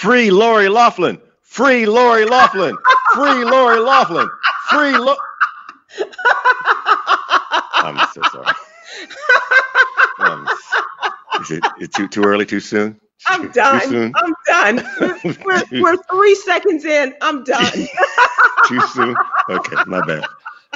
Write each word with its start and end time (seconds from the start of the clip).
Free 0.00 0.30
Lori 0.30 0.70
Loughlin. 0.70 1.20
Free 1.42 1.84
Lori 1.84 2.24
Loughlin. 2.24 2.74
Free 3.12 3.44
Lori 3.44 3.80
Loughlin. 3.80 4.30
Free 4.70 4.96
Lo. 4.96 5.14
I'm 7.74 7.98
so 8.14 8.22
sorry. 8.32 8.54
Um, 10.20 10.48
is 11.42 11.50
it, 11.50 11.64
it 11.78 11.92
too 11.92 12.08
too 12.08 12.24
early? 12.24 12.46
Too 12.46 12.60
soon? 12.60 12.98
I'm 13.26 13.50
done. 13.50 13.82
soon? 13.82 14.14
I'm 14.16 14.34
done. 14.46 14.88
We're, 15.44 15.64
we're 15.70 15.96
three 16.10 16.34
seconds 16.34 16.86
in. 16.86 17.12
I'm 17.20 17.44
done. 17.44 17.70
Too 18.68 18.80
soon? 18.94 19.14
Okay, 19.50 19.76
my 19.86 20.00
bad. 20.06 20.24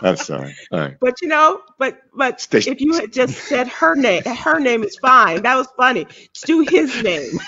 I'm 0.03 0.17
sorry. 0.17 0.55
All 0.73 0.81
right. 0.81 0.97
But 1.01 1.23
you 1.23 1.29
know, 1.29 1.63
but 1.79 1.99
but 2.15 2.41
Stay- 2.41 2.59
if 2.59 2.81
you 2.81 2.95
had 2.95 3.13
just 3.13 3.37
said 3.37 3.69
her 3.69 3.95
name, 3.95 4.23
her 4.25 4.59
name 4.61 4.83
is 4.83 4.97
fine. 4.97 5.43
That 5.43 5.57
was 5.57 5.69
funny. 5.77 6.07
Just 6.35 6.47
do 6.47 6.61
his 6.61 7.03
name. 7.03 7.39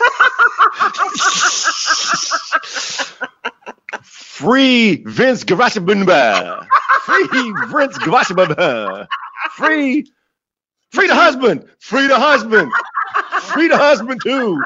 Free 4.02 5.02
Vince 5.06 5.44
Gavashabunba. 5.44 6.66
Free 7.02 7.26
Vince 7.68 7.98
Gavashabunba. 7.98 9.06
Free. 9.52 10.06
Free 10.92 11.06
the 11.08 11.14
husband. 11.14 11.64
Free 11.80 12.06
the 12.06 12.18
husband. 12.18 12.72
Free 13.42 13.68
the 13.68 13.76
husband 13.78 14.20
too. 14.22 14.62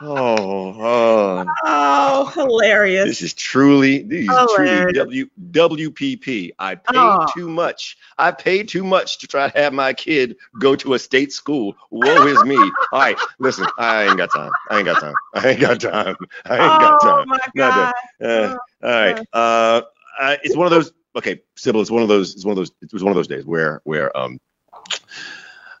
Oh, 0.00 0.74
oh. 0.82 1.54
Oh, 1.64 2.26
hilarious. 2.34 3.04
This 3.08 3.22
is 3.22 3.34
truly, 3.34 4.02
this 4.02 4.28
is 4.36 4.52
truly 4.54 4.92
w, 4.92 5.28
WPP. 5.50 6.50
I 6.58 6.74
paid 6.74 6.96
Oh. 6.96 7.26
too 7.26 7.48
much. 7.48 7.96
I 8.18 8.32
paid 8.32 8.68
too 8.68 8.84
much 8.84 9.18
to 9.18 9.26
try 9.26 9.48
to 9.48 9.58
have 9.58 9.72
my 9.72 9.92
kid 9.92 10.36
go 10.58 10.74
to 10.76 10.94
a 10.94 10.98
state 10.98 11.32
school. 11.32 11.76
Woe 11.90 12.26
is 12.26 12.42
me. 12.42 12.76
All 12.92 13.00
right, 13.00 13.18
listen, 13.38 13.70
I 13.78 14.04
ain't 14.04 14.16
got 14.16 14.30
time. 14.30 14.56
I 14.68 14.78
ain't 14.78 14.86
got 14.86 14.98
time. 14.98 15.16
I 15.32 15.48
ain't 15.50 15.60
got 15.60 15.80
time. 15.80 16.16
I 16.44 16.58
ain't 16.66 16.80
got 16.80 17.00
oh 17.02 17.06
time. 17.06 17.26
my 17.26 17.38
God. 17.56 17.92
Uh, 18.20 18.56
all 18.82 18.90
right. 18.90 19.26
Uh, 19.32 19.82
uh, 20.20 20.36
it's 20.42 20.56
one 20.56 20.66
of 20.66 20.70
those. 20.70 20.92
Okay, 21.16 21.40
Sybil. 21.56 21.80
It's 21.80 21.90
one 21.90 22.02
of 22.02 22.08
those. 22.08 22.34
It's 22.34 22.44
one 22.44 22.52
of 22.52 22.56
those. 22.56 22.72
It 22.82 22.92
was 22.92 23.02
one 23.04 23.12
of 23.12 23.16
those 23.16 23.28
days 23.28 23.44
where 23.46 23.80
where 23.84 24.16
um. 24.16 24.38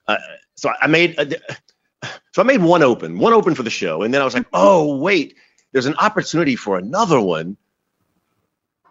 Uh, 0.06 0.16
so 0.54 0.70
I 0.80 0.86
made. 0.86 1.18
A, 1.18 1.26
so 2.32 2.42
I 2.42 2.44
made 2.44 2.62
one 2.62 2.82
open, 2.82 3.18
one 3.18 3.32
open 3.32 3.54
for 3.54 3.62
the 3.62 3.70
show, 3.70 4.02
and 4.02 4.12
then 4.12 4.20
I 4.20 4.24
was 4.24 4.34
like, 4.34 4.46
oh 4.52 4.96
wait, 4.96 5.36
there's 5.72 5.86
an 5.86 5.94
opportunity 5.96 6.56
for 6.56 6.78
another 6.78 7.20
one, 7.20 7.56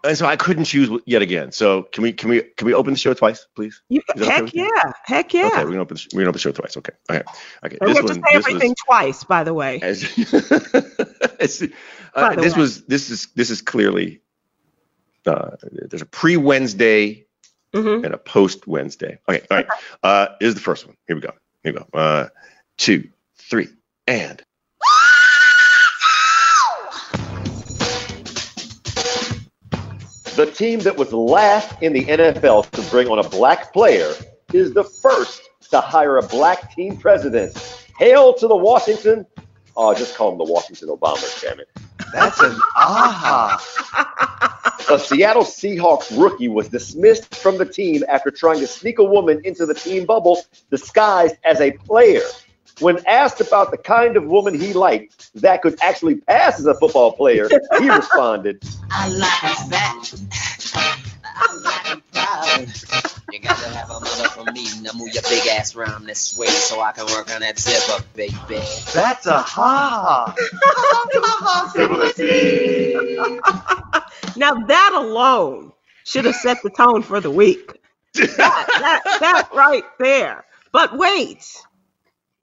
and 0.04 0.18
so 0.18 0.26
I 0.26 0.36
couldn't 0.36 0.66
choose 0.66 0.90
yet 1.06 1.22
again. 1.22 1.52
So 1.52 1.84
can 1.84 2.04
we 2.04 2.14
can 2.14 2.30
we 2.30 2.42
can 2.42 2.68
we 2.68 2.74
open 2.74 2.94
the 2.94 3.00
show 3.00 3.14
twice, 3.14 3.48
please? 3.56 3.82
You, 3.90 4.02
okay 4.16 4.26
heck 4.26 4.54
you? 4.54 4.64
yeah. 4.64 4.92
Heck 5.04 5.34
yeah. 5.34 5.48
Okay, 5.48 5.64
we're 5.64 5.72
gonna 5.72 5.82
open. 5.82 5.98
The, 5.98 6.22
open 6.22 6.32
the 6.34 6.40
show 6.40 6.52
twice. 6.52 6.76
Okay. 6.78 6.94
Okay. 7.10 7.24
Okay. 7.66 7.78
we 7.82 7.94
have 7.96 8.06
to 8.06 8.14
say 8.14 8.22
this 8.34 8.36
was- 8.36 8.46
everything 8.46 8.76
twice, 8.86 9.24
by 9.24 9.44
the 9.44 9.54
way. 9.54 9.80
as, 9.82 10.04
uh, 11.64 11.68
By 12.16 12.36
the 12.36 12.42
this 12.42 12.54
way. 12.56 12.62
was 12.62 12.84
this 12.86 13.10
is 13.10 13.28
this 13.36 13.50
is 13.50 13.62
clearly 13.62 14.22
uh, 15.26 15.52
there's 15.72 16.02
a 16.02 16.08
pre 16.08 16.38
Wednesday 16.38 17.26
hmm 17.74 18.04
and 18.04 18.14
a 18.14 18.18
post 18.18 18.68
Wednesday. 18.68 19.20
Okay, 19.28 19.46
all 19.50 19.58
right. 19.58 19.68
Uh, 20.04 20.28
is 20.42 20.54
the 20.54 20.60
first 20.60 20.86
one. 20.86 20.96
Here 21.08 21.16
we 21.16 21.22
go. 21.22 21.32
Here 21.64 21.74
we 21.74 21.80
go. 21.80 21.88
Uh, 21.94 22.28
two, 22.78 23.10
three, 23.38 23.68
and 24.08 24.44
the 30.36 30.48
team 30.48 30.80
that 30.80 30.98
was 30.98 31.14
last 31.14 31.82
in 31.82 31.94
the 31.94 32.06
NFL 32.06 32.70
to 32.72 32.82
bring 32.90 33.08
on 33.08 33.20
a 33.20 33.30
black 33.30 33.72
player 33.72 34.14
is 34.52 34.74
the 34.74 34.84
first 34.84 35.42
to 35.70 35.80
hire 35.80 36.18
a 36.18 36.24
black 36.24 36.76
team 36.76 36.98
president. 36.98 37.56
Hail 37.98 38.34
to 38.34 38.48
the 38.48 38.56
Washington. 38.56 39.26
Oh, 39.76 39.94
just 39.94 40.16
call 40.16 40.30
them 40.30 40.38
the 40.40 40.52
Washington 40.52 40.90
Obamas, 40.90 41.42
damn 41.42 41.60
it. 41.60 41.70
That's 42.14 42.40
an 42.42 42.56
aha. 42.76 43.60
A 44.90 45.00
Seattle 45.00 45.44
Seahawks 45.44 46.16
rookie 46.20 46.48
was 46.48 46.68
dismissed 46.70 47.36
from 47.36 47.58
the 47.58 47.66
team 47.66 48.04
after 48.08 48.30
trying 48.30 48.60
to 48.60 48.68
sneak 48.68 49.00
a 49.00 49.04
woman 49.04 49.42
into 49.44 49.66
the 49.66 49.74
team 49.74 50.06
bubble 50.06 50.44
disguised 50.70 51.36
as 51.44 51.62
a 51.62 51.72
player. 51.72 52.22
When 52.80 53.06
asked 53.06 53.40
about 53.40 53.70
the 53.72 53.78
kind 53.78 54.18
of 54.18 54.26
woman 54.26 54.60
he 54.60 54.74
liked 54.74 55.32
that 55.42 55.62
could 55.62 55.80
actually 55.82 56.16
pass 56.16 56.60
as 56.60 56.66
a 56.66 56.74
football 56.74 57.14
player, 57.14 57.48
he 57.80 57.90
responded, 57.90 58.64
I 58.90 59.10
like 59.10 59.44
it 59.44 59.58
fat. 59.70 60.14
I 61.36 61.56
like 61.64 61.98
it 61.98 62.04
proud. 62.14 62.68
You 63.32 63.40
gotta 63.40 63.70
have 63.70 63.90
a 63.90 64.00
mother 64.00 64.30
for 64.30 64.44
me. 64.52 64.68
Now 64.82 64.92
move 64.96 65.14
your 65.14 65.24
big 65.24 65.48
ass 65.48 65.76
round 65.76 66.06
this 66.08 66.38
way 66.38 66.48
so 66.48 66.80
I 66.82 66.92
can 66.92 67.06
work 67.08 67.34
on 67.34 67.42
that 67.42 67.58
zipper, 67.58 68.04
baby. 68.16 68.62
That's 68.94 69.26
a 69.26 69.42
ha. 69.42 70.36
Now 74.36 74.54
that 74.56 74.92
alone 74.96 75.72
should 76.06 76.26
have 76.26 76.36
set 76.36 76.62
the 76.64 76.70
tone 76.70 77.02
for 77.02 77.20
the 77.20 77.32
week. 77.32 77.72
That, 78.14 78.38
that, 78.38 79.02
that 79.20 79.50
right 79.54 79.84
there. 80.00 80.46
But 80.72 80.98
wait, 80.98 81.46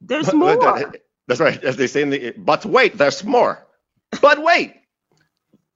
there's 0.00 0.32
more. 0.32 0.92
That's 1.28 1.40
right. 1.40 1.62
As 1.62 1.76
they 1.76 1.86
say 1.86 2.02
in 2.02 2.10
the, 2.10 2.32
but 2.36 2.64
wait, 2.64 2.98
there's 2.98 3.22
more. 3.24 3.64
But 4.20 4.42
wait. 4.42 4.74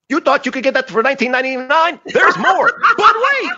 You 0.09 0.21
thought 0.21 0.45
you 0.47 0.53
could 0.53 0.63
get 0.65 0.75
that 0.75 0.89
for 0.91 1.03
1999? 1.03 2.01
There's 2.13 2.37
more. 2.39 2.71
but 2.97 3.15
wait. 3.17 3.53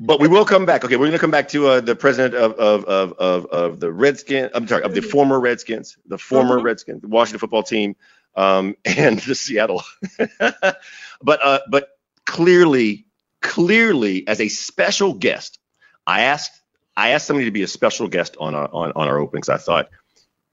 But 0.00 0.18
we 0.18 0.26
will 0.26 0.44
come 0.44 0.66
back. 0.66 0.84
Okay, 0.84 0.96
we're 0.96 1.06
going 1.06 1.12
to 1.12 1.18
come 1.18 1.30
back 1.30 1.48
to 1.50 1.68
uh, 1.68 1.80
the 1.80 1.94
president 1.94 2.34
of, 2.34 2.52
of, 2.54 2.84
of, 2.86 3.12
of, 3.18 3.46
of 3.46 3.80
the 3.80 3.92
Redskins. 3.92 4.50
I'm 4.54 4.66
sorry, 4.66 4.82
of 4.82 4.94
the 4.94 5.00
former 5.02 5.38
Redskins, 5.38 5.96
the 6.06 6.18
former 6.18 6.58
Mhm. 6.58 6.64
Redskins, 6.64 7.02
the 7.02 7.08
Washington 7.08 7.38
football 7.38 7.62
team, 7.62 7.94
um, 8.34 8.74
and 8.84 9.18
the 9.20 9.34
Seattle. 9.36 9.82
but 10.38 10.74
uh, 11.44 11.60
but 11.70 11.88
clearly, 12.26 13.06
clearly, 13.42 14.26
as 14.26 14.40
a 14.40 14.48
special 14.48 15.14
guest, 15.14 15.60
I 16.04 16.22
asked 16.22 16.60
I 16.96 17.10
asked 17.10 17.26
somebody 17.26 17.46
to 17.46 17.50
be 17.50 17.62
a 17.62 17.68
special 17.68 18.08
guest 18.08 18.36
on 18.38 18.54
our 18.54 18.68
on, 18.72 18.92
on 18.94 19.08
our 19.08 19.18
openings. 19.18 19.48
I 19.48 19.56
thought, 19.56 19.88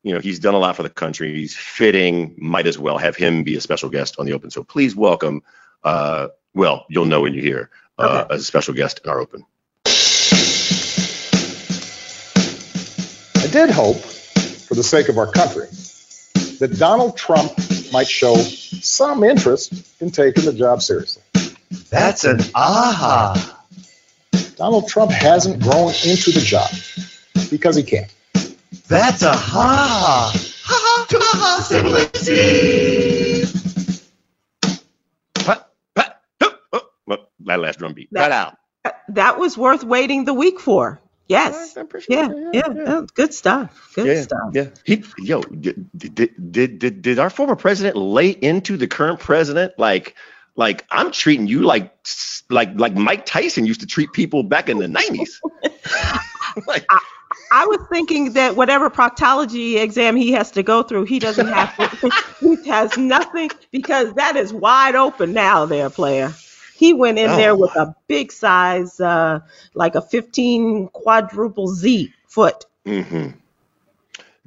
you 0.03 0.13
know, 0.13 0.19
he's 0.19 0.39
done 0.39 0.53
a 0.53 0.59
lot 0.59 0.75
for 0.75 0.83
the 0.83 0.89
country. 0.89 1.35
He's 1.35 1.55
fitting. 1.55 2.35
Might 2.37 2.67
as 2.67 2.77
well 2.77 2.97
have 2.97 3.15
him 3.15 3.43
be 3.43 3.55
a 3.55 3.61
special 3.61 3.89
guest 3.89 4.15
on 4.19 4.25
the 4.25 4.33
open. 4.33 4.49
So 4.49 4.63
please 4.63 4.95
welcome. 4.95 5.43
Uh, 5.83 6.29
well, 6.53 6.85
you'll 6.89 7.05
know 7.05 7.21
when 7.21 7.33
you 7.33 7.41
hear 7.41 7.69
uh, 7.97 8.25
as 8.29 8.41
a 8.41 8.43
special 8.43 8.73
guest 8.73 9.01
in 9.03 9.09
our 9.09 9.19
open. 9.19 9.45
I 13.35 13.51
did 13.51 13.69
hope, 13.69 13.97
for 13.97 14.75
the 14.75 14.83
sake 14.83 15.09
of 15.09 15.17
our 15.17 15.31
country, 15.31 15.67
that 16.59 16.75
Donald 16.77 17.17
Trump 17.17 17.51
might 17.91 18.07
show 18.07 18.35
some 18.35 19.23
interest 19.23 20.01
in 20.01 20.11
taking 20.11 20.45
the 20.45 20.53
job 20.53 20.81
seriously. 20.81 21.23
That's 21.89 22.23
an 22.23 22.39
aha. 22.53 23.48
Donald 24.59 24.89
Trump 24.89 25.09
hasn't 25.09 25.63
grown 25.63 25.87
into 26.05 26.31
the 26.31 26.41
job 26.41 26.69
because 27.49 27.77
he 27.77 27.83
can't. 27.83 28.13
That's 28.89 29.21
a 29.21 29.31
ha. 29.31 30.33
Pat, 35.33 35.69
pat, 35.95 36.21
ha 36.41 36.57
oh, 36.73 36.81
well, 37.07 37.29
that 37.45 37.59
last 37.61 37.79
drum 37.79 37.93
beat. 37.93 38.09
That- 38.11 38.23
Pat 38.23 38.31
out. 38.33 38.57
That 39.09 39.39
was 39.39 39.57
worth 39.57 39.85
waiting 39.85 40.25
the 40.25 40.33
week 40.33 40.59
for. 40.59 40.99
Yes. 41.29 41.77
I 41.77 41.85
Yeah. 42.09 42.27
that. 42.27 42.49
Yeah. 42.53 42.63
yeah. 42.75 43.01
Good 43.13 43.33
stuff. 43.33 43.91
Good 43.95 44.07
yeah, 44.07 44.21
stuff. 44.23 44.49
Yeah. 44.51 44.67
He, 44.83 45.03
yo, 45.19 45.41
did, 45.41 45.89
did, 45.95 46.51
did, 46.51 46.79
did, 46.79 47.01
did 47.01 47.19
our 47.19 47.29
former 47.29 47.55
president 47.55 47.95
lay 47.95 48.29
into 48.29 48.75
the 48.75 48.87
current 48.87 49.19
president? 49.21 49.73
Like, 49.77 50.15
like 50.59 50.85
I'm 50.91 51.09
treating 51.11 51.47
you 51.47 51.61
like, 51.61 51.93
like, 52.49 52.77
like 52.77 52.93
Mike 52.93 53.25
Tyson 53.25 53.65
used 53.65 53.79
to 53.79 53.87
treat 53.87 54.11
people 54.11 54.43
back 54.43 54.67
in 54.67 54.77
the 54.77 54.87
90s. 54.87 55.39
like, 56.67 56.85
I 57.51 57.65
was 57.65 57.79
thinking 57.89 58.33
that 58.33 58.57
whatever 58.57 58.89
proctology 58.89 59.81
exam 59.81 60.17
he 60.17 60.33
has 60.33 60.51
to 60.51 60.61
go 60.61 60.83
through, 60.83 61.05
he 61.05 61.17
doesn't 61.17 61.47
have 61.47 61.75
to. 61.77 62.11
he 62.41 62.69
has 62.69 62.97
nothing 62.97 63.49
because 63.71 64.13
that 64.15 64.35
is 64.35 64.53
wide 64.53 64.95
open 64.95 65.31
now, 65.33 65.65
there, 65.65 65.89
player. 65.89 66.33
He 66.75 66.93
went 66.93 67.17
in 67.17 67.29
Oh. 67.29 67.37
there 67.37 67.55
with 67.55 67.75
a 67.77 67.95
big 68.07 68.31
size, 68.31 68.99
uh, 68.99 69.39
like 69.75 69.95
a 69.95 70.01
15 70.01 70.89
quadruple 70.89 71.67
Z 71.73 72.13
foot. 72.27 72.65
hmm 72.85 73.29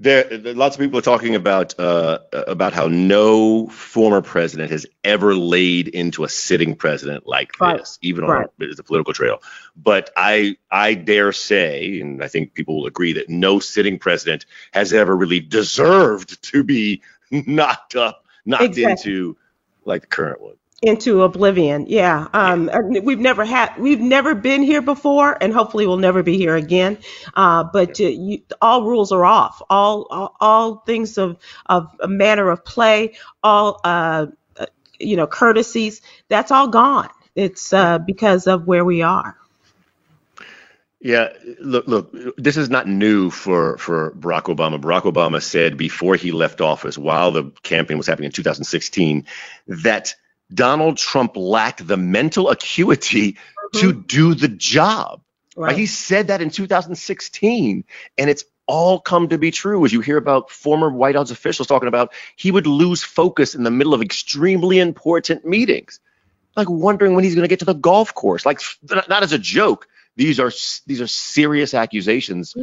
There, 0.02 0.24
there- 0.24 0.54
lots 0.54 0.74
of 0.74 0.80
people 0.80 0.98
are 0.98 1.02
talking 1.02 1.36
about 1.36 1.78
uh, 1.78 2.18
about 2.32 2.72
how 2.72 2.88
no 2.88 3.68
former 3.68 4.20
president 4.20 4.72
has 4.72 4.84
ever 5.04 5.32
laid 5.34 5.86
into 5.86 6.24
a 6.24 6.28
sitting 6.28 6.74
president 6.74 7.24
like 7.26 7.52
Right. 7.60 7.78
this, 7.78 7.98
even 8.02 8.24
Right. 8.24 8.48
on 8.60 8.68
the 8.76 8.82
political 8.82 9.12
trail. 9.14 9.40
But 9.76 10.10
I 10.16 10.56
I 10.72 10.94
dare 10.94 11.30
say, 11.30 12.00
and 12.00 12.22
I 12.22 12.26
think 12.26 12.52
people 12.54 12.78
will 12.80 12.86
agree 12.86 13.12
that 13.12 13.28
no 13.28 13.60
sitting 13.60 14.00
president 14.00 14.44
has 14.72 14.92
ever 14.92 15.16
really 15.16 15.38
deserved 15.38 16.42
to 16.50 16.64
be 16.64 17.02
knocked 17.30 17.94
up, 17.94 18.24
knocked 18.44 18.64
Exactly. 18.64 19.12
into 19.12 19.36
like 19.84 20.00
the 20.02 20.08
current 20.08 20.40
one. 20.40 20.56
Into 20.82 21.22
oblivion. 21.22 21.86
Yeah. 21.88 22.26
Um, 22.32 22.68
we've 23.04 23.20
never 23.20 23.44
had, 23.44 23.78
we've 23.78 24.00
never 24.00 24.34
been 24.34 24.62
here 24.62 24.82
before, 24.82 25.38
and 25.40 25.52
hopefully 25.52 25.86
we'll 25.86 25.96
never 25.96 26.24
be 26.24 26.36
here 26.36 26.56
again. 26.56 26.98
Uh, 27.34 27.64
but 27.64 28.00
uh, 28.00 28.04
you, 28.04 28.42
all 28.60 28.82
rules 28.82 29.12
are 29.12 29.24
off. 29.24 29.62
All, 29.70 30.06
all, 30.10 30.36
all 30.40 30.76
things 30.78 31.18
of 31.18 31.38
of 31.66 31.88
a 32.00 32.08
manner 32.08 32.50
of 32.50 32.64
play, 32.64 33.14
all 33.42 33.80
uh, 33.84 34.26
uh, 34.56 34.66
you 34.98 35.16
know, 35.16 35.28
courtesies. 35.28 36.02
That's 36.28 36.50
all 36.50 36.68
gone. 36.68 37.08
It's 37.36 37.72
uh, 37.72 37.98
because 37.98 38.48
of 38.48 38.66
where 38.66 38.84
we 38.84 39.02
are. 39.02 39.36
Yeah, 41.00 41.30
look, 41.60 41.88
look, 41.88 42.36
this 42.36 42.56
is 42.56 42.70
not 42.70 42.86
new 42.86 43.30
for 43.30 43.76
for 43.78 44.12
Barack 44.12 44.44
Obama. 44.44 44.80
Barack 44.80 45.02
Obama 45.02 45.42
said 45.42 45.76
before 45.76 46.14
he 46.14 46.30
left 46.30 46.60
office, 46.60 46.96
while 46.96 47.32
the 47.32 47.50
campaign 47.64 47.98
was 47.98 48.06
happening 48.06 48.26
in 48.26 48.32
2016, 48.32 49.26
that 49.66 50.14
Donald 50.54 50.98
Trump 50.98 51.36
lacked 51.36 51.86
the 51.86 51.96
mental 51.96 52.50
acuity 52.50 53.36
to 53.74 53.92
do 53.92 54.34
the 54.34 54.48
job. 54.48 55.22
Right. 55.56 55.76
He 55.76 55.86
said 55.86 56.28
that 56.28 56.40
in 56.40 56.50
2016, 56.50 57.84
and 58.18 58.30
it's 58.30 58.44
all 58.66 59.00
come 59.00 59.28
to 59.28 59.38
be 59.38 59.50
true 59.50 59.84
as 59.84 59.92
you 59.92 60.00
hear 60.00 60.16
about 60.16 60.50
former 60.50 60.90
White 60.90 61.14
House 61.14 61.30
officials 61.30 61.68
talking 61.68 61.88
about 61.88 62.12
he 62.36 62.50
would 62.50 62.66
lose 62.66 63.02
focus 63.02 63.54
in 63.54 63.64
the 63.64 63.70
middle 63.70 63.92
of 63.92 64.00
extremely 64.00 64.78
important 64.78 65.44
meetings, 65.44 66.00
like 66.56 66.70
wondering 66.70 67.14
when 67.14 67.24
he's 67.24 67.34
going 67.34 67.44
to 67.44 67.48
get 67.48 67.58
to 67.58 67.64
the 67.64 67.74
golf 67.74 68.14
course. 68.14 68.46
Like 68.46 68.60
not, 68.88 69.08
not 69.08 69.22
as 69.22 69.32
a 69.32 69.38
joke. 69.38 69.88
These 70.16 70.38
are 70.38 70.52
these 70.86 71.00
are 71.00 71.06
serious 71.06 71.74
accusations. 71.74 72.54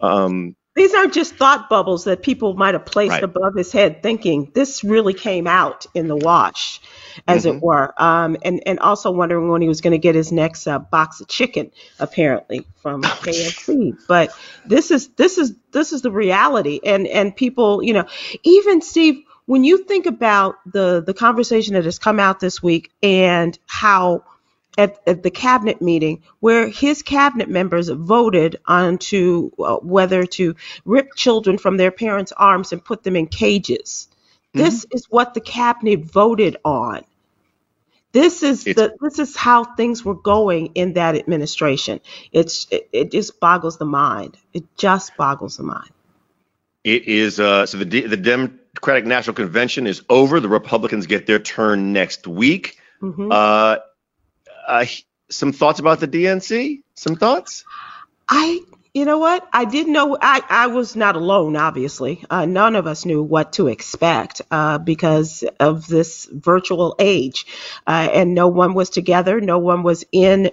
Um, 0.00 0.56
these 0.80 0.94
aren't 0.94 1.12
just 1.12 1.34
thought 1.34 1.68
bubbles 1.68 2.04
that 2.04 2.22
people 2.22 2.54
might 2.54 2.72
have 2.72 2.86
placed 2.86 3.12
right. 3.12 3.22
above 3.22 3.54
his 3.54 3.70
head, 3.70 4.02
thinking 4.02 4.50
this 4.54 4.82
really 4.82 5.12
came 5.12 5.46
out 5.46 5.84
in 5.92 6.08
the 6.08 6.16
wash, 6.16 6.80
as 7.28 7.44
mm-hmm. 7.44 7.58
it 7.58 7.62
were. 7.62 8.02
Um, 8.02 8.38
and 8.42 8.62
and 8.64 8.78
also 8.80 9.10
wondering 9.10 9.50
when 9.50 9.60
he 9.60 9.68
was 9.68 9.82
going 9.82 9.92
to 9.92 9.98
get 9.98 10.14
his 10.14 10.32
next 10.32 10.66
uh, 10.66 10.78
box 10.78 11.20
of 11.20 11.28
chicken, 11.28 11.70
apparently 11.98 12.66
from 12.76 13.02
KFC. 13.02 13.98
But 14.08 14.30
this 14.64 14.90
is 14.90 15.08
this 15.08 15.36
is 15.36 15.52
this 15.70 15.92
is 15.92 16.00
the 16.00 16.10
reality, 16.10 16.80
and 16.82 17.06
and 17.06 17.36
people, 17.36 17.82
you 17.82 17.92
know, 17.92 18.06
even 18.42 18.80
Steve, 18.80 19.22
when 19.44 19.64
you 19.64 19.84
think 19.84 20.06
about 20.06 20.56
the 20.64 21.02
the 21.06 21.12
conversation 21.12 21.74
that 21.74 21.84
has 21.84 21.98
come 21.98 22.18
out 22.18 22.40
this 22.40 22.62
week 22.62 22.90
and 23.02 23.58
how 23.66 24.24
at, 24.80 24.98
at, 25.06 25.22
the 25.22 25.30
cabinet 25.30 25.82
meeting 25.82 26.22
where 26.40 26.68
his 26.68 27.02
cabinet 27.02 27.48
members 27.48 27.88
voted 27.88 28.56
on 28.66 28.98
to 28.98 29.52
uh, 29.58 29.76
whether 29.76 30.24
to 30.24 30.56
rip 30.84 31.14
children 31.14 31.58
from 31.58 31.76
their 31.76 31.90
parents' 31.90 32.32
arms 32.32 32.72
and 32.72 32.84
put 32.84 33.02
them 33.02 33.16
in 33.16 33.26
cages. 33.26 34.08
Mm-hmm. 34.54 34.64
This 34.64 34.86
is 34.90 35.06
what 35.10 35.34
the 35.34 35.40
cabinet 35.40 36.04
voted 36.04 36.56
on. 36.64 37.04
This 38.12 38.42
is 38.42 38.66
it's, 38.66 38.80
the 38.80 38.96
this 39.00 39.18
is 39.20 39.36
how 39.36 39.62
things 39.64 40.04
were 40.04 40.16
going 40.16 40.72
in 40.74 40.94
that 40.94 41.14
administration. 41.14 42.00
It's 42.32 42.66
it, 42.70 42.88
it 42.92 43.12
just 43.12 43.38
boggles 43.38 43.78
the 43.78 43.84
mind. 43.84 44.36
It 44.52 44.64
just 44.76 45.16
boggles 45.16 45.58
the 45.58 45.62
mind. 45.62 45.90
It 46.82 47.06
is 47.06 47.38
uh, 47.38 47.66
so 47.66 47.78
the 47.78 47.84
the 47.84 48.16
Democratic 48.16 49.04
National 49.04 49.34
Convention 49.34 49.86
is 49.86 50.02
over. 50.08 50.40
The 50.40 50.48
Republicans 50.48 51.06
get 51.06 51.26
their 51.26 51.38
turn 51.38 51.92
next 51.92 52.26
week. 52.26 52.78
Mm-hmm. 53.00 53.30
Uh, 53.30 53.76
uh, 54.70 54.86
some 55.28 55.52
thoughts 55.52 55.80
about 55.80 56.00
the 56.00 56.08
DNC? 56.08 56.82
Some 56.94 57.16
thoughts? 57.16 57.64
I, 58.28 58.60
you 58.94 59.04
know 59.04 59.18
what? 59.18 59.46
I 59.52 59.64
didn't 59.64 59.92
know. 59.92 60.16
I, 60.20 60.42
I 60.48 60.66
was 60.68 60.94
not 60.94 61.16
alone, 61.16 61.56
obviously. 61.56 62.24
Uh, 62.30 62.46
none 62.46 62.76
of 62.76 62.86
us 62.86 63.04
knew 63.04 63.22
what 63.22 63.54
to 63.54 63.66
expect 63.66 64.42
uh, 64.50 64.78
because 64.78 65.44
of 65.58 65.86
this 65.88 66.28
virtual 66.30 66.94
age. 66.98 67.46
Uh, 67.86 68.08
and 68.12 68.34
no 68.34 68.48
one 68.48 68.74
was 68.74 68.90
together. 68.90 69.40
No 69.40 69.58
one 69.58 69.82
was 69.82 70.04
in. 70.12 70.50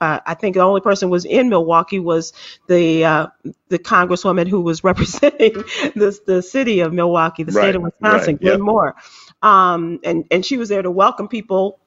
Uh, 0.00 0.18
I 0.26 0.34
think 0.34 0.54
the 0.54 0.62
only 0.62 0.80
person 0.80 1.10
was 1.10 1.24
in 1.24 1.48
Milwaukee 1.48 2.00
was 2.00 2.32
the 2.66 3.04
uh, 3.04 3.26
the 3.68 3.78
congresswoman 3.78 4.48
who 4.48 4.60
was 4.60 4.82
representing 4.90 5.52
the 5.94 6.18
the 6.26 6.42
city 6.42 6.80
of 6.80 6.92
Milwaukee, 6.92 7.44
the 7.44 7.52
right, 7.52 7.62
state 7.62 7.76
of 7.76 7.82
Wisconsin, 7.82 8.34
right, 8.42 8.52
yep. 8.52 8.60
Moore. 8.60 8.96
Um, 9.40 10.00
and 10.02 10.24
and 10.32 10.44
she 10.44 10.56
was 10.56 10.68
there 10.68 10.82
to 10.82 10.90
welcome 10.90 11.28
people 11.28 11.78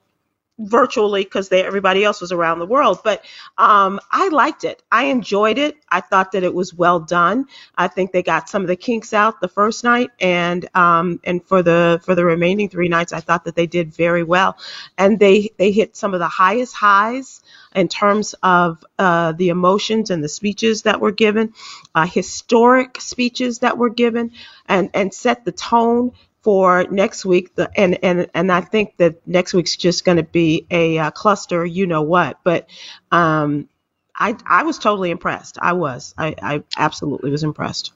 virtually 0.57 1.23
because 1.23 1.51
everybody 1.51 2.03
else 2.03 2.21
was 2.21 2.31
around 2.31 2.59
the 2.59 2.65
world. 2.65 2.99
But 3.03 3.25
um, 3.57 3.99
I 4.11 4.29
liked 4.29 4.63
it. 4.63 4.81
I 4.91 5.05
enjoyed 5.05 5.57
it. 5.57 5.75
I 5.89 6.01
thought 6.01 6.31
that 6.31 6.43
it 6.43 6.53
was 6.53 6.73
well 6.73 6.99
done. 6.99 7.45
I 7.77 7.87
think 7.87 8.11
they 8.11 8.23
got 8.23 8.49
some 8.49 8.61
of 8.61 8.67
the 8.67 8.75
kinks 8.75 9.13
out 9.13 9.41
the 9.41 9.47
first 9.47 9.83
night, 9.83 10.11
and 10.19 10.67
um, 10.75 11.19
and 11.23 11.43
for 11.43 11.61
the 11.61 12.01
for 12.03 12.15
the 12.15 12.25
remaining 12.25 12.69
three 12.69 12.87
nights, 12.87 13.13
I 13.13 13.19
thought 13.19 13.45
that 13.45 13.55
they 13.55 13.67
did 13.67 13.93
very 13.93 14.23
well, 14.23 14.57
and 14.97 15.19
they 15.19 15.51
they 15.57 15.71
hit 15.71 15.95
some 15.95 16.13
of 16.13 16.19
the 16.19 16.27
highest 16.27 16.73
highs 16.75 17.41
in 17.75 17.89
terms 17.89 18.33
of 18.41 18.83
uh, 18.97 19.33
the 19.33 19.49
emotions 19.49 20.09
and 20.09 20.23
the 20.23 20.29
speeches 20.29 20.83
that 20.83 21.01
were 21.01 21.11
given, 21.11 21.53
uh, 21.93 22.05
historic 22.05 23.01
speeches 23.01 23.59
that 23.59 23.77
were 23.77 23.89
given, 23.89 24.31
and 24.67 24.89
and 24.93 25.13
set 25.13 25.43
the 25.43 25.51
tone 25.51 26.13
for 26.45 26.85
next 26.91 27.25
week. 27.25 27.55
The, 27.55 27.71
and, 27.75 27.97
and, 28.03 28.27
and 28.35 28.51
I 28.51 28.61
think 28.61 28.97
that 28.97 29.27
next 29.27 29.55
week's 29.55 29.75
just 29.75 30.05
going 30.05 30.17
to 30.17 30.23
be 30.23 30.67
a 30.69 30.99
uh, 30.99 31.09
cluster, 31.09 31.65
you 31.65 31.87
know 31.87 32.03
what. 32.03 32.39
But 32.43 32.69
um, 33.11 33.67
I, 34.15 34.37
I 34.45 34.61
was 34.61 34.77
totally 34.77 35.09
impressed. 35.09 35.57
I 35.59 35.73
was. 35.73 36.13
I, 36.19 36.35
I 36.39 36.63
absolutely 36.77 37.31
was 37.31 37.41
impressed. 37.41 37.93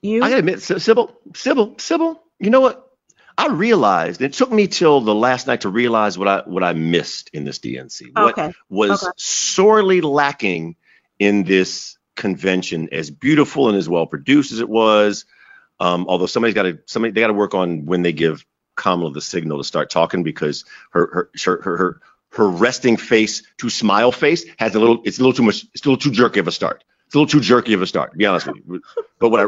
You? 0.00 0.22
I 0.22 0.30
gotta 0.30 0.38
admit, 0.38 0.62
Sybil, 0.62 1.14
Sybil, 1.34 1.74
Sybil, 1.78 2.22
you 2.38 2.48
know 2.48 2.62
what? 2.62 2.90
I 3.36 3.48
realized 3.48 4.22
it 4.22 4.32
took 4.32 4.50
me 4.50 4.66
till 4.66 5.02
the 5.02 5.14
last 5.14 5.46
night 5.46 5.62
to 5.62 5.68
realize 5.68 6.16
what 6.16 6.28
I 6.28 6.42
what 6.46 6.62
I 6.62 6.72
missed 6.72 7.30
in 7.32 7.44
this 7.44 7.58
DNC. 7.58 8.16
Okay. 8.16 8.52
What 8.68 8.88
was 8.88 9.02
okay. 9.02 9.12
sorely 9.16 10.00
lacking 10.00 10.76
in 11.18 11.44
this 11.44 11.98
convention, 12.16 12.88
as 12.92 13.10
beautiful 13.10 13.68
and 13.68 13.76
as 13.76 13.88
well 13.88 14.06
produced 14.06 14.52
as 14.52 14.60
it 14.60 14.68
was, 14.68 15.26
um, 15.80 16.06
although 16.08 16.26
somebody's 16.26 16.54
got 16.54 16.62
to 16.62 16.78
somebody 16.86 17.12
they 17.12 17.20
got 17.20 17.28
to 17.28 17.34
work 17.34 17.54
on 17.54 17.86
when 17.86 18.02
they 18.02 18.12
give 18.12 18.44
Kamala 18.76 19.12
the 19.12 19.20
signal 19.20 19.58
to 19.58 19.64
start 19.64 19.90
talking 19.90 20.22
because 20.22 20.64
her 20.90 21.30
her 21.34 21.58
her 21.62 21.76
her 21.76 22.00
her 22.32 22.48
resting 22.48 22.96
face 22.96 23.42
to 23.58 23.70
smile 23.70 24.12
face 24.12 24.44
has 24.58 24.74
a 24.74 24.80
little 24.80 25.00
it's 25.04 25.18
a 25.18 25.20
little 25.20 25.32
too 25.32 25.42
much 25.42 25.64
it's 25.72 25.84
a 25.84 25.88
little 25.88 25.96
too 25.96 26.10
jerky 26.10 26.40
of 26.40 26.48
a 26.48 26.52
start. 26.52 26.84
It's 27.06 27.14
a 27.14 27.18
little 27.18 27.30
too 27.30 27.40
jerky 27.40 27.74
of 27.74 27.82
a 27.82 27.86
start, 27.86 28.12
to 28.12 28.18
be 28.18 28.26
honest 28.26 28.46
with 28.46 28.56
you. 28.56 28.82
But 29.18 29.28
what 29.28 29.40
I 29.40 29.46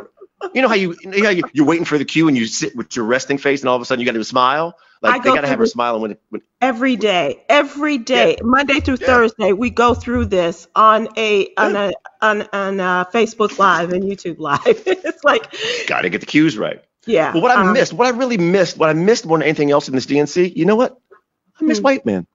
you 0.55 0.63
know 0.63 0.69
how 0.69 0.75
you, 0.75 0.95
you 1.03 1.11
know 1.11 1.25
how 1.25 1.31
you, 1.31 1.43
you're 1.53 1.67
waiting 1.67 1.85
for 1.85 1.99
the 1.99 2.05
cue 2.05 2.29
and 2.29 2.37
you 2.37 2.47
sit 2.47 2.77
with 2.77 2.95
your 2.97 3.05
resting 3.05 3.39
face 3.39 3.61
and 3.61 3.69
all 3.69 3.77
of 3.77 3.83
a 3.83 3.85
sudden 3.85 4.01
you 4.01 4.07
got 4.07 4.17
to 4.17 4.25
smile 4.25 4.77
like 5.03 5.23
they 5.23 5.31
got 5.31 5.43
to 5.43 5.47
have 5.47 5.59
her 5.59 5.67
smiling 5.67 6.03
when, 6.03 6.17
when 6.31 6.43
every 6.61 6.97
day, 6.97 7.45
every 7.49 7.99
day, 7.99 8.37
yeah. 8.39 8.43
Monday 8.43 8.81
through 8.81 8.99
yeah. 9.01 9.07
Thursday, 9.07 9.53
we 9.53 9.71
go 9.71 9.95
through 9.95 10.27
this 10.27 10.67
on 10.75 11.09
a 11.17 11.53
on 11.57 11.77
a 11.77 11.93
on 12.23 12.43
on 12.53 12.81
uh, 12.81 13.05
Facebook 13.07 13.59
Live 13.59 13.93
and 13.93 14.03
YouTube 14.05 14.39
Live. 14.39 14.61
it's 14.67 15.25
like 15.25 15.55
got 15.87 16.03
to 16.03 16.11
get 16.11 16.21
the 16.21 16.27
cues 16.27 16.57
right. 16.57 16.83
Yeah. 17.07 17.33
But 17.33 17.43
what 17.43 17.57
I 17.57 17.67
um, 17.67 17.73
missed, 17.73 17.93
what 17.93 18.13
I 18.13 18.17
really 18.17 18.39
missed, 18.39 18.79
what 18.79 18.89
I 18.89 18.95
missed 18.95 19.27
more 19.27 19.39
than 19.39 19.45
anything 19.45 19.71
else 19.71 19.89
in 19.89 19.95
this 19.95 20.07
DNC, 20.07 20.57
you 20.57 20.65
know 20.65 20.77
what? 20.77 20.99
I 21.61 21.65
miss 21.65 21.79
hmm. 21.79 21.85
white 21.85 22.07
men. 22.07 22.27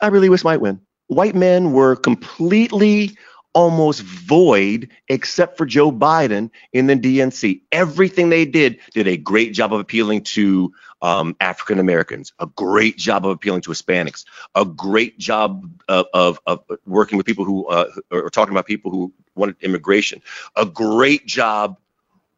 I 0.00 0.08
really 0.08 0.28
wish 0.28 0.42
white 0.44 0.62
men. 0.62 0.80
White 1.08 1.34
men 1.34 1.72
were 1.72 1.96
completely 1.96 3.16
almost 3.54 4.02
void 4.02 4.90
except 5.08 5.56
for 5.56 5.64
Joe 5.64 5.90
Biden 5.90 6.50
in 6.72 6.86
the 6.86 6.96
DNC. 6.96 7.60
Everything 7.72 8.28
they 8.28 8.44
did 8.44 8.78
did 8.92 9.06
a 9.06 9.16
great 9.16 9.52
job 9.54 9.72
of 9.72 9.80
appealing 9.80 10.22
to 10.24 10.72
um, 11.02 11.36
African 11.40 11.78
Americans, 11.78 12.32
a 12.38 12.46
great 12.46 12.96
job 12.96 13.24
of 13.24 13.32
appealing 13.32 13.60
to 13.62 13.70
Hispanics, 13.70 14.24
a 14.54 14.64
great 14.64 15.18
job 15.18 15.70
of, 15.88 16.06
of, 16.14 16.40
of 16.46 16.64
working 16.86 17.16
with 17.16 17.26
people 17.26 17.44
who 17.44 17.66
uh, 17.66 17.90
are 18.10 18.30
talking 18.30 18.52
about 18.52 18.66
people 18.66 18.90
who 18.90 19.12
wanted 19.34 19.56
immigration, 19.60 20.20
a 20.56 20.66
great 20.66 21.26
job 21.26 21.78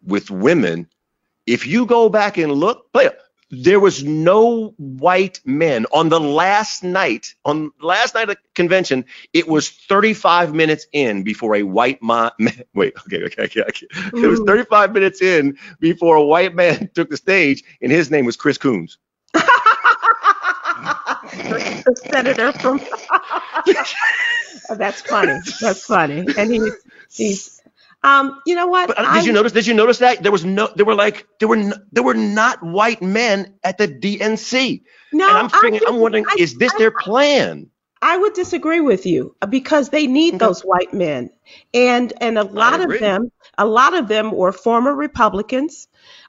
with 0.04 0.30
women. 0.30 0.88
If 1.46 1.66
you 1.66 1.86
go 1.86 2.08
back 2.08 2.38
and 2.38 2.52
look, 2.52 2.92
play 2.92 3.08
there 3.50 3.78
was 3.78 4.02
no 4.02 4.74
white 4.78 5.40
men. 5.44 5.86
On 5.92 6.08
the 6.08 6.20
last 6.20 6.82
night 6.82 7.34
on 7.44 7.70
last 7.80 8.14
night 8.14 8.28
of 8.28 8.36
the 8.36 8.38
convention 8.54 9.04
it 9.32 9.46
was 9.46 9.68
35 9.68 10.54
minutes 10.54 10.86
in 10.92 11.22
before 11.22 11.56
a 11.56 11.62
white 11.62 12.02
man 12.02 12.30
wait 12.74 12.94
okay 13.06 13.22
okay 13.24 13.42
okay, 13.44 13.62
okay. 13.62 13.86
it 14.12 14.26
was 14.26 14.40
35 14.46 14.92
minutes 14.92 15.22
in 15.22 15.56
before 15.80 16.16
a 16.16 16.24
white 16.24 16.54
man 16.54 16.90
took 16.94 17.10
the 17.10 17.16
stage 17.16 17.62
and 17.80 17.92
his 17.92 18.10
name 18.10 18.24
was 18.24 18.36
chris 18.36 18.58
coons. 18.58 18.98
The 21.36 21.96
senator 22.10 22.52
from 22.52 22.80
oh, 24.70 24.74
that's 24.76 25.02
funny. 25.02 25.38
That's 25.60 25.84
funny. 25.84 26.26
And 26.36 26.52
he's 26.52 26.74
he's 27.12 27.55
um, 28.06 28.40
you 28.46 28.54
know 28.54 28.68
what? 28.68 28.88
But, 28.88 28.98
uh, 28.98 29.02
did 29.02 29.08
I, 29.08 29.20
you 29.22 29.32
notice? 29.32 29.52
Did 29.52 29.66
you 29.66 29.74
notice 29.74 29.98
that 29.98 30.22
there 30.22 30.32
was 30.32 30.44
no? 30.44 30.70
There 30.76 30.86
were 30.86 30.94
like 30.94 31.26
there 31.40 31.48
were 31.48 31.56
no, 31.56 31.76
there 31.92 32.04
were 32.04 32.14
not 32.14 32.62
white 32.62 33.02
men 33.02 33.54
at 33.64 33.78
the 33.78 33.88
DNC. 33.88 34.82
No, 35.12 35.28
and 35.28 35.38
I'm 35.38 35.48
thinking, 35.48 35.80
I'm 35.86 35.96
wondering, 35.96 36.24
I, 36.28 36.36
is 36.38 36.56
this 36.56 36.72
I, 36.74 36.78
their 36.78 36.90
plan? 36.92 37.68
I 38.00 38.16
would 38.16 38.34
disagree 38.34 38.80
with 38.80 39.06
you 39.06 39.34
uh, 39.42 39.46
because 39.46 39.88
they 39.88 40.06
need 40.06 40.38
those 40.38 40.62
white 40.62 40.94
men, 40.94 41.30
and 41.74 42.12
and 42.20 42.38
a 42.38 42.44
lot 42.44 42.80
of 42.80 43.00
them, 43.00 43.32
a 43.58 43.66
lot 43.66 43.94
of 43.94 44.06
them 44.06 44.30
were 44.30 44.52
former 44.52 44.94
Republicans. 44.94 45.88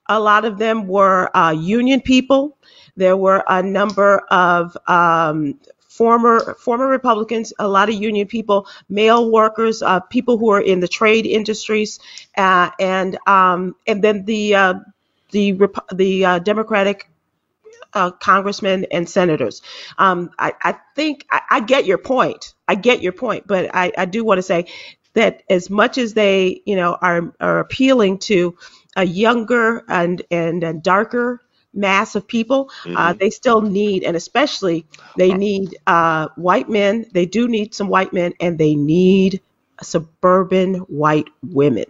A 0.10 0.19
lot 0.19 0.46
of 0.46 0.57
them 0.57 0.88
were 0.88 1.29
uh, 1.36 1.51
union 1.51 2.01
people. 2.01 2.57
There 2.96 3.17
were 3.17 3.43
a 3.48 3.62
number 3.62 4.19
of 4.31 4.75
um, 4.88 5.60
former 5.98 6.56
former 6.56 6.88
Republicans, 6.88 7.54
a 7.60 7.68
lot 7.68 7.89
of 7.89 7.96
union 7.96 8.27
people, 8.27 8.68
male 8.89 9.32
workers, 9.32 9.82
uh, 9.82 10.00
people 10.00 10.38
who 10.38 10.50
are 10.51 10.62
in 10.62 10.80
the 10.80 10.88
trade 10.88 11.25
industries, 11.25 12.00
uh, 12.38 12.70
and 12.80 13.18
um, 13.27 13.75
and 13.88 14.04
then 14.04 14.25
the 14.25 14.56
uh, 14.56 14.74
the 15.32 15.58
the 15.94 16.25
uh, 16.25 16.39
Democratic 16.39 17.10
uh, 17.94 18.12
congressmen 18.12 18.86
and 18.92 19.10
senators. 19.10 19.62
Um, 19.98 20.30
I, 20.38 20.54
I 20.62 20.75
think 20.96 21.25
I, 21.32 21.42
I 21.50 21.60
get 21.62 21.86
your 21.86 21.98
point. 21.98 22.54
I 22.68 22.75
get 22.75 23.01
your 23.01 23.13
point, 23.13 23.48
but 23.48 23.74
I, 23.74 23.92
I 23.98 24.06
do 24.06 24.24
want 24.24 24.38
to 24.38 24.44
say 24.44 24.68
that 25.13 25.42
as 25.50 25.70
much 25.70 25.98
as 25.98 26.13
they, 26.13 26.62
you 26.66 26.75
know, 26.75 26.98
are 27.01 27.34
are 27.39 27.60
appealing 27.60 28.20
to 28.20 28.56
a 28.96 29.06
younger 29.06 29.84
and 29.89 30.22
and 30.30 30.63
a 30.63 30.74
darker 30.74 31.42
mass 31.77 32.15
of 32.15 32.27
people, 32.27 32.72
uh, 32.96 33.13
Mhm. 33.13 33.19
they 33.19 33.29
still 33.31 33.62
need, 33.62 34.03
and 34.03 34.17
especially 34.17 34.86
they 35.17 35.34
need 35.34 35.77
uh, 35.88 36.29
white 36.38 36.69
men. 36.69 37.05
They 37.13 37.27
do 37.27 37.48
need 37.48 37.75
some 37.75 37.89
white 37.89 38.13
men, 38.13 38.34
and 38.41 38.57
they 38.60 38.75
need 38.75 39.41
suburban 39.84 40.75
white 40.89 41.29
women. 41.43 41.86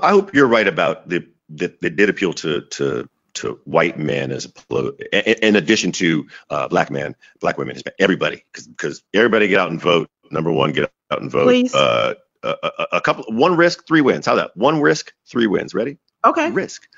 I 0.00 0.10
hope 0.10 0.34
you're 0.34 0.48
right 0.48 0.68
about 0.68 1.08
the 1.08 1.26
that 1.50 1.80
they 1.82 1.90
did 1.90 2.10
appeal 2.10 2.34
to 2.34 2.62
to 2.62 3.08
to 3.34 3.60
white 3.64 3.98
men 3.98 4.32
as 4.32 4.46
a 4.46 4.92
in 5.12 5.36
in 5.42 5.56
addition 5.56 5.92
to 5.92 6.26
uh, 6.50 6.68
black 6.68 6.90
men, 6.90 7.16
black 7.40 7.58
women, 7.58 7.78
everybody, 8.00 8.44
because 8.52 9.02
everybody 9.14 9.48
get 9.48 9.60
out 9.60 9.70
and 9.70 9.80
vote. 9.80 10.08
Number 10.30 10.52
one, 10.52 10.72
get 10.72 10.92
out 11.12 11.22
and 11.22 11.30
vote. 11.30 11.44
Please. 11.44 11.74
Uh, 11.74 12.14
a, 12.44 12.56
a, 12.64 12.86
a 12.94 13.00
couple, 13.02 13.24
one 13.28 13.56
risk, 13.56 13.86
three 13.86 14.00
wins. 14.00 14.26
How 14.26 14.34
that? 14.36 14.56
One 14.56 14.80
risk, 14.80 15.12
three 15.26 15.46
wins. 15.46 15.74
Ready? 15.74 15.98
Okay. 16.26 16.50
risk. 16.50 16.88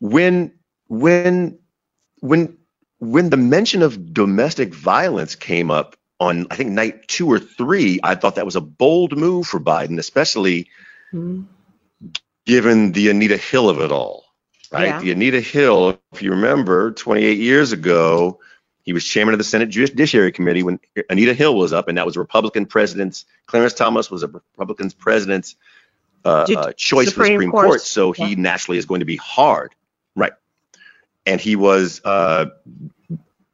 When 0.00 0.52
when 0.88 1.58
when 2.20 2.56
when 2.98 3.30
the 3.30 3.36
mention 3.36 3.82
of 3.82 4.12
domestic 4.12 4.74
violence 4.74 5.34
came 5.36 5.70
up 5.70 5.96
on 6.20 6.46
I 6.50 6.56
think 6.56 6.70
night 6.70 7.06
two 7.08 7.30
or 7.30 7.38
three, 7.38 8.00
I 8.02 8.14
thought 8.16 8.34
that 8.36 8.44
was 8.44 8.56
a 8.56 8.60
bold 8.60 9.16
move 9.16 9.46
for 9.46 9.60
Biden, 9.60 9.98
especially 9.98 10.68
Mhm. 11.14 11.44
given 12.46 12.92
the 12.92 13.10
Anita 13.10 13.36
Hill 13.36 13.68
of 13.68 13.80
it 13.80 13.92
all. 13.92 14.24
Right? 14.70 14.86
Yeah. 14.88 15.00
The 15.00 15.12
Anita 15.12 15.40
Hill, 15.40 15.98
if 16.12 16.22
you 16.22 16.32
remember, 16.32 16.90
28 16.92 17.38
years 17.38 17.72
ago, 17.72 18.40
he 18.82 18.92
was 18.92 19.04
chairman 19.04 19.32
of 19.32 19.38
the 19.38 19.44
Senate 19.44 19.70
Judiciary 19.70 20.32
Committee 20.32 20.62
when 20.62 20.78
Anita 21.08 21.32
Hill 21.34 21.54
was 21.56 21.72
up, 21.72 21.88
and 21.88 21.96
that 21.96 22.04
was 22.04 22.16
a 22.16 22.20
Republican 22.20 22.66
president's. 22.66 23.24
Clarence 23.46 23.74
Thomas 23.74 24.10
was 24.10 24.22
a 24.22 24.28
Republican 24.28 24.90
president's 24.90 25.56
uh, 26.24 26.46
uh, 26.54 26.72
choice 26.72 27.06
for 27.12 27.20
the 27.20 27.24
Supreme 27.26 27.32
Supreme 27.36 27.50
Court. 27.50 27.66
Court. 27.66 27.80
So 27.80 28.12
he 28.12 28.30
Yeah. 28.30 28.34
naturally 28.40 28.76
is 28.76 28.84
going 28.86 29.00
to 29.00 29.06
be 29.06 29.16
hard? 29.16 29.74
And 31.28 31.40
he 31.40 31.54
was 31.56 32.00
uh, 32.04 32.46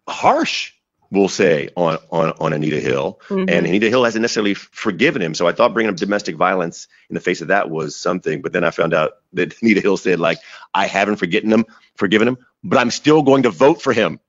harsh, 0.09 0.73
we'll 1.11 1.29
say, 1.29 1.69
on 1.77 1.99
on 2.11 2.33
on 2.41 2.53
Anita 2.53 2.81
Hill. 2.81 3.21
Mhm. 3.29 3.51
And 3.51 3.67
Anita 3.67 3.89
Hill 3.89 4.05
hasn't 4.05 4.23
necessarily 4.23 4.55
forgiven 4.55 5.23
him. 5.23 5.35
So 5.35 5.47
I 5.47 5.53
thought 5.53 5.73
bringing 5.75 5.91
up 5.91 5.97
domestic 5.97 6.37
violence 6.37 6.89
in 7.11 7.15
the 7.15 7.21
face 7.21 7.41
of 7.41 7.49
that 7.49 7.71
was 7.71 7.97
something. 7.97 8.43
But 8.43 8.53
then 8.53 8.65
I 8.65 8.71
found 8.71 8.95
out 8.95 9.13
that 9.35 9.55
Anita 9.63 9.81
Hill 9.81 9.97
said, 9.97 10.21
like, 10.21 10.39
I 10.73 10.87
haven't 10.87 11.17
forgotten 11.17 11.53
him, 11.53 11.67
forgiven 11.97 12.29
him, 12.29 12.39
but 12.63 12.79
I'm 12.79 12.91
still 12.91 13.23
going 13.23 13.43
to 13.45 13.51
vote 13.51 13.83
for 13.83 13.93
him. 13.93 14.21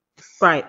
Right. 0.42 0.66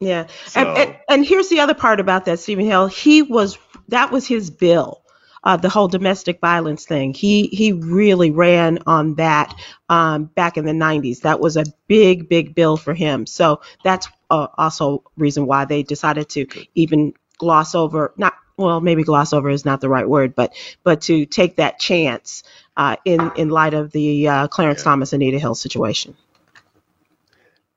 Yeah. 0.00 0.26
So- 0.46 0.60
And, 0.60 0.68
and 0.78 0.96
and 1.08 1.26
here's 1.26 1.48
the 1.48 1.60
other 1.60 1.74
part 1.74 1.98
about 2.00 2.24
that, 2.26 2.38
Stephen 2.40 2.64
Hill. 2.66 2.86
He 2.86 3.22
was 3.22 3.58
that 3.88 4.10
was 4.12 4.26
his 4.26 4.50
bill, 4.50 5.02
uh, 5.44 5.56
the 5.56 5.68
whole 5.68 5.88
domestic 5.88 6.40
violence 6.40 6.84
thing. 6.84 7.14
He 7.14 7.46
he 7.48 7.72
really 7.72 8.30
ran 8.30 8.78
on 8.86 9.14
that 9.16 9.54
um, 9.88 10.24
back 10.24 10.56
in 10.56 10.64
the 10.64 10.72
90s. 10.72 11.22
That 11.22 11.40
was 11.40 11.56
a 11.56 11.64
big 11.86 12.28
big 12.28 12.54
bill 12.54 12.76
for 12.76 12.94
him. 12.94 13.26
So 13.26 13.60
that's 13.84 14.08
uh, 14.30 14.48
also 14.56 15.04
reason 15.16 15.46
why 15.46 15.64
they 15.64 15.82
decided 15.82 16.28
to 16.30 16.46
even 16.74 17.14
gloss 17.38 17.74
over 17.74 18.12
not 18.16 18.34
well 18.56 18.80
maybe 18.80 19.04
gloss 19.04 19.32
over 19.32 19.48
is 19.48 19.64
not 19.64 19.80
the 19.80 19.88
right 19.88 20.08
word 20.08 20.34
but 20.34 20.52
but 20.82 21.02
to 21.02 21.24
take 21.24 21.56
that 21.56 21.78
chance 21.78 22.42
uh, 22.76 22.96
in 23.04 23.30
in 23.36 23.48
light 23.48 23.74
of 23.74 23.92
the 23.92 24.28
uh, 24.28 24.48
Clarence 24.48 24.80
Yeah. 24.80 24.84
Thomas 24.84 25.12
Anita 25.12 25.38
Hill 25.38 25.54
situation. 25.54 26.16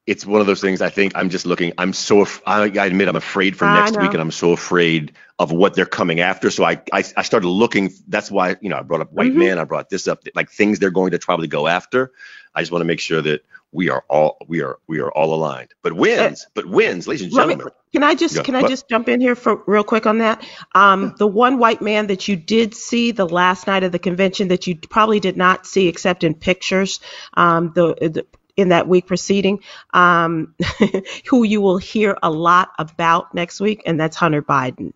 It's 0.08 0.26
one 0.26 0.42
of 0.42 0.48
those 0.48 0.62
things. 0.62 0.82
I 0.82 0.90
think 0.90 1.14
I'm 1.16 1.30
just 1.30 1.46
looking. 1.46 1.74
I'm 1.78 1.94
so. 1.94 2.26
I, 2.46 2.64
I 2.64 2.86
admit 2.88 3.08
I'm 3.08 3.16
afraid 3.16 3.56
for 3.56 3.66
next 3.66 4.00
week, 4.00 4.14
and 4.14 4.22
I'm 4.22 4.32
so 4.32 4.52
afraid 4.52 5.14
of 5.38 5.52
what 5.52 5.76
they're 5.76 5.86
coming 5.86 6.20
after. 6.22 6.50
So 6.50 6.64
I, 6.64 6.82
I, 6.92 7.04
I 7.16 7.22
started 7.22 7.48
looking. 7.48 7.92
That's 8.08 8.32
why 8.32 8.56
you 8.62 8.70
know 8.70 8.78
I 8.78 8.82
brought 8.82 9.02
up 9.02 9.14
white 9.14 9.32
Mhm. 9.32 9.36
man. 9.36 9.60
I 9.60 9.64
brought 9.64 9.90
this 9.90 10.08
up. 10.08 10.24
Like 10.36 10.50
things 10.50 10.80
they're 10.80 10.90
going 10.90 11.12
to 11.12 11.20
probably 11.20 11.48
go 11.48 11.68
after. 11.68 12.12
I 12.56 12.62
just 12.62 12.72
want 12.72 12.82
to 12.82 12.86
make 12.88 13.00
sure 13.00 13.22
that 13.22 13.46
we 13.72 13.90
are 13.90 14.04
all 14.10 14.38
we 14.48 14.62
are 14.64 14.80
we 14.88 15.00
are 15.02 15.12
all 15.12 15.36
aligned. 15.36 15.70
But 15.84 15.94
wins, 15.94 16.48
but 16.56 16.66
wins, 16.66 17.08
ladies 17.08 17.22
and 17.26 17.34
Let 17.34 17.48
me- 17.48 17.54
gentlemen. 17.54 17.74
Can 17.94 18.04
I 18.04 18.16
just 18.16 18.36
Yeah, 18.36 18.44
can 18.44 18.56
I 18.56 18.68
just 18.68 18.88
jump 18.90 19.08
in 19.10 19.20
here 19.22 19.36
for 19.36 19.62
real 19.68 19.84
quick 19.84 20.06
on 20.06 20.18
that? 20.20 20.44
Um, 20.74 21.14
the 21.20 21.28
one 21.28 21.58
white 21.60 21.82
man 21.82 22.08
that 22.08 22.28
you 22.28 22.38
did 22.38 22.74
see 22.74 23.12
the 23.12 23.28
last 23.28 23.68
night 23.68 23.84
of 23.84 23.92
the 23.92 24.00
convention 24.00 24.48
that 24.48 24.66
you 24.66 24.76
probably 24.78 25.20
did 25.20 25.36
not 25.38 25.68
see 25.68 25.90
except 25.90 26.24
in 26.24 26.34
pictures, 26.34 27.02
um, 27.34 27.74
the, 27.76 27.94
the 27.96 28.26
in 28.62 28.70
that 28.70 28.88
week 28.88 29.08
preceding, 29.08 29.60
um, 29.94 30.56
who 31.30 31.44
you 31.44 31.62
will 31.62 31.78
hear 31.78 32.18
a 32.24 32.30
lot 32.32 32.70
about 32.80 33.34
next 33.34 33.60
week, 33.60 33.82
and 33.86 34.00
that's 34.00 34.16
Hunter 34.16 34.42
Biden. 34.42 34.94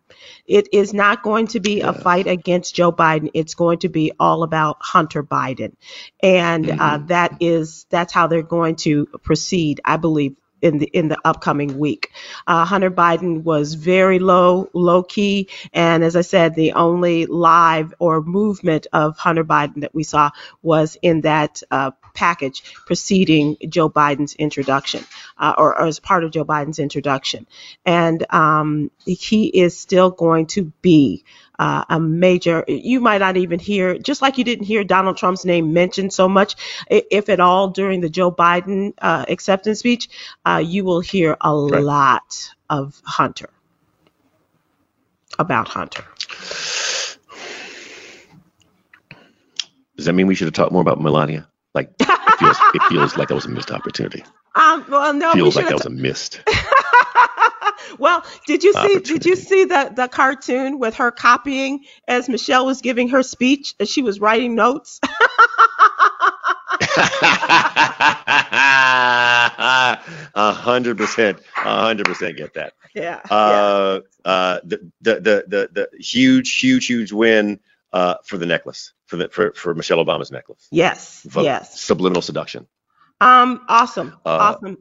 It 0.48 0.70
is 0.72 0.94
not 0.94 1.24
going 1.24 1.48
to 1.48 1.60
be 1.60 1.82
a 1.82 1.94
fight 1.94 2.28
against 2.28 2.76
Joe 2.76 2.92
Biden. 2.92 3.30
It's 3.34 3.56
going 3.56 3.80
to 3.80 3.90
be 3.90 4.14
all 4.20 4.44
about 4.44 4.78
Hunter 4.80 5.24
Biden, 5.24 5.74
and 6.22 6.70
uh, 6.70 7.00
Mhm. 7.00 7.08
that 7.08 7.38
is 7.42 7.86
that's 7.90 8.14
how 8.14 8.28
they're 8.28 8.42
going 8.44 8.76
to 8.78 9.08
proceed, 9.24 9.82
I 9.84 9.98
believe, 9.98 10.36
in 10.62 10.78
the 10.80 10.86
in 10.88 11.08
the 11.08 11.18
upcoming 11.26 11.78
week. 11.78 12.12
Uh, 12.48 12.66
Hunter 12.66 12.92
Biden 12.92 13.44
was 13.44 13.74
very 13.74 14.20
low, 14.20 14.70
low 14.74 15.04
key, 15.04 15.50
and 15.74 16.04
as 16.04 16.16
I 16.16 16.22
said, 16.22 16.56
the 16.56 16.74
only 16.74 17.26
live 17.26 17.94
or 18.00 18.22
movement 18.22 18.88
of 18.94 19.18
Hunter 19.18 19.44
Biden 19.44 19.82
that 19.82 19.94
we 19.94 20.04
saw 20.04 20.32
was 20.62 20.98
in 21.02 21.22
that 21.22 21.62
uh, 21.72 21.92
package 22.14 22.64
preceding 22.86 23.58
Joe 23.68 23.90
Biden's 23.90 24.36
introduction, 24.36 25.04
uh, 25.38 25.54
or, 25.58 25.80
or 25.80 25.88
as 25.88 26.00
part 26.00 26.24
of 26.24 26.32
Joe 26.32 26.46
Biden's 26.46 26.80
introduction, 26.80 27.46
and 27.86 28.26
um, 28.34 28.92
he 29.06 29.48
is 29.48 29.78
still 29.78 30.12
going 30.12 30.48
to 30.48 30.72
be. 30.82 31.24
Uh, 31.58 31.84
a 31.90 32.00
major, 32.00 32.64
you 32.68 33.00
might 33.00 33.20
not 33.20 33.38
even 33.38 33.60
hear, 33.60 33.98
just 33.98 34.22
like 34.22 34.38
you 34.38 34.44
didn't 34.44 34.66
hear 34.66 34.84
Donald 34.84 35.18
Trump's 35.18 35.46
name 35.46 35.74
mentioned 35.74 36.14
so 36.14 36.28
much, 36.28 36.56
if 36.90 37.30
at 37.30 37.40
all, 37.40 37.70
during 37.70 38.02
the 38.02 38.10
Joe 38.10 38.32
Biden 38.32 38.94
uh, 39.02 39.26
acceptance 39.28 39.80
speech, 39.80 40.10
uh, 40.46 40.62
you 40.66 40.84
will 40.84 41.02
hear 41.02 41.38
a 41.42 41.54
Right. 41.54 41.84
lot 41.84 42.52
of 42.70 43.02
Hunter, 43.06 43.50
about 45.40 45.68
Hunter. 45.68 46.04
Does 49.98 50.06
that 50.06 50.14
mean 50.14 50.28
we 50.28 50.36
should 50.36 50.48
have 50.48 50.54
talked 50.54 50.72
more 50.72 50.82
about 50.82 51.00
Melania? 51.02 51.48
Like 51.74 51.94
it 52.00 52.08
feels, 52.40 52.58
it 52.74 52.84
feels 52.84 53.18
like 53.18 53.30
that 53.30 53.36
was 53.36 53.46
a 53.46 53.50
missed 53.50 53.72
opportunity. 53.72 54.24
Um, 54.58 54.86
well, 54.90 55.14
no, 55.14 55.34
feels 55.34 55.58
like 55.58 55.68
that 55.68 55.76
was 55.76 55.86
a 55.86 55.90
missed. 55.90 56.40
well, 58.00 58.24
did 58.48 58.64
you 58.64 58.74
see? 58.74 59.00
Did 59.00 59.26
you 59.26 59.36
see 59.36 59.66
the 59.66 59.92
the 59.96 60.08
cartoon 60.08 60.80
with 60.80 60.96
her 60.96 61.12
copying 61.12 61.86
as 62.08 62.30
Michelle 62.30 62.66
was 62.66 62.82
giving 62.82 63.10
her 63.10 63.24
speech? 63.24 63.76
As 63.80 63.90
she 63.90 64.02
was 64.02 64.20
writing 64.20 64.56
notes. 64.56 65.00
A 70.38 70.52
hundred 70.52 70.98
percent, 70.98 71.40
a 71.58 71.82
hundred 71.82 72.06
percent 72.06 72.38
get 72.38 72.54
that. 72.56 72.74
yeah. 72.94 73.22
yeah. 73.30 73.36
Uh, 73.36 74.00
uh, 74.26 74.60
the, 74.64 74.92
the 75.02 75.16
the 75.16 75.46
the 75.48 75.70
the 75.72 75.90
huge, 76.04 76.56
huge, 76.56 76.86
huge 76.86 77.12
win 77.12 77.60
uh, 77.94 78.16
for 78.26 78.38
the 78.38 78.46
necklace 78.46 78.94
for 79.06 79.18
the 79.18 79.30
for, 79.30 79.54
for 79.54 79.74
Michelle 79.74 80.04
Obama's 80.04 80.32
necklace. 80.32 80.68
Yes. 80.72 81.22
Vote. 81.24 81.44
Yes. 81.44 81.80
Subliminal 81.80 82.22
seduction. 82.22 82.68
Um, 83.22 83.62
awesome, 83.70 84.18
Uh, 84.26 84.30
awesome. 84.30 84.78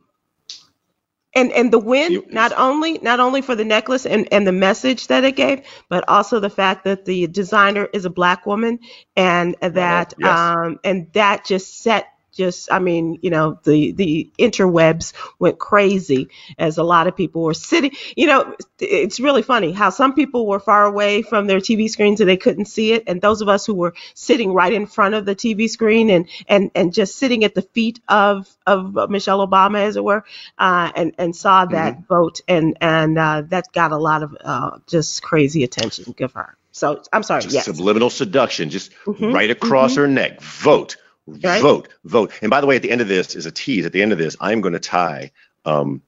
And 1.35 1.53
and 1.53 1.73
the 1.73 1.79
win 1.79 2.13
You- 2.13 2.27
not 2.31 2.53
only 2.57 2.99
not 3.03 3.21
only 3.21 3.43
for 3.43 3.55
the 3.57 3.65
necklace 3.65 4.07
and 4.07 4.29
and 4.33 4.47
the 4.47 4.53
message 4.53 5.09
that 5.09 5.25
it 5.25 5.37
gave, 5.37 5.63
but 5.89 6.05
also 6.09 6.41
the 6.41 6.51
fact 6.51 6.85
that 6.85 7.05
the 7.05 7.27
designer 7.27 7.89
is 7.93 8.05
a 8.05 8.11
black 8.11 8.47
woman, 8.47 8.79
and 9.17 9.57
that 9.61 10.15
yes. 10.19 10.29
um 10.29 10.79
and 10.85 11.09
that 11.15 11.45
just 11.45 11.83
set 11.83 12.07
just 12.35 12.71
I 12.71 12.79
mean 12.79 13.19
you 13.23 13.31
know 13.31 13.59
the 13.65 13.93
the 13.93 14.31
interwebs 14.39 15.13
went 15.39 15.59
crazy 15.59 16.29
as 16.59 16.79
a 16.79 16.83
lot 16.83 17.07
of 17.07 17.17
people 17.17 17.43
were 17.43 17.55
sitting. 17.55 17.93
You 18.17 18.27
know, 18.27 18.57
it's 18.79 19.21
really 19.21 19.43
funny 19.43 19.73
how 19.73 19.91
some 19.91 20.15
people 20.15 20.47
were 20.47 20.61
far 20.61 20.85
away 20.85 21.23
from 21.23 21.47
their 21.47 21.59
TV 21.59 21.89
screens 21.89 22.21
and 22.21 22.29
they 22.29 22.37
couldn't 22.37 22.67
see 22.67 22.93
it, 22.93 23.05
and 23.07 23.21
those 23.21 23.41
of 23.41 23.49
us 23.49 23.67
who 23.67 23.75
were 23.75 23.95
sitting 24.15 24.53
right 24.53 24.73
in 24.73 24.87
front 24.87 25.15
of 25.15 25.25
the 25.25 25.35
TV 25.35 25.69
screen 25.69 26.11
and 26.11 26.29
and 26.49 26.71
and 26.75 26.93
just 26.93 27.17
sitting 27.17 27.45
at 27.45 27.55
the 27.55 27.63
feet 27.63 28.01
of 28.09 28.49
of 28.67 29.11
Michelle 29.11 29.47
Obama, 29.47 29.79
as 29.79 29.97
it 29.97 30.05
were, 30.05 30.25
uh, 30.59 30.91
and 30.95 31.15
and 31.19 31.37
saw 31.37 31.65
that 31.67 32.07
vote, 32.09 32.41
and 32.49 32.77
and 32.81 33.19
uh, 33.19 33.43
that 33.49 33.73
got 33.73 33.93
a 33.93 33.99
lot 33.99 34.23
of 34.23 34.37
uh, 34.43 34.79
just 34.87 35.23
crazy 35.23 35.65
attention. 35.65 36.15
Give 36.17 36.33
her. 36.33 36.57
So 36.73 37.03
I'm 37.13 37.23
sorry. 37.23 37.43
Just 37.43 37.55
yes. 37.55 37.65
subliminal 37.67 38.11
seduction, 38.11 38.71
just 38.71 38.91
Mhm, 39.07 39.33
right 39.33 39.51
across 39.51 39.97
her 39.97 40.09
neck. 40.09 40.41
Vote, 40.41 40.97
Right. 41.27 41.63
Vote, 41.63 41.89
vote. 42.05 42.33
And 42.43 42.51
by 42.51 42.61
the 42.61 42.67
way, 42.67 42.77
at 42.77 42.83
the 42.83 42.91
end 42.91 43.01
of 43.01 43.09
this 43.09 43.35
is 43.37 43.47
a 43.47 43.51
tease. 43.53 43.87
At 43.87 43.93
the 43.93 44.03
end 44.03 44.13
of 44.13 44.19
this, 44.19 44.37
I'm 44.41 44.61
going 44.61 44.75
to 44.75 44.81
tie 44.81 45.33
um, 45.65 46.03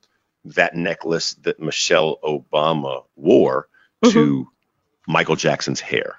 that 0.47 0.75
necklace 0.75 1.35
that 1.43 1.61
Michelle 1.61 2.19
Obama 2.23 3.05
wore 3.17 3.69
Mm-hmm. 4.05 4.13
to 4.13 4.49
Michael 5.09 5.37
Jackson's 5.37 5.81
hair. 5.81 6.17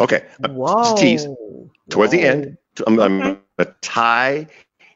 Okay, 0.00 0.24
Whoa. 0.40 0.96
tease. 0.96 1.26
towards 1.90 2.10
the 2.12 2.22
end, 2.22 2.58
I'm, 2.86 2.98
I'm 3.00 3.22
Okay. 3.22 3.40
a 3.58 3.64
tie, 3.82 4.46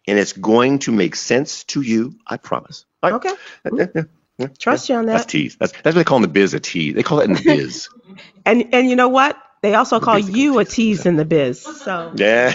and 0.09 0.19
it's 0.19 0.33
going 0.33 0.81
to 0.81 0.93
make 0.93 1.15
sense 1.17 1.65
to 1.65 1.83
you. 1.83 2.15
I 2.27 2.39
promise. 2.39 2.87
Right. 3.03 3.13
Okay. 3.15 3.33
Yeah, 3.75 3.87
yeah, 3.95 4.03
yeah. 4.39 4.47
Trust 4.59 4.89
you 4.89 4.97
on 4.97 5.07
that. 5.07 5.13
That's 5.13 5.27
tease. 5.27 5.57
That's 5.57 5.73
that's 5.73 5.85
what 5.85 5.95
they 5.95 6.05
call 6.05 6.17
in 6.17 6.23
the 6.23 6.29
biz 6.29 6.55
a 6.55 6.61
tease. 6.61 6.95
They 6.95 7.03
call 7.03 7.19
that 7.19 7.29
in 7.29 7.35
the 7.35 7.43
biz. 7.45 7.89
And 8.47 8.75
and 8.75 8.89
you 8.91 8.97
know 8.97 9.09
what? 9.09 9.37
They 9.63 9.75
also 9.75 10.01
call 10.01 10.19
you 10.19 10.59
a 10.59 10.65
tease 10.65 11.07
in 11.07 11.17
the 11.17 11.25
biz. 11.25 11.63
So 11.63 12.13
yeah. 12.17 12.53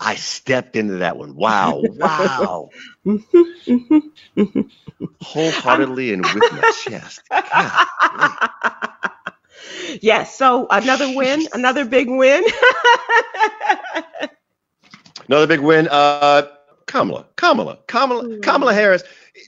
I 0.00 0.14
stepped 0.14 0.76
into 0.76 0.98
that 0.98 1.16
one. 1.16 1.34
Wow. 1.34 1.82
Wow. 1.82 2.70
Wholeheartedly 5.22 6.12
and 6.12 6.24
with 6.24 6.52
my 6.52 6.72
chest. 6.82 7.20
God. 7.30 8.38
yes. 10.00 10.36
So 10.36 10.66
another 10.70 11.14
win, 11.14 11.48
another 11.52 11.84
big 11.84 12.08
win. 12.08 12.44
Another 15.28 15.46
big 15.46 15.60
win. 15.60 15.88
Uh, 15.88 16.48
Kamala, 16.86 17.26
Kamala, 17.36 17.78
Kamala. 17.86 18.38
Kamala 18.38 18.72
Harris. 18.72 19.02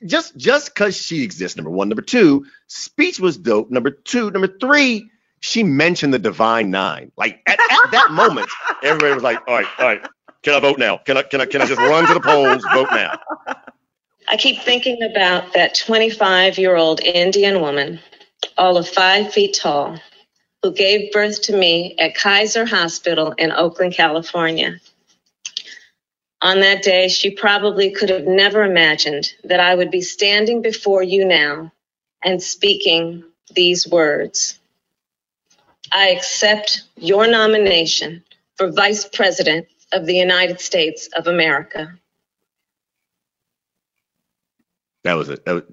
Just 0.07 0.37
just 0.37 0.75
because 0.75 0.97
she 0.97 1.23
exists. 1.23 1.57
Number 1.57 1.71
one. 1.71 1.89
Number 1.89 2.03
two. 2.03 2.47
Speech 2.67 3.21
was 3.21 3.37
dope. 3.37 3.71
Number 3.71 3.91
two. 3.91 4.31
Number 4.31 4.49
three. 4.49 5.11
She 5.41 5.63
mentioned 5.63 6.13
the 6.13 6.19
Divine 6.19 6.71
Nine. 6.71 7.13
Like 7.17 7.41
at, 7.47 7.59
at 7.59 7.91
that 7.93 8.09
moment, 8.13 8.49
everybody 8.83 9.15
was 9.15 9.23
like, 9.23 9.39
"All 9.49 9.55
right, 9.55 9.67
all 9.79 9.87
right. 9.87 10.07
Can 10.43 10.55
I 10.55 10.61
vote 10.61 10.79
now? 10.79 10.99
Can 10.99 11.17
I 11.17 11.23
can 11.23 11.41
I 11.41 11.47
can 11.47 11.63
I 11.63 11.67
just 11.67 11.81
run 11.81 12.07
to 12.07 12.15
the 12.15 12.21
polls? 12.21 12.63
Vote 12.75 12.89
now." 12.93 13.19
I 14.29 14.37
keep 14.37 14.63
thinking 14.63 15.03
about 15.03 15.55
that 15.55 15.75
25 15.75 16.59
year 16.59 16.77
old 16.77 17.01
Indian 17.01 17.61
woman, 17.61 18.01
all 18.57 18.77
of 18.77 18.89
five 18.89 19.33
feet 19.33 19.59
tall, 19.61 19.99
who 20.63 20.73
gave 20.73 21.11
birth 21.13 21.43
to 21.43 21.57
me 21.57 21.97
at 21.99 22.15
Kaiser 22.15 22.65
Hospital 22.65 23.33
in 23.39 23.51
Oakland, 23.51 23.95
California. 23.95 24.79
On 26.43 26.61
that 26.61 26.83
day, 26.83 27.09
she 27.09 27.31
probably 27.31 27.91
could 27.91 28.11
have 28.11 28.27
never 28.27 28.65
imagined 28.65 29.33
that 29.45 29.61
I 29.61 29.75
would 29.75 29.91
be 29.91 30.03
standing 30.03 30.63
before 30.63 31.03
you 31.03 31.25
now 31.25 31.73
and 32.25 32.43
speaking 32.43 33.25
these 33.55 33.89
words. 33.89 34.59
I 35.93 36.11
accept 36.11 36.83
your 36.97 37.27
nomination 37.29 38.25
for 38.57 38.71
Vice 38.73 39.07
President 39.09 39.67
of 39.93 40.07
the 40.07 40.15
United 40.17 40.61
States 40.61 41.09
of 41.17 41.27
America. 41.27 41.95
That 45.05 45.15
was 45.15 45.29
it. 45.31 45.45
That 45.47 45.55
was 45.55 45.65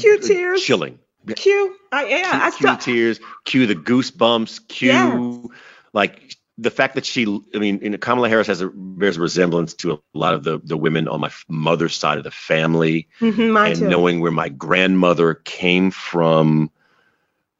Cue 0.00 0.18
tears. 0.20 0.62
Chilling. 0.62 0.98
Q. 1.36 1.76
I 1.92 2.06
yeah. 2.06 2.40
I 2.42 2.50
cue, 2.50 2.52
cue 2.52 2.68
the 2.68 2.76
still, 2.76 2.76
tears, 2.76 3.20
cue 3.44 3.66
the 3.66 3.76
goosebumps, 3.76 4.68
cue 4.68 4.88
Yes. 4.88 5.58
like 5.92 6.36
the 6.62 6.70
fact 6.70 6.94
that 6.94 7.04
she, 7.04 7.26
I 7.54 7.58
mean, 7.58 7.80
you 7.82 7.90
know, 7.90 7.98
Kamala 7.98 8.28
Harris 8.28 8.46
has 8.46 8.60
a 8.60 8.68
bears 8.68 9.16
a 9.16 9.20
resemblance 9.20 9.74
to 9.74 9.92
a 9.92 9.98
lot 10.14 10.34
of 10.34 10.44
the 10.44 10.58
the 10.62 10.76
women 10.76 11.08
on 11.08 11.20
my 11.20 11.30
mother's 11.48 11.94
side 11.94 12.18
of 12.18 12.24
the 12.24 12.30
family, 12.30 13.08
Mhm, 13.20 13.66
and 13.66 13.76
too. 13.76 13.88
knowing 13.88 14.20
where 14.20 14.32
my 14.32 14.48
grandmother 14.48 15.34
came 15.34 15.90
from. 15.90 16.70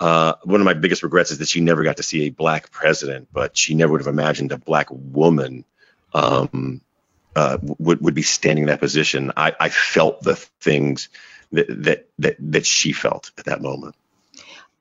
Uh, 0.00 0.34
one 0.44 0.60
of 0.60 0.64
my 0.64 0.74
biggest 0.74 1.02
regrets 1.02 1.30
is 1.30 1.38
that 1.38 1.48
she 1.48 1.60
never 1.60 1.84
got 1.84 1.98
to 1.98 2.02
see 2.02 2.22
a 2.26 2.30
black 2.30 2.70
president, 2.72 3.28
but 3.32 3.56
she 3.56 3.74
never 3.74 3.92
would 3.92 4.00
have 4.00 4.12
imagined 4.12 4.50
a 4.50 4.58
black 4.58 4.88
woman 4.90 5.64
um, 6.12 6.80
uh, 7.36 7.58
would 7.62 8.00
would 8.00 8.14
be 8.14 8.22
standing 8.22 8.64
in 8.64 8.68
that 8.68 8.80
position. 8.80 9.32
I, 9.36 9.54
I 9.58 9.68
felt 9.68 10.22
the 10.22 10.36
things 10.60 11.08
that 11.52 11.66
that 11.84 12.08
that 12.18 12.36
that 12.38 12.66
she 12.66 12.92
felt 12.92 13.30
at 13.38 13.44
that 13.46 13.62
moment. 13.62 13.94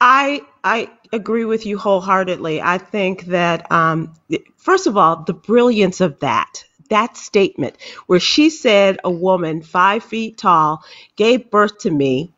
I 0.01 0.41
I 0.63 0.89
agree 1.13 1.45
with 1.45 1.65
you 1.67 1.77
wholeheartedly. 1.77 2.61
I 2.61 2.79
think 2.79 3.25
that 3.25 3.71
um, 3.71 4.15
first 4.57 4.87
of 4.87 4.97
all, 4.97 5.23
the 5.23 5.33
brilliance 5.33 6.01
of 6.01 6.19
that 6.21 6.65
that 6.89 7.15
statement 7.15 7.77
where 8.07 8.19
she 8.19 8.49
said 8.49 8.99
a 9.03 9.11
woman 9.11 9.61
five 9.61 10.03
feet 10.03 10.37
tall 10.37 10.83
gave 11.15 11.51
birth 11.51 11.77
to 11.79 11.91
me 11.91 12.33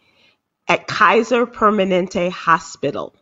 at 0.68 0.88
Kaiser 0.88 1.48
Permanente 1.48 2.30
Hospital. 2.30 3.16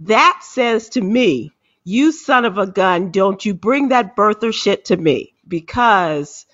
That 0.00 0.40
says 0.42 0.90
to 0.90 1.00
me, 1.00 1.52
you 1.84 2.12
son 2.12 2.44
of 2.44 2.58
a 2.58 2.66
gun, 2.66 3.10
don't 3.10 3.44
you 3.44 3.54
bring 3.54 3.88
that 3.88 4.14
birther 4.14 4.54
shit 4.54 4.86
to 4.86 4.96
me 4.96 5.34
because 5.48 6.46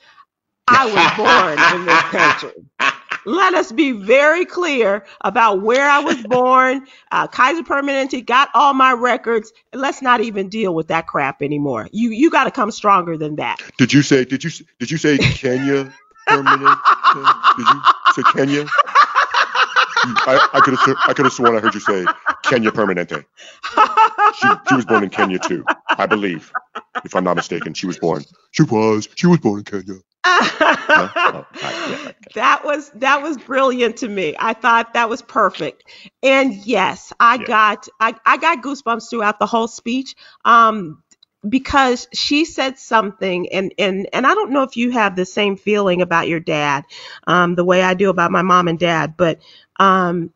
I 0.68 0.86
was 0.86 1.16
born 1.16 1.80
in 1.80 1.86
this 1.86 2.02
country 2.02 2.52
let 3.26 3.54
us 3.54 3.72
be 3.72 3.92
very 3.92 4.44
clear 4.44 5.04
about 5.20 5.60
where 5.60 5.88
I 5.88 5.98
was 5.98 6.22
born. 6.22 6.86
Uh, 7.10 7.26
Kaiser 7.26 7.62
Permanente 7.62 8.24
got 8.24 8.48
all 8.54 8.72
my 8.72 8.92
records. 8.92 9.52
Let's 9.72 10.00
not 10.00 10.20
even 10.20 10.48
deal 10.48 10.74
with 10.74 10.88
that 10.88 11.06
crap 11.06 11.42
anymore. 11.42 11.88
You 11.92 12.10
you 12.10 12.30
got 12.30 12.44
to 12.44 12.50
come 12.50 12.70
stronger 12.70 13.16
than 13.18 13.36
that. 13.36 13.60
Did 13.76 13.92
you 13.92 14.02
say? 14.02 14.24
Did 14.24 14.44
you 14.44 14.50
did 14.78 14.90
you 14.90 14.96
say 14.96 15.18
Kenya 15.18 15.92
Permanente? 16.28 17.56
Did 17.56 17.66
you 17.66 17.82
say 18.14 18.22
Kenya? 18.32 18.66
I, 20.08 20.48
I 20.54 20.60
could 20.60 20.74
have 20.74 20.96
I 21.08 21.12
could 21.14 21.24
have 21.24 21.32
sworn 21.32 21.56
I 21.56 21.60
heard 21.60 21.74
you 21.74 21.80
say 21.80 22.06
Kenya 22.42 22.70
Permanente. 22.70 23.24
She, 24.36 24.60
she 24.64 24.74
was 24.74 24.86
born 24.86 25.04
in 25.04 25.10
Kenya 25.10 25.38
too, 25.38 25.68
I 25.98 26.06
believe, 26.06 26.54
if 27.04 27.16
I'm 27.16 27.24
not 27.24 27.36
mistaken. 27.36 27.74
She 27.74 27.86
was 27.86 27.98
born. 27.98 28.24
She 28.52 28.62
was. 28.64 29.08
She 29.16 29.26
was 29.26 29.38
born 29.40 29.60
in 29.60 29.64
Kenya. 29.64 30.00
Oh, 30.96 31.14
all 31.32 31.48
right, 31.62 31.78
yeah, 31.84 31.98
okay. 32.04 32.32
that 32.34 32.64
was 32.64 32.90
that 32.96 33.22
was 33.22 33.38
brilliant 33.38 33.98
to 33.98 34.08
me. 34.08 34.34
I 34.38 34.54
thought 34.54 34.94
that 34.94 35.08
was 35.08 35.22
perfect. 35.22 35.84
And 36.22 36.54
yes, 36.54 37.12
I 37.20 37.38
Yeah. 37.38 37.48
got 37.48 37.88
I, 38.00 38.14
I 38.26 38.36
got 38.38 38.62
goosebumps 38.62 39.10
throughout 39.10 39.38
the 39.38 39.46
whole 39.46 39.68
speech. 39.68 40.14
Um 40.44 41.02
because 41.48 42.08
she 42.12 42.44
said 42.44 42.78
something 42.78 43.48
and 43.52 43.72
and 43.78 44.08
and 44.12 44.26
I 44.26 44.34
don't 44.34 44.50
know 44.52 44.62
if 44.64 44.76
you 44.76 44.90
have 44.92 45.16
the 45.16 45.26
same 45.26 45.56
feeling 45.56 46.02
about 46.02 46.28
your 46.28 46.40
dad 46.40 46.84
um 47.26 47.54
the 47.54 47.64
way 47.64 47.82
I 47.82 47.94
do 47.94 48.10
about 48.10 48.32
my 48.32 48.42
mom 48.42 48.68
and 48.68 48.78
dad, 48.78 49.16
but 49.16 49.40
um 49.78 50.32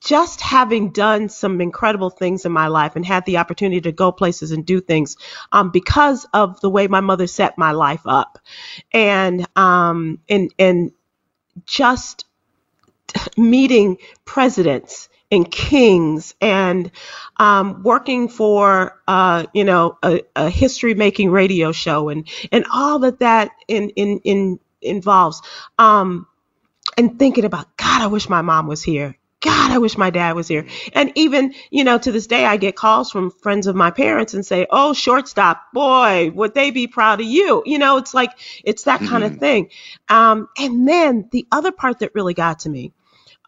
just 0.00 0.40
having 0.40 0.90
done 0.90 1.28
some 1.28 1.60
incredible 1.60 2.10
things 2.10 2.44
in 2.44 2.52
my 2.52 2.68
life 2.68 2.96
and 2.96 3.04
had 3.04 3.24
the 3.26 3.38
opportunity 3.38 3.80
to 3.82 3.92
go 3.92 4.12
places 4.12 4.52
and 4.52 4.66
do 4.66 4.80
things 4.80 5.16
um, 5.52 5.70
because 5.70 6.26
of 6.34 6.60
the 6.60 6.70
way 6.70 6.86
my 6.88 7.00
mother 7.00 7.26
set 7.26 7.58
my 7.58 7.72
life 7.72 8.02
up. 8.06 8.38
And 8.92 9.46
um, 9.56 10.20
and 10.28 10.52
and 10.58 10.92
just 11.66 12.24
meeting 13.36 13.98
presidents 14.24 15.08
and 15.30 15.50
kings 15.50 16.34
and 16.40 16.90
um, 17.36 17.82
working 17.82 18.28
for 18.28 19.00
uh, 19.06 19.46
you 19.52 19.64
know 19.64 19.98
a, 20.02 20.22
a 20.36 20.50
history 20.50 20.94
making 20.94 21.30
radio 21.30 21.72
show 21.72 22.08
and 22.08 22.28
and 22.52 22.64
all 22.72 23.00
that 23.00 23.20
that 23.20 23.50
in 23.68 23.90
in, 23.90 24.20
in 24.24 24.60
involves 24.80 25.42
um, 25.78 26.26
and 26.96 27.18
thinking 27.18 27.44
about 27.44 27.76
God 27.76 28.02
I 28.02 28.06
wish 28.06 28.28
my 28.28 28.42
mom 28.42 28.66
was 28.66 28.82
here 28.82 29.16
God, 29.40 29.70
I 29.70 29.78
wish 29.78 29.96
my 29.96 30.10
dad 30.10 30.34
was 30.34 30.48
here. 30.48 30.66
And 30.94 31.12
even, 31.14 31.54
you 31.70 31.84
know, 31.84 31.96
to 31.98 32.10
this 32.10 32.26
day, 32.26 32.44
I 32.44 32.56
get 32.56 32.74
calls 32.74 33.10
from 33.10 33.30
friends 33.30 33.68
of 33.68 33.76
my 33.76 33.92
parents 33.92 34.34
and 34.34 34.44
say, 34.44 34.66
oh, 34.68 34.92
shortstop, 34.92 35.72
boy, 35.72 36.32
would 36.34 36.54
they 36.54 36.72
be 36.72 36.88
proud 36.88 37.20
of 37.20 37.26
you? 37.26 37.62
You 37.64 37.78
know, 37.78 37.98
it's 37.98 38.14
like, 38.14 38.32
it's 38.64 38.84
that 38.84 39.00
kind 39.00 39.22
of 39.22 39.36
thing. 39.36 39.70
Um, 40.08 40.48
and 40.58 40.88
then 40.88 41.28
the 41.30 41.46
other 41.52 41.70
part 41.70 42.00
that 42.00 42.14
really 42.14 42.34
got 42.34 42.60
to 42.60 42.68
me 42.68 42.92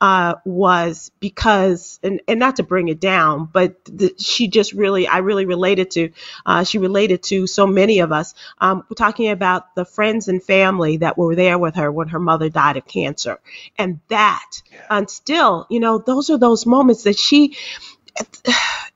uh, 0.01 0.37
was 0.45 1.11
because, 1.21 2.01
and, 2.03 2.23
and 2.27 2.41
not 2.41 2.57
to 2.57 2.63
bring 2.63 2.89
it 2.89 3.01
down, 3.01 3.49
but 3.53 3.85
the, 3.85 4.15
she 4.19 4.49
just 4.49 4.73
really, 4.73 5.07
I 5.07 5.19
really 5.19 5.45
related 5.45 5.91
to, 5.93 6.11
uh, 6.47 6.65
she 6.65 6.79
related 6.79 7.23
to 7.25 7.47
so 7.47 7.67
many 7.67 7.99
of 7.99 8.11
us. 8.11 8.35
Um, 8.59 8.85
we're 8.89 8.95
talking 8.95 9.29
about 9.29 9.75
the 9.75 9.85
friends 9.85 10.29
and 10.29 10.43
family 10.43 10.99
that 10.99 11.19
were 11.19 11.35
there 11.35 11.59
with 11.59 11.75
her 11.75 11.93
when 11.93 12.09
her 12.09 12.19
mother 12.19 12.49
died 12.49 12.79
of 12.79 12.87
cancer. 12.87 13.41
And 13.77 14.01
that, 14.09 14.63
and 14.89 15.11
still, 15.11 15.67
you 15.69 15.81
know, 15.81 15.99
those 15.99 16.31
are 16.31 16.39
those 16.39 16.65
moments 16.65 17.03
that 17.03 17.19
she, 17.19 17.57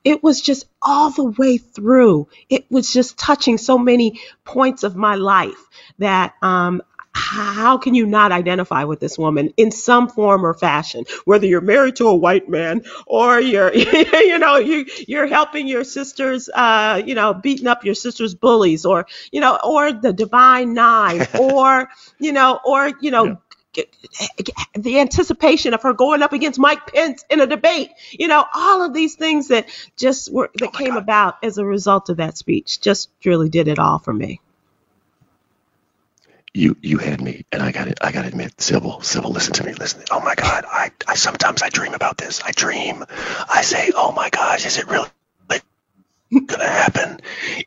it 0.03 0.23
was 0.23 0.41
just 0.41 0.65
all 0.81 1.11
the 1.11 1.23
way 1.23 1.57
through. 1.57 2.27
It 2.49 2.65
was 2.69 2.91
just 2.91 3.17
touching 3.17 3.57
so 3.57 3.77
many 3.77 4.21
points 4.43 4.83
of 4.83 4.95
my 4.95 5.15
life 5.15 5.69
that 5.99 6.33
um, 6.41 6.81
how 7.15 7.77
can 7.77 7.95
you 7.95 8.05
not 8.05 8.31
identify 8.31 8.83
with 8.83 8.99
this 8.99 9.17
woman 9.17 9.53
in 9.57 9.71
some 9.71 10.09
form 10.09 10.45
or 10.45 10.53
fashion 10.53 11.05
whether 11.25 11.47
you're 11.47 11.61
married 11.61 11.95
to 11.95 12.07
a 12.07 12.15
white 12.15 12.49
man 12.49 12.83
or 13.07 13.39
you're 13.39 13.73
you 13.73 14.37
know 14.39 14.57
you 14.57 14.85
you're 15.07 15.27
helping 15.27 15.67
your 15.67 15.83
sisters 15.83 16.49
uh 16.53 17.01
you 17.05 17.15
know 17.15 17.33
beating 17.33 17.67
up 17.67 17.85
your 17.85 17.95
sister's 17.95 18.35
bullies 18.35 18.85
or 18.85 19.07
you 19.31 19.39
know 19.41 19.57
or 19.63 19.93
the 19.93 20.13
divine 20.13 20.73
nine 20.73 21.25
or 21.39 21.89
you 22.19 22.33
know 22.33 22.59
or 22.65 22.91
you 23.01 23.11
know 23.11 23.25
Yeah. 23.25 23.35
the 24.75 24.99
anticipation 24.99 25.73
of 25.73 25.81
her 25.83 25.93
going 25.93 26.21
up 26.23 26.33
against 26.33 26.59
Mike 26.59 26.93
Pence 26.93 27.25
in 27.29 27.41
a 27.41 27.47
debate. 27.47 27.89
You 28.11 28.27
know, 28.29 28.45
all 28.53 28.83
of 28.83 28.93
these 28.93 29.15
things 29.15 29.49
that 29.49 29.67
just 29.97 30.31
were 30.31 30.49
that 30.55 30.69
Oh 30.69 30.71
came 30.71 30.95
God. 30.95 30.97
about 30.97 31.35
as 31.43 31.57
a 31.57 31.65
result 31.65 32.09
of 32.09 32.17
that 32.17 32.37
speech 32.37 32.81
just 32.81 33.09
really 33.25 33.49
did 33.49 33.67
it 33.67 33.79
all 33.79 33.99
for 33.99 34.13
me. 34.13 34.39
You 36.55 36.77
you 36.81 36.99
had 36.99 37.21
me, 37.21 37.45
and 37.51 37.61
I 37.61 37.73
got 37.73 37.89
it. 37.89 37.99
I 38.01 38.13
got 38.13 38.21
to 38.21 38.29
admit, 38.29 38.61
Sybil, 38.61 39.01
Sybil, 39.01 39.31
listen 39.31 39.53
to 39.55 39.65
me, 39.65 39.73
listen. 39.73 40.03
Oh 40.09 40.21
my 40.21 40.35
God, 40.35 40.63
I, 40.65 40.91
I 41.05 41.15
sometimes 41.15 41.61
I 41.61 41.69
dream 41.69 41.93
about 41.93 42.17
this. 42.17 42.41
I 42.45 42.51
dream. 42.53 43.03
I 43.09 43.61
say, 43.61 43.91
oh 43.93 44.13
my 44.13 44.29
gosh, 44.29 44.65
is 44.65 44.77
it 44.77 44.87
really 44.87 45.09
gonna 46.45 46.65
happen? 46.67 47.19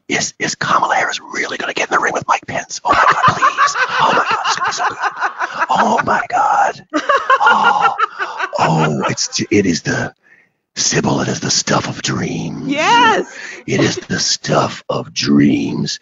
Is 0.09 0.35
is 0.39 0.55
Kamala 0.55 0.95
Harris 0.95 1.21
really 1.21 1.59
gonna 1.59 1.75
get 1.75 1.91
in 1.91 1.95
the 1.95 2.01
ring 2.01 2.15
with 2.15 2.27
Mike 2.29 2.47
Pence? 2.47 2.81
Oh 2.85 2.93
my 2.97 3.07
God, 3.11 3.25
please. 3.29 3.77
Oh 4.01 4.15
my 4.17 4.27
God, 4.31 4.43
it's 4.47 4.57
gonna 4.57 4.67
be 4.67 4.73
so 4.73 4.85
good. 4.89 4.99
Oh 5.71 6.01
my 6.05 6.23
God. 6.31 6.87
Oh, 7.41 7.97
oh, 8.59 9.05
it's 9.11 9.41
it 9.51 9.67
is 9.67 9.83
the 9.83 10.15
Sybil. 10.79 11.21
It 11.21 11.29
is 11.29 11.41
the 11.41 11.51
stuff 11.51 11.89
of 11.89 12.03
dreams. 12.03 12.69
Yes. 12.69 13.35
It 13.67 13.81
is 13.81 13.97
the 13.97 14.19
stuff 14.19 14.85
of 14.89 15.13
dreams. 15.13 16.01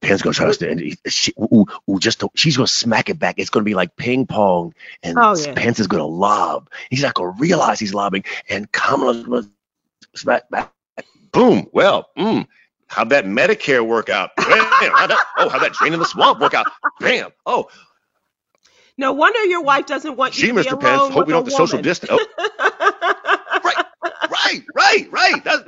Pam's 0.00 0.22
gonna 0.22 0.34
try 0.34 0.46
to 0.46 0.54
stand. 0.54 0.82
She, 1.08 1.32
ooh, 1.40 1.64
ooh, 1.88 1.98
just 1.98 2.20
to- 2.20 2.30
she's 2.34 2.56
gonna 2.56 2.66
smack 2.66 3.08
it 3.08 3.18
back. 3.18 3.36
It's 3.38 3.50
gonna 3.50 3.64
be 3.64 3.74
like 3.74 3.96
ping 3.96 4.26
pong, 4.26 4.74
and 5.02 5.16
Oh, 5.18 5.34
yeah. 5.36 5.54
Pence 5.54 5.80
is 5.80 5.86
gonna 5.86 6.06
lob. 6.06 6.68
He's 6.90 7.02
not 7.02 7.14
gonna 7.14 7.34
realize 7.38 7.78
he's 7.80 7.94
lobbing, 7.94 8.24
and 8.48 8.70
Kamala's 8.70 9.24
gonna 9.24 9.48
smack 10.14 10.50
back. 10.50 10.72
Boom. 11.32 11.68
Well, 11.72 12.10
mm, 12.16 12.46
how'd 12.88 13.10
that 13.10 13.24
Medicare 13.24 13.84
work 13.86 14.08
out? 14.10 14.36
Bam. 14.36 14.46
How'd 14.48 15.10
that, 15.10 15.24
oh, 15.38 15.48
how'd 15.48 15.62
that 15.62 15.72
drain 15.72 15.92
in 15.94 15.98
the 15.98 16.04
swamp 16.06 16.40
work 16.40 16.54
out? 16.54 16.66
Bam. 17.00 17.30
Oh, 17.46 17.68
No 18.98 19.12
wonder 19.12 19.44
your 19.44 19.62
wife 19.62 19.86
doesn't 19.86 20.16
want 20.16 20.34
gee, 20.34 20.46
you 20.48 20.52
to 20.52 20.62
be 20.62 20.68
Mr. 20.68 20.80
Pence. 20.80 21.12
Hope 21.12 21.26
we 21.26 21.32
don't 21.32 21.44
have 21.44 21.50
to 21.52 21.56
social 21.56 21.80
distance. 21.82 22.12
Oh, 22.12 23.35
right, 24.46 24.62
right, 24.74 25.12
right. 25.12 25.44
That's, 25.44 25.62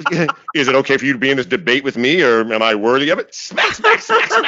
is 0.55 0.69
it 0.69 0.75
okay 0.75 0.97
for 0.97 1.05
you 1.05 1.13
to 1.13 1.19
be 1.19 1.31
in 1.31 1.37
this 1.37 1.47
debate 1.47 1.85
with 1.85 1.97
me, 1.97 2.23
or 2.23 2.41
am 2.53 2.63
I 2.63 2.75
worthy 2.75 3.11
of 3.11 3.19
it? 3.19 3.35
Smack, 3.35 3.75
smack, 3.75 4.01
smack, 4.01 4.29
smack. 4.29 4.45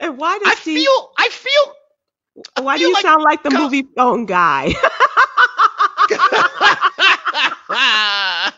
and 0.00 0.18
why 0.18 0.38
does 0.38 0.48
I 0.48 0.54
Steve? 0.56 0.78
feel, 0.78 1.10
I 1.18 1.28
feel. 1.30 2.64
why 2.64 2.76
do 2.76 2.82
you 2.84 2.92
like 2.92 3.02
sound 3.02 3.22
like 3.22 3.42
the 3.42 3.50
Ka- 3.50 3.62
movie 3.62 3.86
phone 3.96 4.26
guy? 4.26 4.72
I 7.70 8.52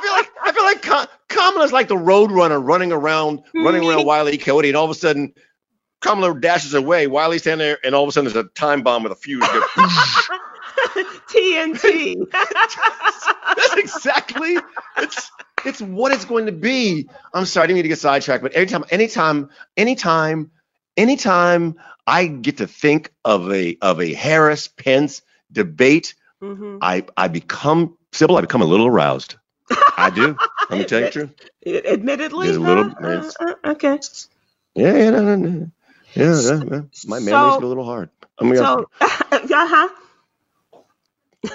feel 0.00 0.12
like 0.12 0.30
I 0.42 0.52
feel 0.52 0.64
like 0.64 0.82
Ka- 0.82 1.06
Kamala's 1.28 1.72
like 1.72 1.88
the 1.88 1.96
road 1.98 2.30
runner 2.32 2.60
running 2.60 2.92
around, 2.92 3.42
running 3.54 3.84
around 3.88 4.06
Wiley 4.06 4.38
Coyote, 4.38 4.68
and 4.68 4.76
all 4.76 4.84
of 4.84 4.90
a 4.90 4.94
sudden 4.94 5.32
Kamala 6.00 6.38
dashes 6.38 6.74
away. 6.74 7.06
Wiley's 7.06 7.42
standing 7.42 7.66
there, 7.66 7.78
and 7.84 7.94
all 7.94 8.02
of 8.02 8.08
a 8.08 8.12
sudden 8.12 8.30
there's 8.32 8.44
a 8.44 8.48
time 8.50 8.82
bomb 8.82 9.02
with 9.02 9.12
a 9.12 9.16
fuse. 9.16 9.42
TNT. 11.28 12.16
That's 12.32 13.74
exactly 13.76 14.56
it's 14.98 15.30
it's 15.64 15.80
what 15.80 16.12
it's 16.12 16.24
going 16.24 16.46
to 16.46 16.52
be. 16.52 17.08
I'm 17.32 17.46
sorry, 17.46 17.64
I 17.64 17.66
didn't 17.68 17.76
mean 17.76 17.82
to 17.84 17.88
get 17.88 17.98
sidetracked, 17.98 18.42
but 18.42 18.54
anytime, 18.56 18.84
anytime, 18.90 19.50
anytime, 19.76 20.50
anytime 20.96 21.76
I 22.06 22.26
get 22.26 22.58
to 22.58 22.66
think 22.66 23.12
of 23.24 23.50
a 23.52 23.76
of 23.80 24.00
a 24.00 24.12
Harris 24.14 24.68
Pence 24.68 25.22
debate, 25.50 26.14
Mhm. 26.42 26.78
I 26.82 27.04
I 27.16 27.28
become 27.28 27.96
Sybil, 28.12 28.36
I 28.36 28.42
become 28.42 28.62
a 28.62 28.66
little 28.66 28.86
aroused. 28.86 29.36
I 29.96 30.10
do. 30.10 30.36
Let 30.70 30.78
me 30.78 30.84
tell 30.84 31.00
you 31.00 31.06
the 31.06 31.10
truth. 31.10 31.30
Admittedly, 31.86 32.46
There's 32.46 32.58
a 32.58 32.60
little- 32.60 32.92
Uh, 33.02 33.30
uh, 33.40 33.54
okay. 33.72 33.98
Yeah, 34.74 34.94
yeah, 34.96 35.10
no, 35.10 35.22
no, 35.22 35.36
no. 35.36 35.70
Yeah, 36.14 36.40
yeah, 36.40 36.60
yeah. 36.70 36.80
my 37.06 37.18
memory's 37.20 37.54
So- 37.54 37.64
a 37.64 37.66
little 37.66 37.84
hard. 37.84 38.10
I 38.38 38.44
mean, 38.44 38.56
So, 38.56 38.88
uh-huh. 39.00 39.88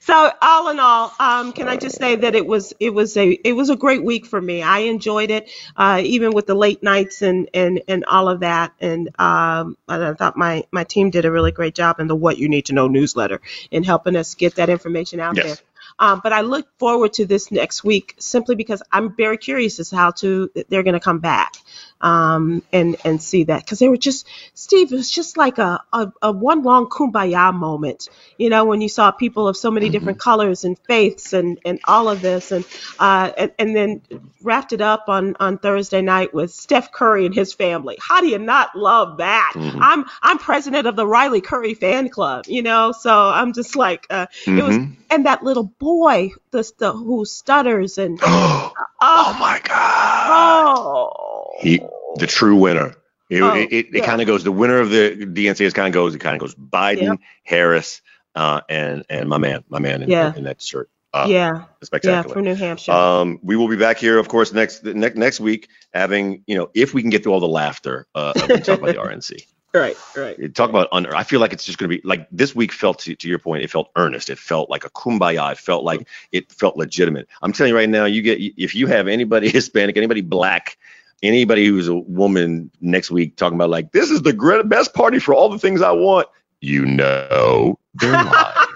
So 0.00 0.32
all 0.42 0.70
in 0.70 0.80
all, 0.80 1.12
um, 1.20 1.52
can 1.52 1.68
I 1.68 1.76
just 1.76 1.98
say 1.98 2.16
that 2.16 2.34
it 2.34 2.46
was 2.46 2.72
it 2.80 2.90
was 2.90 3.16
a 3.16 3.30
it 3.32 3.52
was 3.54 3.70
a 3.70 3.76
great 3.76 4.04
week 4.04 4.26
for 4.26 4.40
me. 4.40 4.62
I 4.62 4.80
enjoyed 4.80 5.30
it, 5.30 5.50
uh, 5.76 6.00
even 6.04 6.32
with 6.32 6.46
the 6.46 6.54
late 6.54 6.82
nights 6.82 7.22
and 7.22 7.50
and 7.54 7.82
and 7.88 8.04
all 8.06 8.28
of 8.28 8.40
that. 8.40 8.72
And 8.80 9.10
um, 9.20 9.76
and 9.88 10.04
I 10.04 10.14
thought 10.14 10.36
my 10.36 10.64
my 10.72 10.84
team 10.84 11.10
did 11.10 11.26
a 11.26 11.32
really 11.32 11.52
great 11.52 11.74
job 11.76 12.00
in 12.00 12.08
the 12.08 12.16
What 12.16 12.38
You 12.38 12.48
Need 12.48 12.66
to 12.66 12.74
Know 12.74 12.88
newsletter 12.88 13.42
in 13.70 13.84
helping 13.84 14.16
us 14.16 14.34
get 14.36 14.56
that 14.56 14.70
information 14.70 15.20
out 15.20 15.38
Yes. 15.38 15.42
there. 15.42 15.58
Um, 15.98 16.20
but 16.22 16.32
I 16.32 16.42
look 16.42 16.68
forward 16.78 17.14
to 17.14 17.26
this 17.26 17.50
next 17.52 17.84
week 17.84 18.14
simply 18.18 18.56
because 18.56 18.82
I'm 18.92 19.16
very 19.16 19.38
curious 19.38 19.80
as 19.80 19.90
to 19.90 19.96
how 19.96 20.12
to 20.12 20.50
they're 20.70 20.84
going 20.84 20.94
to 20.94 21.00
come 21.00 21.20
back 21.20 21.54
um, 22.00 22.62
and 22.72 22.96
and 23.04 23.22
see 23.22 23.44
that 23.44 23.64
because 23.64 23.78
they 23.78 23.88
were 23.88 23.96
just 23.96 24.26
Steve. 24.54 24.92
It 24.92 24.96
was 24.96 25.10
just 25.10 25.36
like 25.36 25.58
a, 25.58 25.80
a 25.92 26.12
a 26.22 26.32
one 26.32 26.62
long 26.62 26.88
kumbaya 26.88 27.54
moment, 27.54 28.08
you 28.38 28.50
know, 28.50 28.64
when 28.64 28.80
you 28.80 28.88
saw 28.88 29.10
people 29.10 29.48
of 29.48 29.56
so 29.56 29.70
many 29.70 29.90
different 29.90 30.18
colors 30.18 30.64
and 30.64 30.78
faiths 30.88 31.32
and 31.32 31.58
and 31.64 31.80
all 31.86 32.08
of 32.08 32.22
this, 32.22 32.50
and 32.52 32.64
uh, 32.98 33.32
and, 33.36 33.52
and 33.58 33.76
then 33.76 34.02
wrapped 34.42 34.72
it 34.72 34.80
up 34.80 35.04
on 35.08 35.36
on 35.40 35.58
Thursday 35.58 36.02
night 36.02 36.34
with 36.34 36.52
Steph 36.52 36.92
Curry 36.92 37.26
and 37.26 37.34
his 37.34 37.52
family. 37.52 37.96
How 38.00 38.20
do 38.20 38.28
you 38.28 38.38
not 38.38 38.76
love 38.76 39.18
that? 39.18 39.52
Mhm. 39.56 39.78
I'm 39.80 40.04
I'm 40.22 40.38
president 40.38 40.86
of 40.86 40.96
the 40.96 41.06
Riley 41.06 41.40
Curry 41.40 41.74
fan 41.74 42.08
club, 42.08 42.44
you 42.48 42.62
know, 42.62 42.92
so 42.92 43.12
I'm 43.12 43.52
just 43.52 43.76
like 43.76 44.06
uh, 44.10 44.26
it 44.46 44.64
was, 44.64 44.76
Mhm. 44.76 44.96
and 45.10 45.26
that 45.26 45.42
little 45.42 45.64
boy, 45.64 46.30
the, 46.52 46.70
the 46.78 46.92
who 46.92 47.24
stutters 47.24 47.98
and 47.98 48.18
oh 48.22 48.72
oh, 49.00 49.36
my 49.40 49.60
God. 49.64 50.30
oh. 50.30 51.29
He, 51.60 51.80
the 52.16 52.26
true 52.26 52.56
winner. 52.56 52.96
It, 53.28 53.42
Oh, 53.42 53.54
it, 53.54 53.68
it, 53.72 53.86
yeah. 53.92 54.04
kind 54.04 54.20
of 54.20 54.26
goes. 54.26 54.42
The 54.42 54.50
winner 54.52 54.78
of 54.80 54.90
the 54.90 55.14
DNC 55.14 55.60
is 55.60 55.72
kind 55.72 55.86
of 55.86 55.94
goes. 55.94 56.14
It 56.14 56.18
kind 56.18 56.34
of 56.34 56.40
goes 56.40 56.54
Biden. 56.56 57.18
Harris, 57.44 58.02
uh, 58.34 58.60
and 58.68 59.04
and 59.08 59.28
my 59.28 59.38
man, 59.38 59.62
my 59.68 59.78
man 59.78 60.02
in, 60.02 60.10
Yeah. 60.10 60.32
in 60.34 60.44
that 60.44 60.60
shirt. 60.60 60.90
Uh, 61.12 61.26
yeah, 61.28 61.50
yeah, 61.52 61.64
spectacular. 61.82 62.34
for 62.34 62.40
New 62.40 62.54
Hampshire. 62.54 62.92
Um, 62.92 63.38
we 63.42 63.56
will 63.56 63.66
be 63.68 63.76
back 63.76 63.98
here, 63.98 64.18
of 64.18 64.28
course, 64.28 64.52
next 64.52 64.84
next 64.84 65.16
next 65.16 65.38
week, 65.40 65.68
having 65.92 66.42
you 66.46 66.56
know, 66.56 66.70
if 66.74 66.92
we 66.94 67.02
can 67.02 67.10
get 67.10 67.22
through 67.22 67.32
all 67.32 67.40
the 67.40 67.48
laughter 67.48 68.06
uh, 68.14 68.32
of 68.36 68.48
talk 68.64 68.78
about 68.80 68.94
the 68.94 69.00
RNC. 69.08 69.44
right, 69.74 69.96
right. 70.16 70.54
Talk 70.54 70.70
about 70.70 70.88
un- 70.92 71.06
I 71.06 71.22
feel 71.24 71.38
like 71.40 71.52
it's 71.52 71.64
just 71.64 71.78
going 71.78 71.88
to 71.90 71.96
be 71.96 72.02
like 72.04 72.26
this 72.32 72.54
week 72.54 72.72
felt 72.72 72.98
to, 73.00 73.14
to 73.16 73.28
your 73.28 73.38
point. 73.40 73.62
It 73.64 73.70
felt 73.70 73.90
earnest. 73.96 74.28
It 74.30 74.38
felt 74.38 74.70
like 74.70 74.84
a 74.84 74.90
kumbaya. 74.90 75.52
It 75.52 75.58
felt 75.58 75.84
like 75.84 76.06
it 76.32 76.50
felt 76.52 76.76
legitimate. 76.76 77.28
I'm 77.42 77.52
telling 77.52 77.70
you 77.70 77.76
right 77.76 77.88
now, 77.88 78.04
you 78.06 78.22
get 78.22 78.38
if 78.56 78.74
you 78.74 78.86
have 78.88 79.06
anybody 79.08 79.48
Hispanic, 79.52 79.96
anybody 79.96 80.20
black, 80.20 80.76
anybody 81.22 81.66
who's 81.66 81.88
a 81.88 81.94
woman 81.94 82.70
next 82.80 83.10
week 83.10 83.36
talking 83.36 83.56
about 83.56 83.70
like 83.70 83.92
this 83.92 84.10
is 84.10 84.22
the 84.22 84.32
great, 84.32 84.68
best 84.68 84.94
party 84.94 85.18
for 85.18 85.34
all 85.34 85.48
the 85.48 85.58
things 85.58 85.82
I 85.82 85.92
want. 85.92 86.28
You 86.60 86.84
know 86.84 87.78
they're 87.94 88.12
lying. 88.12 88.54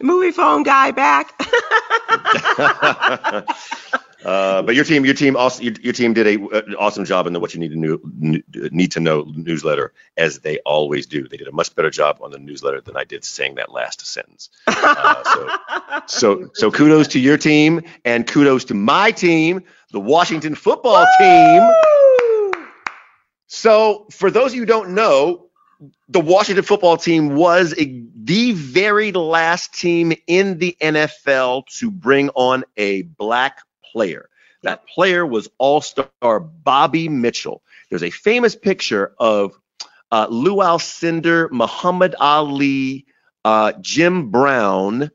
Movie 0.00 0.30
phone 0.30 0.62
guy 0.62 0.92
back. 0.92 1.34
Uh, 4.24 4.62
but 4.62 4.74
your 4.74 4.84
team, 4.84 5.04
your 5.04 5.14
team 5.14 5.36
also, 5.36 5.62
your, 5.62 5.74
your 5.80 5.92
team 5.92 6.12
did 6.12 6.26
a 6.26 6.42
uh, 6.50 6.62
awesome 6.78 7.04
job 7.04 7.26
in 7.26 7.32
the 7.32 7.40
what 7.40 7.54
you 7.54 7.60
need 7.60 7.70
to 7.70 7.78
know, 7.78 7.98
need 8.70 8.90
to 8.90 9.00
know 9.00 9.24
newsletter, 9.34 9.92
as 10.16 10.40
they 10.40 10.58
always 10.66 11.06
do. 11.06 11.28
They 11.28 11.36
did 11.36 11.46
a 11.46 11.52
much 11.52 11.74
better 11.74 11.88
job 11.88 12.18
on 12.20 12.32
the 12.32 12.38
newsletter 12.38 12.80
than 12.80 12.96
I 12.96 13.04
did 13.04 13.24
saying 13.24 13.54
that 13.54 13.72
last 13.72 14.04
sentence. 14.04 14.50
Uh, 14.66 15.22
so, 15.24 15.48
so, 16.06 16.50
so 16.52 16.70
kudos 16.70 17.08
to 17.08 17.20
your 17.20 17.38
team 17.38 17.82
and 18.04 18.26
kudos 18.26 18.64
to 18.66 18.74
my 18.74 19.12
team, 19.12 19.62
the 19.92 20.00
Washington 20.00 20.54
football 20.54 21.06
team. 21.18 21.62
So, 23.46 24.06
for 24.10 24.30
those 24.30 24.52
of 24.52 24.54
you 24.54 24.62
who 24.62 24.66
don't 24.66 24.90
know, 24.90 25.46
the 26.08 26.20
Washington 26.20 26.64
football 26.64 26.96
team 26.96 27.34
was 27.34 27.74
a, 27.78 28.04
the 28.14 28.52
very 28.52 29.12
last 29.12 29.74
team 29.74 30.12
in 30.26 30.58
the 30.58 30.76
NFL 30.80 31.66
to 31.78 31.90
bring 31.90 32.30
on 32.30 32.64
a 32.76 33.02
black 33.02 33.60
player. 33.92 34.28
That 34.62 34.86
player 34.86 35.24
was 35.24 35.48
All 35.58 35.80
Star 35.80 36.40
Bobby 36.40 37.08
Mitchell. 37.08 37.62
There's 37.90 38.02
a 38.02 38.10
famous 38.10 38.56
picture 38.56 39.14
of 39.18 39.58
uh, 40.10 40.26
Lou 40.28 40.56
Alcindor, 40.56 41.50
Muhammad 41.50 42.14
Ali, 42.18 43.06
uh, 43.44 43.72
Jim 43.80 44.30
Brown, 44.30 45.10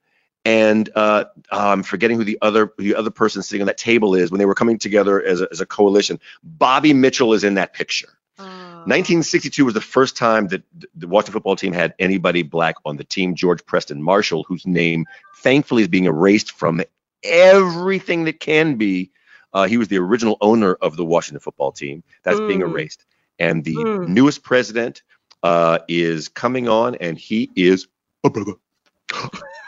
and 0.46 0.90
uh, 0.96 1.26
I'm 1.52 1.84
forgetting 1.84 2.18
who 2.18 2.24
the 2.24 2.38
other 2.42 2.74
the 2.78 2.96
other 2.96 3.12
person 3.12 3.42
sitting 3.44 3.62
on 3.62 3.68
that 3.68 3.78
table 3.78 4.16
is 4.16 4.32
when 4.32 4.40
they 4.40 4.46
were 4.46 4.56
coming 4.56 4.78
together 4.78 5.24
as 5.24 5.42
a, 5.42 5.48
as 5.52 5.62
a 5.62 5.66
coalition. 5.66 6.20
Bobby 6.44 6.94
Mitchell 6.94 7.34
is 7.34 7.44
in 7.44 7.56
that 7.56 7.74
picture. 7.74 8.10
Uh, 8.38 8.86
1962 8.86 9.66
was 9.66 9.74
the 9.74 9.82
first 9.82 10.18
time 10.18 10.48
that 10.48 10.64
the 10.96 11.08
Washington 11.08 11.34
football 11.34 11.56
team 11.56 11.74
had 11.74 11.94
anybody 12.00 12.44
black 12.44 12.76
on 12.86 12.98
the 12.98 13.04
team. 13.04 13.36
George 13.36 13.66
Preston 13.66 14.02
Marshall, 14.02 14.44
whose 14.44 14.66
name 14.66 15.06
thankfully 15.38 15.84
is 15.84 15.88
being 15.88 16.06
erased 16.06 16.52
from 16.52 16.82
everything 17.24 18.26
that 18.26 18.40
can 18.40 18.76
be. 18.76 19.12
Uh, 19.54 19.66
he 19.68 19.78
was 19.78 19.88
the 19.88 19.98
original 20.00 20.38
owner 20.42 20.74
of 20.74 20.98
the 20.98 21.06
Washington 21.06 21.40
football 21.40 21.72
team. 21.72 22.04
That's 22.24 22.42
being 22.42 22.62
Mm. 22.62 22.64
erased. 22.64 23.06
And 23.40 23.64
the 23.64 23.76
Mm. 23.86 24.08
newest 24.08 24.44
president 24.44 25.04
uh, 25.44 25.80
is 25.88 26.30
coming 26.30 26.68
on, 26.68 26.96
and 26.96 27.18
he 27.18 27.52
is 27.56 27.88
a 28.24 28.30
brother. 28.30 28.54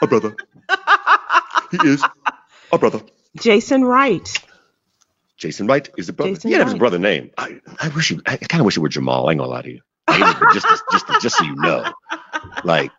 A 0.02 0.06
brother. 0.06 0.34
He 1.70 1.78
is 1.88 2.04
a 2.72 2.78
brother. 2.78 3.00
Jason 3.38 3.84
Wright. 3.84 4.28
Jason 5.38 5.66
Wright 5.66 5.88
is 5.96 6.08
a 6.08 6.12
brother. 6.12 6.34
Jason 6.34 6.50
he 6.50 6.56
had 6.56 6.66
his 6.66 6.78
brother 6.78 6.98
name. 6.98 7.30
I, 7.36 7.60
I 7.80 7.88
wish 7.88 8.10
you. 8.10 8.20
I 8.26 8.36
kind 8.36 8.60
of 8.60 8.64
wish 8.66 8.76
it 8.76 8.80
were 8.80 8.88
Jamal. 8.88 9.28
I 9.28 9.32
ain't 9.32 9.40
gonna 9.40 9.50
lie 9.50 9.62
to 9.62 9.70
you. 9.70 9.80
It, 10.08 10.52
just, 10.52 10.68
just, 10.68 10.84
just, 10.90 11.20
just 11.20 11.38
so 11.38 11.44
you 11.44 11.56
know, 11.56 11.84
like, 12.64 12.90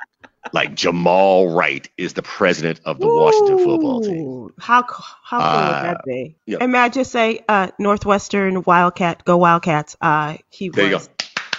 like 0.54 0.76
Jamal 0.76 1.50
Wright 1.56 1.88
is 1.98 2.14
the 2.14 2.22
president 2.22 2.82
of 2.86 3.00
the 3.00 3.08
Washington 3.08 3.58
football 3.58 4.02
team. 4.02 4.54
How 4.60 4.84
how 5.24 5.38
cool 5.40 5.46
Uh, 5.48 5.82
would 5.82 5.96
that 5.96 6.06
be? 6.06 6.36
yeah. 6.46 6.58
And 6.62 6.72
may 6.72 6.80
I 6.80 6.90
just 6.90 7.12
say, 7.12 7.44
uh, 7.48 7.70
Northwestern 7.80 8.64
Wildcat, 8.64 9.24
go 9.26 9.38
Wildcats. 9.38 9.96
Uh, 10.02 10.38
he 10.50 10.70
There 10.70 10.94
was 10.94 11.10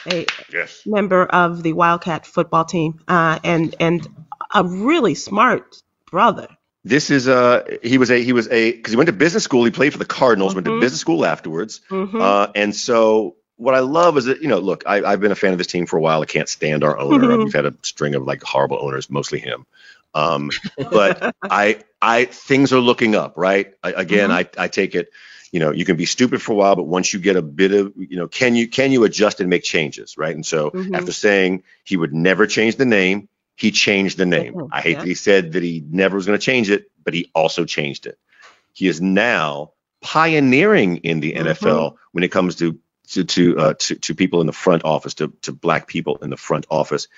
a 0.07 0.27
Yes. 0.53 0.83
member 0.87 1.24
of 1.24 1.62
the 1.62 1.72
Wildcat 1.72 2.24
football 2.27 2.64
team, 2.64 3.01
uh, 3.09 3.38
and 3.44 3.74
and 3.81 4.07
a 4.52 4.64
really 4.64 5.14
smart 5.14 5.82
brother. 6.11 6.48
This 6.84 7.11
is 7.11 7.28
uh 7.28 7.64
he 7.82 7.98
was 7.98 8.11
a 8.11 8.22
he 8.22 8.32
was 8.32 8.48
a 8.48 8.72
because 8.72 8.92
he 8.92 8.96
went 8.96 9.08
to 9.08 9.12
business 9.12 9.44
school. 9.44 9.64
He 9.64 9.70
played 9.70 9.92
for 9.92 9.98
the 9.98 10.04
Cardinals. 10.06 10.54
Went 10.54 10.64
to 10.66 10.70
Mhm. 10.72 10.80
business 10.80 11.00
school 11.00 11.24
afterwards. 11.26 11.80
Mhm. 11.90 12.20
Uh, 12.20 12.50
and 12.54 12.74
so 12.74 13.37
what 13.56 13.74
I 13.74 13.80
love 13.80 14.16
is 14.16 14.26
that, 14.26 14.40
you 14.40 14.48
know, 14.48 14.58
look, 14.61 14.84
I, 14.87 15.02
I've 15.02 15.20
been 15.20 15.32
a 15.32 15.37
fan 15.37 15.50
of 15.52 15.58
this 15.58 15.66
team 15.66 15.87
for 15.87 15.96
a 15.96 16.00
while. 16.00 16.22
I 16.22 16.26
can't 16.26 16.48
stand 16.48 16.84
our 16.84 16.96
owner. 16.96 17.37
We've 17.37 17.52
had 17.52 17.66
a 17.66 17.74
string 17.82 18.14
of 18.14 18.22
like 18.22 18.42
horrible 18.42 18.78
owners, 18.80 19.11
mostly 19.11 19.40
him. 19.40 19.66
Um, 20.14 20.50
but 20.78 21.34
I, 21.50 21.80
I, 22.00 22.26
things 22.26 22.72
are 22.72 22.78
looking 22.78 23.16
up, 23.16 23.34
right? 23.37 23.74
I, 23.82 23.90
again, 23.90 24.30
I, 24.30 24.48
I 24.56 24.68
take 24.68 24.94
it, 24.94 25.11
you 25.50 25.58
know, 25.58 25.72
you 25.72 25.84
can 25.84 25.96
be 25.96 26.06
stupid 26.06 26.40
for 26.40 26.52
a 26.52 26.54
while, 26.54 26.76
but 26.76 26.84
once 26.84 27.12
you 27.12 27.18
get 27.18 27.34
a 27.34 27.42
bit 27.42 27.72
of, 27.72 27.94
you 27.96 28.16
know, 28.16 28.28
can 28.28 28.54
you, 28.54 28.68
can 28.68 28.92
you 28.92 29.02
adjust 29.02 29.40
and 29.40 29.50
make 29.50 29.64
changes, 29.64 30.16
right? 30.16 30.34
And 30.34 30.46
so 30.46 30.70
Mhm. 30.70 30.94
after 30.94 31.11
saying 31.12 31.64
he 31.82 31.96
would 31.96 32.14
never 32.14 32.46
change 32.46 32.76
the 32.76 32.87
name, 32.87 33.28
he 33.59 33.71
changed 33.73 34.16
the 34.18 34.27
name. 34.27 34.55
Mhm, 34.55 34.68
I 34.73 34.81
hate 34.81 34.92
yeah. 34.92 34.99
that 35.01 35.09
he 35.09 35.14
said 35.14 35.53
that 35.53 35.62
he 35.62 35.83
never 35.90 36.16
was 36.16 36.27
going 36.27 36.38
to 36.38 36.44
change 36.44 36.71
it, 36.71 36.90
but 37.05 37.12
he 37.14 37.31
also 37.35 37.64
changed 37.64 38.07
it. 38.07 38.18
He 38.73 38.87
is 38.87 39.01
now 39.01 39.73
pioneering 40.01 40.99
in 40.99 41.21
the 41.21 41.33
Mhm. 41.33 41.47
NFL 41.47 41.97
when 42.12 42.25
it 42.25 42.31
comes 42.33 42.57
to 42.57 42.79
to 43.09 43.25
to, 43.25 43.59
uh, 43.59 43.75
to 43.75 43.94
to 43.97 44.14
people 44.14 44.40
in 44.40 44.47
the 44.47 44.53
front 44.53 44.85
office, 44.85 45.14
to 45.14 45.33
to 45.42 45.53
black 45.53 45.88
people 45.88 46.18
in 46.23 46.31
the 46.31 46.37
front 46.37 46.66
office, 46.71 47.09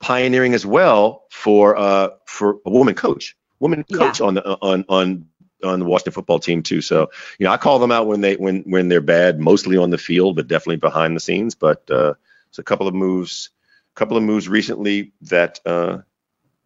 pioneering 0.00 0.54
as 0.54 0.66
well 0.66 1.24
for 1.30 1.76
uh 1.76 2.08
for 2.26 2.58
a 2.66 2.70
woman 2.70 2.94
coach, 2.94 3.36
woman 3.60 3.84
Yeah. 3.88 3.98
coach 3.98 4.20
on 4.20 4.34
the 4.34 4.42
on 4.42 4.84
on 4.88 5.26
on 5.62 5.78
the 5.78 5.84
Washington 5.86 6.12
football 6.12 6.40
team 6.40 6.62
too. 6.62 6.80
So 6.80 7.10
you 7.38 7.44
know, 7.44 7.52
I 7.52 7.56
call 7.56 7.78
them 7.78 7.92
out 7.92 8.06
when 8.08 8.20
they 8.20 8.34
when 8.36 8.62
when 8.62 8.88
they're 8.88 9.00
bad, 9.00 9.38
mostly 9.38 9.76
on 9.76 9.90
the 9.90 9.98
field, 9.98 10.36
but 10.36 10.48
definitely 10.48 10.76
behind 10.76 11.14
the 11.14 11.20
scenes. 11.20 11.54
But 11.54 11.88
uh, 11.90 12.14
it's 12.48 12.58
a 12.58 12.62
couple 12.64 12.88
of 12.88 12.94
moves, 12.94 13.50
couple 13.94 14.16
of 14.16 14.22
moves 14.22 14.48
recently 14.48 15.12
that 15.22 15.60
uh 15.66 15.98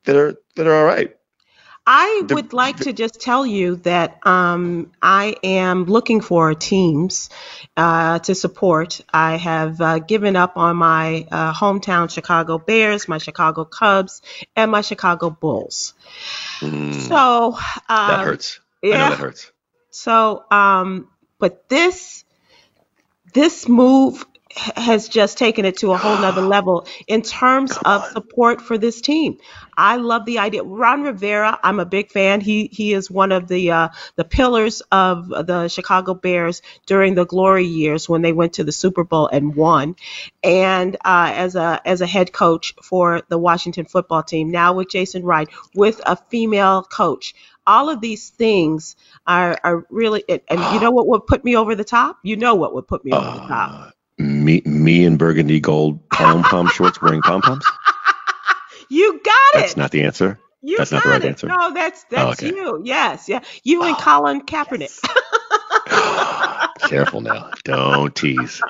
that 0.05 0.17
are 0.17 0.35
that 0.57 0.67
are 0.67 0.75
all 0.75 0.85
right. 0.85 1.15
I 1.87 2.25
The- 2.27 2.35
would 2.35 2.53
like 2.53 2.77
to 2.81 2.93
just 2.93 3.19
tell 3.21 3.47
you 3.47 3.77
that 3.77 4.27
um, 4.27 4.93
I 5.01 5.37
am 5.43 5.85
looking 5.85 6.21
for 6.21 6.53
teams 6.55 7.31
uh, 7.79 8.19
to 8.21 8.35
support. 8.35 9.01
I 9.11 9.37
have 9.37 9.81
uh, 9.81 9.99
given 9.99 10.37
up 10.37 10.59
on 10.59 10.77
my 10.77 11.27
uh, 11.31 11.55
hometown 11.55 12.11
Chicago 12.11 12.59
Bears, 12.59 13.09
my 13.09 13.17
Chicago 13.19 13.65
Cubs, 13.65 14.21
and 14.55 14.71
my 14.71 14.83
Chicago 14.83 15.31
Bulls. 15.31 15.95
Mm, 16.61 16.93
So 16.93 17.55
that 17.55 18.21
um, 18.21 18.21
hurts. 18.21 18.61
I 18.85 18.87
Yeah. 18.89 19.09
that 19.09 19.19
hurts. 19.19 19.51
So, 19.91 20.45
um, 20.51 21.09
but 21.39 21.69
this 21.71 22.25
this 23.33 23.69
move 23.69 24.27
has 24.55 25.09
just 25.09 25.39
taken 25.39 25.65
it 25.65 25.79
to 25.79 25.93
a 25.93 25.97
whole 25.97 26.17
nother 26.17 26.43
level 26.57 26.87
in 27.07 27.23
terms 27.23 27.73
Come 27.73 27.83
of 27.85 28.03
on. 28.03 28.13
support 28.13 28.61
for 28.61 28.79
this 28.79 29.01
team. 29.01 29.39
I 29.77 29.97
love 29.97 30.25
the 30.25 30.39
idea. 30.41 30.63
Ron 30.63 31.03
Rivera, 31.03 31.59
I'm 31.63 31.81
a 31.81 31.85
big 31.87 32.11
fan. 32.11 32.41
He 32.41 32.69
he 32.73 32.93
is 32.93 33.11
one 33.11 33.33
of 33.33 33.47
the 33.49 33.71
uh, 33.71 33.89
the 34.17 34.25
pillars 34.25 34.83
of 34.91 35.29
the 35.29 35.69
Chicago 35.69 36.15
Bears 36.15 36.63
during 36.87 37.15
the 37.15 37.27
glory 37.27 37.67
years 37.67 38.09
when 38.09 38.23
they 38.23 38.33
went 38.33 38.55
to 38.55 38.65
the 38.65 38.73
Super 38.73 39.05
Bowl 39.05 39.29
and 39.29 39.55
won, 39.55 39.97
and 40.43 40.97
uh, 41.05 41.33
as 41.35 41.55
a 41.55 41.81
as 41.85 42.01
a 42.01 42.07
head 42.07 42.33
coach 42.33 42.75
for 42.83 43.23
the 43.29 43.39
Washington 43.39 43.85
football 43.85 44.23
team. 44.23 44.51
Now 44.51 44.73
with 44.75 44.89
Jason 44.91 45.25
Wright, 45.25 45.49
with 45.75 46.01
a 46.05 46.17
female 46.17 46.83
coach. 46.83 47.35
All 47.67 47.91
of 47.91 48.01
these 48.01 48.31
things 48.31 48.97
are, 49.27 49.59
are 49.63 49.87
really, 49.91 50.25
and 50.27 50.41
and 50.49 50.59
you 50.75 50.81
know 50.81 50.91
what 50.91 51.07
would 51.07 51.27
put 51.27 51.45
me 51.45 51.55
over 51.55 51.75
the 51.75 51.85
top? 51.85 52.19
You 52.23 52.37
know 52.37 52.55
what 52.55 52.75
would 52.75 52.89
put 52.89 53.05
me 53.05 53.13
over 53.13 53.27
the 53.41 53.47
top? 53.47 53.93
Me, 54.19 54.63
me 54.65 55.05
in 55.05 55.17
burgundy 55.17 55.61
gold 55.61 56.09
pom 56.11 56.43
pom 56.43 56.67
shorts 56.75 57.01
wearing 57.01 57.23
pom 57.23 57.41
poms. 57.41 57.65
You 58.89 59.13
got 59.13 59.23
That's 59.23 59.37
it. 59.55 59.61
That's 59.61 59.77
not 59.77 59.91
the 59.91 60.03
answer. 60.05 60.41
you 60.63 60.77
that's 60.77 60.91
got 60.91 60.97
not 60.97 61.05
the 61.05 61.11
right 61.11 61.25
it. 61.25 61.29
answer. 61.29 61.47
No, 61.47 61.73
that's 61.75 62.05
oh, 62.05 62.15
that's 62.17 62.43
okay. 62.43 62.55
you. 62.55 62.83
Yes, 62.85 63.29
yeah. 63.29 63.41
You 63.63 63.85
and 63.85 63.97
oh, 63.97 64.01
Colin 64.01 64.43
Kaepernick. 64.43 64.99
Careful 66.89 67.21
now. 67.21 67.51
Don't 67.65 68.15
tease. 68.15 68.61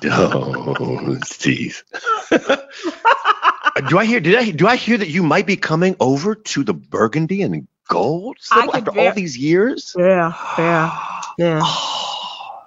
Don't 0.00 1.20
tease. 1.22 1.84
do 2.30 3.98
I 3.98 4.04
hear? 4.04 4.20
Did 4.20 4.34
I? 4.34 4.50
Do 4.50 4.66
I 4.66 4.76
hear 4.76 4.98
that 4.98 5.08
you 5.08 5.22
might 5.22 5.46
be 5.46 5.56
coming 5.56 5.96
over 6.00 6.34
to 6.34 6.64
the 6.64 6.74
burgundy 6.74 7.42
and 7.42 7.68
gold 7.88 8.36
after 8.50 8.80
ver- 8.80 9.00
all 9.00 9.12
these 9.12 9.38
years? 9.38 9.94
Yeah, 9.96 10.32
yeah, 10.58 11.20
yeah. 11.38 11.60
Oh, 11.62 12.04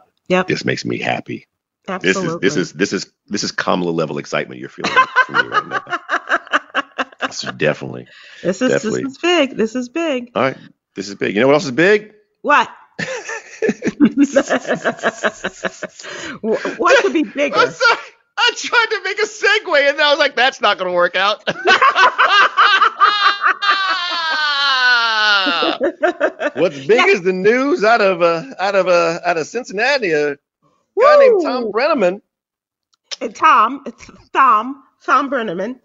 Yep, 0.29 0.47
this 0.47 0.63
makes 0.63 0.85
me 0.85 0.97
happy. 0.97 1.47
Absolutely. 1.87 2.39
This 2.41 2.55
is 2.55 2.73
this 2.73 2.73
is 2.73 2.73
this 2.73 2.93
is 2.93 3.11
this 3.27 3.43
is 3.43 3.51
Kamala 3.51 3.91
level 3.91 4.17
excitement 4.17 4.59
you're 4.59 4.69
feeling 4.69 4.91
right 5.29 5.67
now. 5.67 5.83
This 7.27 7.45
is 7.45 7.51
definitely. 7.53 8.07
this 8.43 8.61
is 8.61 8.71
definitely. 8.71 9.03
this 9.03 9.11
is 9.11 9.17
big. 9.19 9.55
This 9.55 9.75
is 9.75 9.87
big. 9.87 10.31
All 10.35 10.41
right. 10.41 10.57
This 10.95 11.07
is 11.07 11.15
big. 11.15 11.33
You 11.33 11.39
know 11.39 11.47
what 11.47 11.53
else 11.53 11.63
is 11.63 11.71
big? 11.71 12.13
What? 12.41 12.69
What 16.41 17.01
could 17.03 17.13
be 17.13 17.23
bigger? 17.23 17.55
I'm 17.55 17.71
sorry. 17.71 17.99
I 18.37 18.51
tried 18.57 18.87
to 18.89 19.01
make 19.03 19.19
a 19.19 19.27
segue 19.27 19.89
and 19.89 20.01
I 20.01 20.09
was 20.09 20.19
like, 20.19 20.35
that's 20.35 20.59
not 20.61 20.77
going 20.79 20.89
to 20.89 20.95
work 20.95 21.15
out. 21.15 21.43
What's 26.55 26.85
big 26.85 27.07
is 27.09 27.21
the 27.21 27.33
news 27.33 27.83
out 27.83 28.01
of 28.01 28.21
uh, 28.21 28.43
out 28.59 28.75
of 28.75 28.87
uh, 28.87 29.19
out 29.25 29.37
of 29.37 29.47
Cincinnati. 29.47 30.11
A 30.11 30.37
guy 30.99 31.17
named 31.19 31.41
Tom 31.43 31.63
Woo! 31.63 31.71
Brennaman. 31.71 32.21
And 33.19 33.35
Tom, 33.35 33.83
it's 33.85 34.09
Tom, 34.33 34.83
Tom 35.05 35.29
Brennaman. 35.29 35.79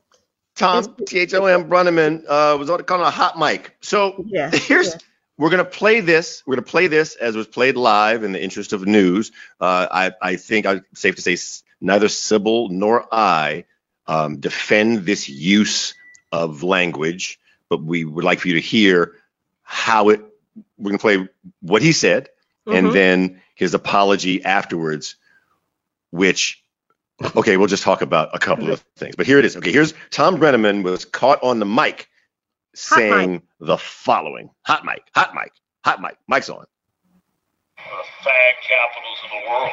Tom 0.57 0.97
T 1.07 1.21
H 1.21 1.35
O 1.35 1.45
M 1.45 1.69
Brennaman 1.69 2.25
uh, 2.27 2.57
was 2.59 2.71
on 2.71 2.83
called 2.85 3.03
a 3.03 3.11
hot 3.11 3.39
mic. 3.39 3.77
So 3.81 4.25
Yeah, 4.27 4.51
here's 4.53 4.89
yeah. 4.89 4.99
we're 5.37 5.51
gonna 5.51 5.65
play 5.67 6.01
this. 6.01 6.43
We're 6.47 6.57
gonna 6.57 6.67
play 6.67 6.87
this 6.87 7.15
as 7.15 7.37
was 7.37 7.47
played 7.47 7.77
live 7.77 8.25
in 8.25 8.33
the 8.33 8.43
interest 8.43 8.73
of 8.73 8.87
news. 8.87 9.33
Uh, 9.61 9.87
I 9.91 10.13
I 10.23 10.37
think 10.37 10.65
I'm 10.65 10.85
safe 10.95 11.17
to 11.17 11.23
say 11.23 11.37
neither 11.81 12.09
Sybil 12.09 12.71
nor 12.71 13.07
I 13.13 13.65
um, 14.07 14.39
defend 14.39 15.05
this 15.05 15.29
use 15.29 15.95
of 16.33 16.63
language, 16.63 17.39
but 17.69 17.83
we 17.83 18.05
would 18.05 18.25
like 18.25 18.41
for 18.41 18.49
you 18.49 18.55
to 18.55 18.61
hear 18.61 19.13
how 19.63 20.09
it. 20.09 20.23
We're 20.79 20.91
gonna 20.91 20.99
play 20.99 21.29
what 21.61 21.83
he 21.83 21.93
said 21.93 22.31
and 22.67 22.89
Mhm. 22.89 22.93
then 22.93 23.43
his 23.55 23.75
apology 23.75 24.45
afterwards, 24.45 25.17
which 26.11 26.63
okay, 27.37 27.57
we'll 27.57 27.67
just 27.69 27.83
talk 27.83 28.03
about 28.03 28.35
a 28.35 28.39
couple 28.39 28.71
of 28.71 28.85
things. 28.97 29.17
But 29.17 29.27
here 29.27 29.39
it 29.39 29.45
is. 29.45 29.57
Okay, 29.57 29.73
here's 29.73 29.95
Tom 30.11 30.37
Brennaman 30.39 30.83
was 30.83 31.05
caught 31.05 31.43
on 31.43 31.59
the 31.59 31.67
mic 31.67 32.09
Hot 32.79 32.99
saying 32.99 33.43
the 33.61 33.79
following. 33.79 34.51
Hot 34.67 34.85
mic, 34.85 35.03
hot 35.15 35.35
mic, 35.35 35.53
hot 35.85 36.01
mic. 36.03 36.17
Mic's 36.29 36.49
on. 36.51 36.67
the 37.77 37.83
fag 37.83 38.55
capitals 38.67 39.19
of 39.25 39.31
the 39.31 39.51
world. 39.51 39.71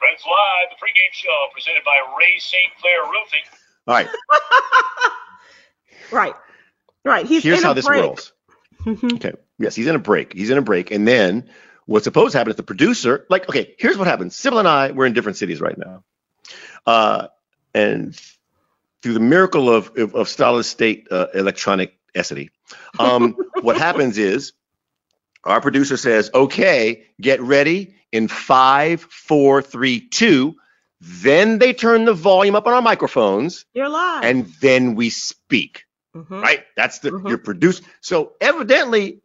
Reds 0.00 0.22
Live, 0.24 0.70
the 0.70 0.76
pregame 0.76 1.12
show 1.12 1.48
presented 1.52 1.82
by 1.84 1.98
Ray 2.18 2.38
St. 2.38 2.72
Clair 2.80 3.02
Roofing. 3.02 3.40
All 3.88 3.94
right, 3.94 4.08
right, 6.12 6.34
right. 7.08 7.26
He's 7.26 7.42
here's 7.42 7.58
in 7.58 7.64
how 7.64 7.72
this 7.72 7.86
break. 7.86 8.02
rolls. 8.02 8.32
Mhm. 8.84 9.14
Okay. 9.14 9.32
Yes, 9.58 9.74
he's 9.74 9.86
in 9.86 9.96
a 9.96 9.98
break. 9.98 10.32
He's 10.32 10.50
in 10.50 10.58
a 10.58 10.62
break. 10.62 10.90
And 10.90 11.06
then 11.06 11.50
what's 11.86 12.04
supposed 12.04 12.32
to 12.32 12.38
happen 12.38 12.50
is 12.50 12.56
the 12.56 12.62
producer, 12.62 13.26
like, 13.28 13.48
okay, 13.48 13.74
here's 13.78 13.98
what 13.98 14.06
happens. 14.06 14.36
Sybil 14.36 14.58
and 14.60 14.68
I, 14.68 14.92
we're 14.92 15.06
in 15.06 15.14
different 15.14 15.36
cities 15.38 15.60
right 15.60 15.76
now. 15.76 16.04
Uh, 16.86 17.26
and 17.74 18.18
through 19.02 19.14
the 19.14 19.20
miracle 19.20 19.68
of, 19.68 19.96
of, 19.96 20.14
of 20.14 20.28
solid 20.28 20.64
state 20.64 21.08
uh, 21.10 21.26
electronic 21.34 21.98
essity, 22.14 22.50
um, 22.98 23.36
what 23.62 23.76
happens 23.76 24.16
is 24.16 24.52
our 25.44 25.60
producer 25.60 25.96
says, 25.96 26.30
okay, 26.32 27.04
get 27.20 27.40
ready 27.40 27.94
in 28.12 28.28
five, 28.28 29.00
four, 29.02 29.60
three, 29.62 30.00
two. 30.00 30.56
Then 31.00 31.58
they 31.58 31.72
turn 31.72 32.04
the 32.04 32.14
volume 32.14 32.54
up 32.56 32.66
on 32.66 32.72
our 32.72 32.82
microphones 32.82 33.64
You're 33.72 33.88
live. 33.88 34.24
and 34.24 34.46
then 34.60 34.94
we 34.94 35.10
speak 35.10 35.84
Mhm. 36.16 36.42
right? 36.42 36.64
That's 36.76 36.98
the 37.00 37.12
Mhm. 37.12 37.28
your 37.28 37.38
produce. 37.38 37.82
So 38.00 38.32
evidently, 38.40 39.20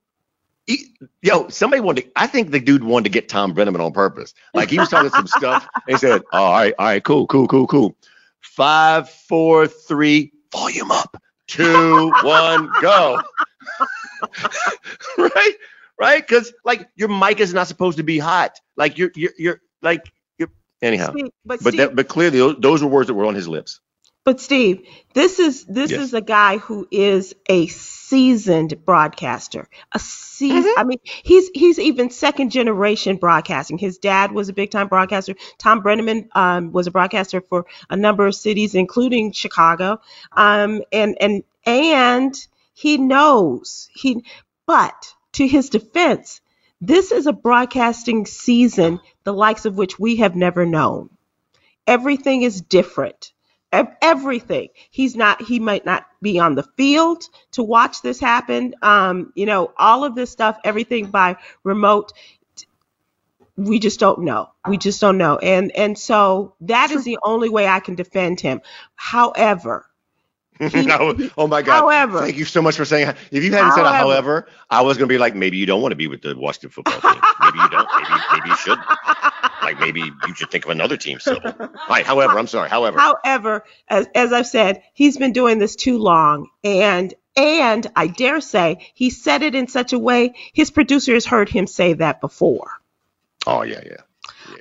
he, 0.67 0.95
yo, 1.21 1.49
somebody 1.49 1.81
wanted. 1.81 2.05
To, 2.05 2.11
I 2.15 2.27
think 2.27 2.51
the 2.51 2.59
dude 2.59 2.83
wanted 2.83 3.05
to 3.05 3.09
get 3.09 3.29
Tom 3.29 3.53
Brennaman 3.53 3.81
on 3.83 3.91
purpose. 3.93 4.33
Like 4.53 4.69
he 4.69 4.79
was 4.79 4.89
talking 4.89 5.09
some 5.09 5.27
stuff. 5.27 5.67
And 5.87 5.93
he 5.93 5.97
said, 5.97 6.23
oh, 6.31 6.37
"All 6.37 6.51
right, 6.53 6.73
all 6.77 6.85
right, 6.85 7.03
cool, 7.03 7.27
cool, 7.27 7.47
cool, 7.47 7.67
cool. 7.67 7.95
Five, 8.41 9.09
four, 9.09 9.67
three, 9.67 10.31
volume 10.51 10.91
up. 10.91 11.21
Two, 11.47 12.11
one, 12.21 12.73
go." 12.79 13.21
right? 15.17 15.53
Right? 15.99 16.27
Because 16.27 16.53
like 16.65 16.89
your 16.95 17.09
mic 17.09 17.39
is 17.39 17.53
not 17.53 17.67
supposed 17.67 17.97
to 17.97 18.03
be 18.03 18.17
hot. 18.19 18.59
Like 18.75 18.97
you're 18.97 19.11
you're 19.15 19.33
you're 19.37 19.61
like 19.81 20.11
you're 20.37 20.49
anyhow. 20.81 21.11
Steve, 21.11 21.29
but 21.45 21.59
But 21.63 21.73
Steve, 21.73 21.77
that, 21.77 21.95
but 21.95 22.07
clearly 22.07 22.39
those, 22.39 22.55
those 22.59 22.83
were 22.83 22.89
words 22.89 23.07
that 23.07 23.13
were 23.13 23.25
on 23.25 23.35
his 23.35 23.47
lips. 23.47 23.79
But 24.25 24.39
Steve, 24.39 24.87
this 25.13 25.39
is 25.39 25.65
this 25.65 25.91
Yes. 25.91 26.01
is 26.01 26.13
a 26.13 26.21
guy 26.21 26.57
who 26.57 26.87
is 26.91 27.35
a 27.49 27.67
seasoned 27.67 28.85
broadcaster. 28.85 29.67
A 29.91 29.99
season 29.99 30.73
Mm-hmm. 30.73 30.79
I 30.79 30.83
mean, 30.83 30.99
he's 31.03 31.49
he's 31.53 31.79
even 31.79 32.09
second 32.09 32.51
generation 32.51 33.17
broadcasting. 33.17 33.77
His 33.77 33.97
dad 33.97 34.31
was 34.31 34.49
a 34.49 34.53
big 34.53 34.71
time 34.71 34.87
broadcaster. 34.87 35.35
Tom 35.57 35.81
Brennaman 35.83 36.27
um, 36.35 36.71
was 36.71 36.87
a 36.87 36.91
broadcaster 36.91 37.41
for 37.41 37.65
a 37.89 37.95
number 37.95 38.25
of 38.25 38.35
cities, 38.35 38.75
including 38.75 39.31
Chicago. 39.31 39.99
Um, 40.31 40.81
and 40.91 41.17
and 41.21 41.43
and 41.65 42.35
he 42.73 42.97
knows 42.97 43.89
he. 43.93 44.23
But 44.65 45.13
to 45.33 45.47
his 45.47 45.69
defense, 45.69 46.41
this 46.81 47.11
is 47.11 47.27
a 47.27 47.33
broadcasting 47.33 48.25
season 48.25 48.99
the 49.23 49.33
likes 49.33 49.65
of 49.65 49.77
which 49.77 49.99
we 49.99 50.17
have 50.17 50.35
never 50.35 50.65
known. 50.65 51.09
Everything 51.87 52.41
is 52.43 52.61
different 52.61 53.31
ev- 53.33 53.42
everything. 54.01 54.69
He's 54.91 55.15
not, 55.15 55.41
he 55.41 55.59
might 55.59 55.85
not 55.85 56.05
be 56.21 56.39
on 56.39 56.55
the 56.55 56.63
field 56.77 57.23
to 57.51 57.63
watch 57.63 58.01
this 58.01 58.19
happen. 58.19 58.75
Um, 58.81 59.33
you 59.35 59.45
know, 59.45 59.71
all 59.77 60.03
of 60.03 60.15
this 60.15 60.29
stuff, 60.31 60.57
everything 60.63 61.07
by 61.07 61.37
remote. 61.63 62.13
We 63.55 63.79
just 63.79 63.99
don't 63.99 64.23
know. 64.23 64.49
We 64.67 64.77
just 64.77 64.99
don't 64.99 65.17
know. 65.19 65.37
And 65.37 65.71
and 65.75 65.97
so 65.97 66.55
that 66.61 66.89
is 66.91 67.03
the 67.03 67.19
only 67.23 67.49
way 67.49 67.67
I 67.67 67.79
can 67.81 67.93
defend 67.95 68.39
him. 68.39 68.61
However, 68.95 69.85
He- 70.59 70.85
No, 70.85 71.15
oh 71.37 71.47
my 71.47 71.61
God. 71.61 71.79
However- 71.81 72.19
Thank 72.21 72.37
you 72.37 72.45
so 72.45 72.61
much 72.63 72.75
for 72.77 72.85
saying 72.85 73.13
if 73.31 73.43
you 73.43 73.51
hadn't 73.51 73.73
said 73.73 73.85
a 73.85 73.89
However- 73.89 73.97
however, 73.97 74.47
I 74.71 74.81
was 74.81 74.97
gonna 74.97 75.07
be 75.07 75.19
like, 75.19 75.35
maybe 75.35 75.57
you 75.57 75.65
don't 75.67 75.81
want 75.83 75.91
to 75.91 75.95
be 75.95 76.07
with 76.07 76.21
the 76.23 76.35
Washington 76.35 76.71
football 76.71 76.99
team. 76.99 77.21
Maybe 77.41 77.59
you 77.59 77.69
don't. 77.69 77.87
Maybe 77.95 78.21
maybe 78.33 78.49
you 78.49 78.55
should. 78.55 78.79
Like 79.65 79.79
maybe 79.79 80.01
you 80.01 80.35
should 80.35 80.51
think 80.51 80.65
of 80.65 80.71
another 80.71 80.97
team. 80.97 81.19
So 81.19 81.39
all 81.43 81.69
right, 81.89 82.05
however, 82.05 82.37
I'm 82.37 82.47
sorry. 82.47 82.69
However. 82.69 82.99
However, 82.99 83.63
as, 83.87 84.07
as 84.13 84.33
I've 84.33 84.47
said, 84.47 84.83
he's 84.93 85.17
been 85.17 85.33
doing 85.33 85.59
this 85.59 85.75
too 85.75 85.97
long, 85.97 86.47
and 86.63 87.13
and 87.35 87.87
I 87.95 88.07
dare 88.07 88.41
say 88.41 88.91
he 88.93 89.09
said 89.09 89.41
it 89.41 89.55
in 89.55 89.67
such 89.67 89.93
a 89.93 89.99
way 89.99 90.35
his 90.53 90.71
producer 90.71 91.13
has 91.13 91.25
heard 91.25 91.49
him 91.49 91.67
say 91.67 91.93
that 91.93 92.21
before. 92.21 92.71
Oh 93.47 93.63
yeah, 93.63 93.81
yeah. 93.83 93.97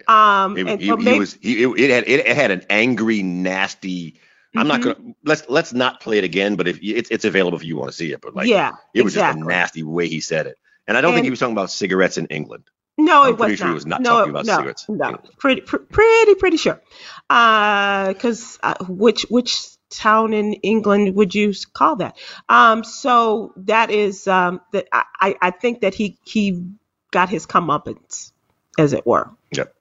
Um, 0.08 0.56
It, 0.56 0.66
and 0.66 0.80
he, 0.80 0.88
so 0.88 0.96
he 0.96 1.18
was 1.18 1.34
he, 1.40 1.62
it, 1.62 1.78
it 1.78 1.90
had 1.90 2.04
it, 2.08 2.36
had 2.36 2.50
an 2.50 2.62
angry, 2.70 3.22
nasty. 3.22 4.20
I'm 4.54 4.68
not 4.68 4.80
Mhm. 4.80 4.84
gonna 4.84 5.14
let's 5.24 5.44
let's 5.48 5.72
not 5.72 6.00
play 6.00 6.18
it 6.18 6.24
again. 6.24 6.56
But 6.56 6.68
if 6.68 6.78
it's 6.82 7.10
it's 7.10 7.24
available 7.24 7.56
if 7.56 7.64
you 7.64 7.76
want 7.76 7.90
to 7.90 7.96
see 7.96 8.12
it. 8.12 8.20
But 8.20 8.34
like 8.34 8.48
yeah, 8.48 8.72
it 8.94 9.02
was 9.02 9.14
just 9.14 9.36
a 9.36 9.38
nasty 9.38 9.82
way 9.82 10.08
he 10.08 10.20
said 10.20 10.46
it. 10.46 10.58
And 10.86 10.96
I 10.96 11.00
don't 11.00 11.14
think 11.14 11.24
he 11.24 11.30
was 11.30 11.38
talking 11.38 11.54
about 11.54 11.70
cigarettes 11.70 12.18
in 12.18 12.26
England. 12.26 12.64
No, 12.98 13.22
I'm 13.22 13.30
it 13.30 13.38
was 13.38 13.46
pretty 13.46 13.56
sure 13.56 13.66
not. 13.66 13.70
he 13.70 13.74
was 13.74 13.86
not 13.86 14.00
no, 14.02 14.10
talking 14.10 14.36
it- 14.36 14.40
about 14.48 14.84
no. 14.88 15.10
No, 15.10 15.18
pretty, 15.38 15.60
pr- 15.62 15.76
pretty, 15.78 16.34
pretty 16.34 16.56
sure. 16.58 16.80
Because 17.28 18.58
uh, 18.62 18.74
which 18.86 19.22
which 19.30 19.66
town 19.90 20.32
in 20.34 20.54
England 20.54 21.14
would 21.16 21.34
you 21.34 21.52
call 21.72 21.96
that? 21.96 22.16
Um, 22.48 22.84
so 22.84 23.52
that 23.56 23.90
is 23.90 24.26
um, 24.28 24.60
that 24.72 24.86
I, 24.92 25.36
I 25.40 25.50
think 25.50 25.80
that 25.80 25.94
he 25.94 26.18
he 26.24 26.64
got 27.10 27.28
his 27.28 27.46
comeuppance, 27.46 28.32
as 28.78 28.92
it 28.92 29.06
were. 29.06 29.30
Yep. 29.54 29.74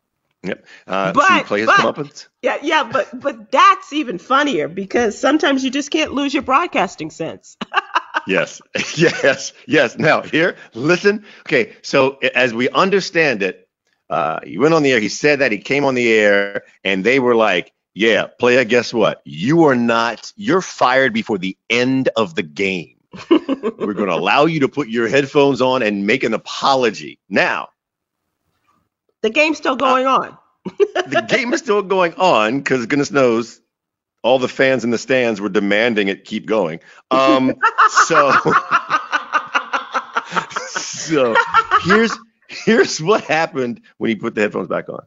Yep. 0.43 0.65
Uh, 0.88 1.13
But- 1.13 1.28
should 1.28 1.38
we 1.38 1.43
play 1.43 1.60
his 1.60 1.67
but- 1.67 1.76
comeuppance? 1.78 2.28
Yeah, 2.41 2.58
yeah, 2.63 2.89
but 2.91 3.19
but 3.19 3.52
that's 3.52 3.93
even 3.93 4.17
funnier 4.17 4.67
because 4.67 5.17
sometimes 5.17 5.63
you 5.63 5.69
just 5.69 5.91
can't 5.91 6.13
lose 6.13 6.34
your 6.34 6.43
broadcasting 6.43 7.12
sense. 7.12 7.58
yes, 8.27 8.62
yes, 8.97 9.53
yes. 9.67 9.97
Now 9.97 10.21
here, 10.21 10.55
listen. 10.73 11.25
Okay, 11.41 11.73
so 11.81 12.17
as 12.36 12.53
we 12.53 12.69
understand 12.69 13.43
it, 13.43 13.67
uh, 14.10 14.39
he 14.43 14.57
went 14.57 14.73
on 14.73 14.84
the 14.84 14.91
air. 14.91 14.99
He 14.99 15.10
said 15.10 15.39
that 15.39 15.51
he 15.51 15.57
came 15.57 15.86
on 15.86 15.95
the 15.95 16.12
air, 16.12 16.63
and 16.84 17.03
they 17.03 17.19
were 17.19 17.36
like, 17.36 17.71
"Yeah, 17.93 18.27
player, 18.27 18.63
guess 18.65 18.93
what? 18.93 19.21
You 19.25 19.65
are 19.65 19.75
not. 19.75 20.31
You're 20.36 20.62
fired 20.62 21.13
before 21.13 21.38
the 21.38 21.57
end 21.69 22.10
of 22.15 22.36
the 22.36 22.43
game. 22.43 22.97
We're 23.29 23.93
going 23.93 24.10
to 24.10 24.15
allow 24.15 24.45
you 24.45 24.62
to 24.62 24.69
put 24.69 24.88
your 24.88 25.07
headphones 25.07 25.62
on 25.62 25.81
and 25.81 26.05
make 26.05 26.23
an 26.23 26.34
apology." 26.34 27.19
Now, 27.29 27.69
the 29.21 29.29
game's 29.29 29.57
still 29.57 29.75
going 29.75 30.05
on. 30.05 30.38
the 30.65 31.25
game 31.27 31.53
is 31.53 31.62
still 31.62 31.81
going 31.81 32.13
on 32.15 32.60
because 32.60 32.86
goodness 32.86 33.12
knows 33.12 33.62
all 34.23 34.39
the 34.39 34.47
fans 34.47 34.84
in 34.84 34.91
the 34.91 34.97
stands 34.97 35.41
were 35.41 35.49
demanding 35.49 36.07
it 36.07 36.25
keep 36.25 36.45
going. 36.45 36.79
Um, 37.10 37.55
so, 37.89 38.31
so 40.67 41.36
here's 41.84 42.17
here's 42.47 43.01
what 43.01 43.23
happened 43.23 43.81
when 43.97 44.10
he 44.10 44.15
put 44.15 44.36
the 44.36 44.41
headphones 44.41 44.67
back 44.67 44.89
on. 44.89 45.01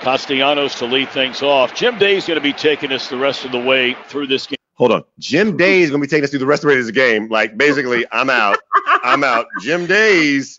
Castellanos 0.00 0.74
to 0.76 0.86
lead 0.86 1.08
things 1.10 1.42
off. 1.42 1.74
Jim 1.74 1.98
Day's 1.98 2.26
going 2.26 2.36
to 2.36 2.42
be 2.42 2.52
taking 2.52 2.92
us 2.92 3.08
the 3.08 3.16
rest 3.16 3.44
of 3.44 3.52
the 3.52 3.60
way 3.60 3.96
through 4.06 4.26
this 4.26 4.46
game. 4.46 4.56
Hold 4.74 4.92
on, 4.92 5.04
Jim 5.18 5.56
Day 5.56 5.82
is 5.82 5.90
going 5.90 6.00
to 6.00 6.06
be 6.06 6.10
taking 6.10 6.24
us 6.24 6.30
through 6.30 6.40
the 6.40 6.46
rest 6.46 6.64
of 6.64 6.68
the 6.68 6.74
way 6.74 6.80
of 6.80 6.86
this 6.86 6.92
game. 6.92 7.28
Like 7.28 7.56
basically, 7.56 8.04
I'm 8.10 8.30
out. 8.30 8.58
I'm 9.04 9.22
out. 9.22 9.46
Jim 9.60 9.86
Days, 9.86 10.58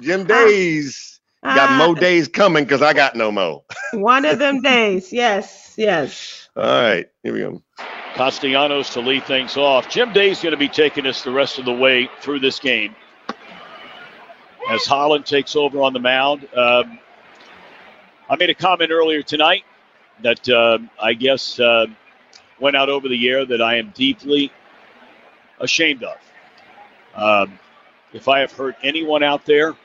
Jim 0.00 0.24
Days 0.24 1.17
got 1.42 1.70
Ah, 1.70 1.86
Mo 1.86 1.94
Days 1.94 2.28
coming 2.28 2.64
because 2.64 2.82
I 2.82 2.92
got 2.92 3.16
no 3.16 3.30
Mo. 3.30 3.64
One 3.92 4.24
of 4.24 4.38
them 4.38 4.60
days. 4.60 5.12
Yes, 5.12 5.74
yes. 5.76 6.48
All 6.56 6.64
right, 6.64 7.08
here 7.22 7.32
we 7.32 7.40
go. 7.40 7.62
Castellanos 8.14 8.90
to 8.94 9.00
lead 9.00 9.24
things 9.24 9.56
off. 9.56 9.88
Jim 9.88 10.12
Day's 10.12 10.40
going 10.42 10.50
to 10.52 10.56
be 10.58 10.68
taking 10.68 11.06
us 11.06 11.22
the 11.22 11.30
rest 11.30 11.58
of 11.58 11.64
the 11.64 11.72
way 11.72 12.08
through 12.20 12.40
this 12.40 12.58
game. 12.58 12.96
As 14.68 14.84
Holland 14.84 15.24
takes 15.24 15.54
over 15.56 15.80
on 15.80 15.92
the 15.92 16.00
mound, 16.00 16.46
um, 16.54 16.98
I 18.28 18.36
made 18.36 18.50
a 18.50 18.54
comment 18.54 18.90
earlier 18.90 19.22
tonight 19.22 19.62
that 20.22 20.48
uh, 20.48 20.78
I 21.00 21.14
guess 21.14 21.58
uh, 21.60 21.86
went 22.60 22.76
out 22.76 22.88
over 22.88 23.08
the 23.08 23.28
air 23.28 23.44
that 23.46 23.62
I 23.62 23.76
am 23.76 23.90
deeply 23.94 24.52
ashamed 25.60 26.02
of. 26.02 26.16
Um, 27.14 27.58
if 28.12 28.28
I 28.28 28.40
have 28.40 28.52
hurt 28.52 28.76
anyone 28.82 29.22
out 29.22 29.46
there, 29.46 29.76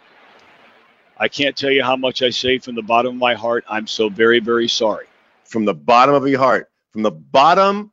I 1.17 1.28
can't 1.28 1.56
tell 1.56 1.69
you 1.71 1.84
how 1.84 1.95
much 1.95 2.21
I 2.21 2.30
say 2.32 2.58
from 2.58 2.76
the 2.76 2.82
bottom 2.82 3.13
of 3.15 3.19
my 3.19 3.34
heart. 3.36 3.63
I'm 3.69 3.88
so 3.88 4.10
very, 4.10 4.39
very 4.39 4.67
sorry. 4.67 5.06
From 5.45 5.65
the 5.65 5.73
bottom 5.73 6.15
of 6.15 6.28
your 6.28 6.39
heart, 6.39 6.69
from 6.91 7.04
the 7.04 7.12
bottom 7.12 7.91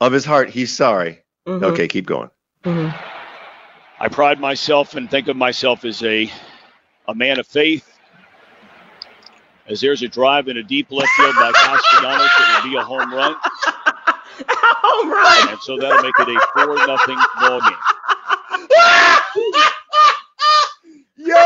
of 0.00 0.12
his 0.12 0.24
heart, 0.24 0.50
he's 0.50 0.74
sorry. 0.74 1.22
Mhm, 1.46 1.62
Okay, 1.62 1.86
keep 1.88 2.06
going. 2.06 2.30
mhm. 2.64 2.92
I 4.00 4.08
pride 4.08 4.40
myself 4.40 4.94
and 4.96 5.10
think 5.10 5.28
of 5.28 5.36
myself 5.36 5.84
as 5.84 6.02
a 6.02 6.30
a 7.06 7.14
man 7.14 7.38
of 7.38 7.46
faith. 7.46 7.90
As 9.68 9.80
there's 9.80 10.02
a 10.02 10.08
drive 10.08 10.48
in 10.48 10.56
a 10.58 10.62
deep 10.62 10.90
left 10.90 11.10
field 11.16 11.34
by 11.36 11.52
Castellanos, 11.52 12.30
it 12.38 12.64
will 12.64 12.70
be 12.70 12.76
a 12.76 12.82
home 12.82 13.12
run, 13.14 13.34
Home 14.48 15.10
run. 15.10 15.48
and 15.50 15.58
so 15.60 15.76
that'll 15.78 16.02
make 16.02 16.14
it 16.18 16.28
a 16.28 16.40
four 16.54 16.74
nothing 16.86 17.18
ball 17.40 17.60
game. 17.60 17.78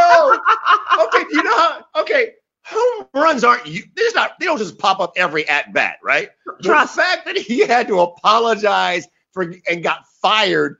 Okay, 0.09 1.25
you 1.31 1.43
know 1.43 1.57
how? 1.57 1.85
Okay, 2.01 2.33
home 2.65 3.07
runs 3.15 3.45
aren't 3.45 3.67
you? 3.67 3.83
There's 3.95 4.15
not. 4.15 4.39
They 4.39 4.47
don't 4.47 4.59
just 4.59 4.79
pop 4.79 5.01
up 5.01 5.13
every 5.17 5.49
at 5.49 5.73
bat, 5.73 5.99
right? 6.03 6.31
Trust. 6.63 6.97
The 6.97 7.03
fact 7.03 7.27
that 7.27 7.37
he 7.37 7.61
had 7.61 7.89
to 7.89 8.01
apologize 8.01 9.07
for 9.33 9.55
and 9.71 9.83
got 9.83 10.07
fired 10.21 10.79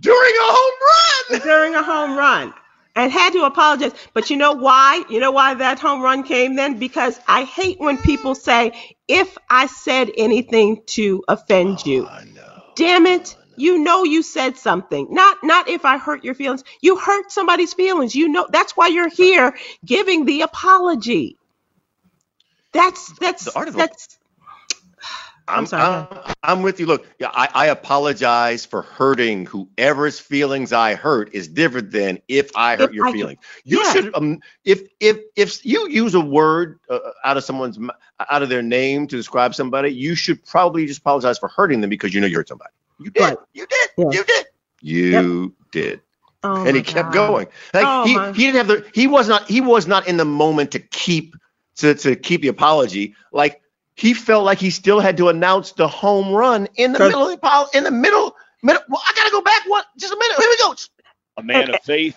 during 0.00 0.34
a 0.34 0.52
home 0.52 1.30
run. 1.30 1.40
during 1.40 1.74
a 1.74 1.82
home 1.82 2.16
run 2.16 2.54
and 2.96 3.12
had 3.12 3.32
to 3.32 3.44
apologize. 3.44 3.92
But 4.12 4.30
you 4.30 4.36
know 4.36 4.52
why? 4.52 5.04
You 5.10 5.20
know 5.20 5.30
why 5.30 5.54
that 5.54 5.78
home 5.78 6.00
run 6.00 6.22
came 6.22 6.56
then? 6.56 6.78
Because 6.78 7.18
I 7.26 7.44
hate 7.44 7.80
when 7.80 7.98
people 7.98 8.34
say, 8.34 8.72
if 9.08 9.36
I 9.50 9.66
said 9.66 10.10
anything 10.16 10.82
to 10.86 11.24
offend 11.28 11.80
oh, 11.84 11.90
you. 11.90 12.06
I 12.06 12.24
know. 12.24 12.62
Damn 12.76 13.06
it. 13.06 13.36
You 13.56 13.78
know 13.78 14.04
you 14.04 14.22
said 14.22 14.56
something. 14.56 15.08
Not 15.10 15.38
not 15.44 15.68
if 15.68 15.84
I 15.84 15.98
hurt 15.98 16.24
your 16.24 16.34
feelings. 16.34 16.64
You 16.82 16.96
hurt 16.98 17.32
somebody's 17.32 17.74
feelings. 17.74 18.14
You 18.14 18.28
know 18.28 18.46
that's 18.50 18.76
why 18.76 18.88
you're 18.88 19.08
here 19.10 19.56
giving 19.84 20.24
the 20.26 20.42
apology. 20.42 21.38
That's 22.72 23.12
that's 23.18 23.44
The 23.46 23.54
art 23.54 23.68
of 23.68 23.76
that's 23.76 24.18
I'm, 25.48 25.60
I'm 25.60 25.66
sorry, 25.66 25.84
I'm, 25.84 26.34
I'm 26.42 26.62
with 26.62 26.80
you. 26.80 26.86
Look, 26.86 27.06
yeah, 27.18 27.30
I, 27.32 27.48
I 27.54 27.66
apologize 27.66 28.66
for 28.66 28.82
hurting 28.82 29.46
whoever's 29.46 30.18
feelings 30.18 30.72
I 30.72 30.94
hurt 30.94 31.34
is 31.34 31.48
different 31.48 31.90
than 31.90 32.20
if 32.28 32.50
I 32.56 32.76
hurt 32.76 32.90
If 32.90 32.94
your 32.94 33.06
I- 33.06 33.12
feelings. 33.12 33.40
You 33.64 33.84
yeah. 33.84 33.92
should, 33.92 34.14
um, 34.16 34.40
if 34.64 34.82
if 35.00 35.18
if 35.36 35.66
you 35.66 35.88
use 35.90 36.14
a 36.14 36.20
word 36.20 36.80
uh, 36.90 36.98
out 37.24 37.36
of 37.36 37.44
someone's 37.44 37.78
out 38.30 38.42
of 38.42 38.48
their 38.48 38.62
name 38.62 39.06
to 39.08 39.16
describe 39.16 39.54
somebody, 39.54 39.90
you 39.90 40.14
should 40.14 40.44
probably 40.46 40.86
just 40.86 41.00
apologize 41.00 41.38
for 41.38 41.48
hurting 41.48 41.80
them 41.82 41.90
because 41.90 42.14
you 42.14 42.20
know 42.22 42.26
you 42.26 42.36
hurt 42.36 42.48
somebody. 42.48 42.72
You 42.98 43.10
did. 43.10 43.20
Right. 43.22 43.38
You 43.52 43.66
did. 43.66 43.90
Yeah. 43.96 44.04
You 44.10 44.24
did. 44.24 44.46
You 44.80 45.54
did. 45.72 46.00
oh 46.42 46.56
and 46.66 46.76
he 46.76 46.82
my 46.82 46.82
kept 46.82 47.12
God. 47.12 47.28
going. 47.28 47.46
Like 47.72 47.86
Oh, 47.86 48.06
he, 48.06 48.14
my- 48.14 48.32
he 48.32 48.46
didn't 48.46 48.56
have 48.56 48.66
the 48.68 48.90
he 48.94 49.06
was 49.06 49.28
not 49.28 49.48
he 49.48 49.60
was 49.60 49.86
not 49.86 50.06
in 50.08 50.16
the 50.16 50.24
moment 50.24 50.72
to 50.72 50.78
keep 50.78 51.34
to 51.76 51.94
to 51.94 52.16
keep 52.16 52.42
the 52.42 52.48
apology. 52.48 53.14
Like 53.32 53.60
he 53.96 54.14
felt 54.14 54.44
like 54.44 54.58
he 54.58 54.70
still 54.70 55.00
had 55.00 55.16
to 55.18 55.28
announce 55.28 55.72
the 55.72 55.88
home 55.88 56.32
run 56.32 56.68
in 56.76 56.92
the 56.92 56.98
middle 56.98 57.22
of 57.24 57.30
the 57.30 57.38
pile 57.38 57.68
in 57.74 57.84
the 57.84 57.90
middle 57.90 58.34
minute. 58.62 58.82
Well, 58.88 59.00
I 59.06 59.12
gotta 59.14 59.30
go 59.30 59.40
back 59.42 59.62
one. 59.68 59.84
Just 59.98 60.12
a 60.12 60.16
minute. 60.16 60.38
Here 60.38 60.48
we 60.48 60.56
go. 60.58 60.74
A 61.36 61.42
man 61.42 61.70
of 61.70 61.80
faith. 61.82 62.16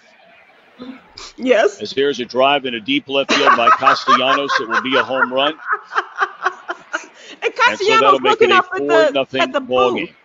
Yes. 1.38 1.82
As 1.82 1.92
there's 1.92 2.20
a 2.20 2.26
drive 2.26 2.66
in 2.66 2.76
a 2.76 2.80
deep 2.80 3.08
left 3.08 3.34
field 3.34 3.56
by 3.56 3.70
Castellanos, 3.70 4.60
it 4.60 4.68
will 4.70 4.82
be 4.82 4.96
a 4.96 5.04
home 5.04 5.32
run. 5.34 5.58
And 7.44 7.54
And 7.54 7.54
so 7.54 7.64
Castellanos 7.64 8.22
looking 8.22 8.52
up 8.52 8.66
at 8.74 8.88
the 8.88 9.42
at 9.42 9.54
the 9.54 9.60
ball 9.60 9.92
booth. 9.92 10.08
game. 10.08 10.16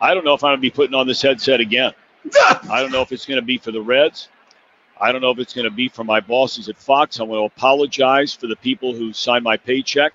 I 0.00 0.14
don't 0.14 0.24
know 0.24 0.34
if 0.34 0.44
I'm 0.44 0.52
gonna 0.52 0.60
be 0.60 0.70
putting 0.70 0.94
on 0.94 1.06
this 1.06 1.22
headset 1.22 1.60
again. 1.60 1.92
I 2.34 2.80
don't 2.80 2.92
know 2.92 3.02
if 3.02 3.12
it's 3.12 3.26
going 3.26 3.40
to 3.40 3.46
be 3.46 3.58
for 3.58 3.70
the 3.70 3.80
Reds. 3.80 4.28
I 5.00 5.12
don't 5.12 5.20
know 5.20 5.30
if 5.30 5.38
it's 5.38 5.54
going 5.54 5.66
to 5.66 5.74
be 5.74 5.88
for 5.88 6.04
my 6.04 6.20
bosses 6.20 6.68
at 6.68 6.76
Fox. 6.76 7.20
I 7.20 7.22
want 7.22 7.40
to 7.40 7.56
apologize 7.56 8.34
for 8.34 8.48
the 8.48 8.56
people 8.56 8.92
who 8.92 9.12
signed 9.12 9.44
my 9.44 9.56
paycheck 9.56 10.12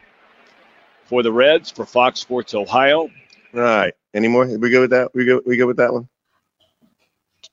for 1.05 1.24
the 1.24 1.32
Reds, 1.32 1.72
for 1.72 1.86
Fox 1.86 2.20
Sports 2.20 2.53
Ohio. 2.53 3.09
All 3.53 3.61
right. 3.61 3.93
Any 4.14 4.28
more? 4.28 4.45
We 4.45 4.70
go 4.70 4.82
with 4.82 4.91
that? 4.91 5.14
We 5.14 5.26
go. 5.26 5.41
We 5.45 5.57
go 5.57 5.68
with 5.68 5.78
that 5.78 5.93
one. 5.93 6.07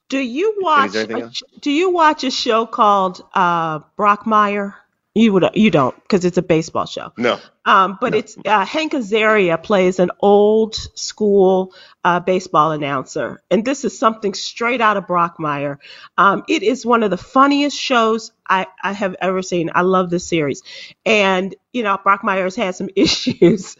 Do 0.09 0.19
you 0.19 0.57
watch? 0.61 0.95
a 0.95 1.31
do 1.61 1.71
you 1.71 1.91
watch 1.91 2.25
a 2.25 2.31
show 2.31 2.67
called 2.67 3.25
uh, 3.33 3.79
Brockmire? 3.99 4.75
You 5.13 5.33
would 5.33 5.45
you 5.55 5.73
don't 5.73 5.97
because 5.97 6.25
it's 6.25 6.39
a 6.39 6.43
baseball 6.43 6.87
show. 6.87 7.13
No. 7.17 7.41
Um, 7.65 7.99
but 8.01 8.13
No. 8.13 8.19
it's 8.19 8.37
uh, 8.45 8.65
Hank 8.65 8.93
Azaria 8.93 9.61
plays 9.61 9.99
an 9.99 10.13
old 10.21 10.77
school 10.95 11.75
uh, 12.05 12.21
baseball 12.21 12.71
announcer, 12.71 13.43
and 13.51 13.65
this 13.65 13.85
is 13.85 13.99
something 13.99 14.35
straight 14.35 14.81
out 14.81 14.97
of 14.97 15.09
Brockmire. 15.09 15.79
Um, 16.17 16.45
it 16.49 16.63
is 16.63 16.87
one 16.87 17.03
of 17.03 17.11
the 17.11 17.17
funniest 17.17 17.77
shows 17.77 18.31
I, 18.49 18.69
I 18.81 18.93
have 18.93 19.17
ever 19.21 19.43
seen. 19.43 19.71
I 19.75 19.83
love 19.83 20.11
this 20.11 20.29
series, 20.29 20.63
and 21.05 21.57
you 21.73 21.83
know 21.83 21.99
Brockmire's 21.99 22.55
had 22.55 22.77
some 22.77 22.89
issues. 22.97 23.77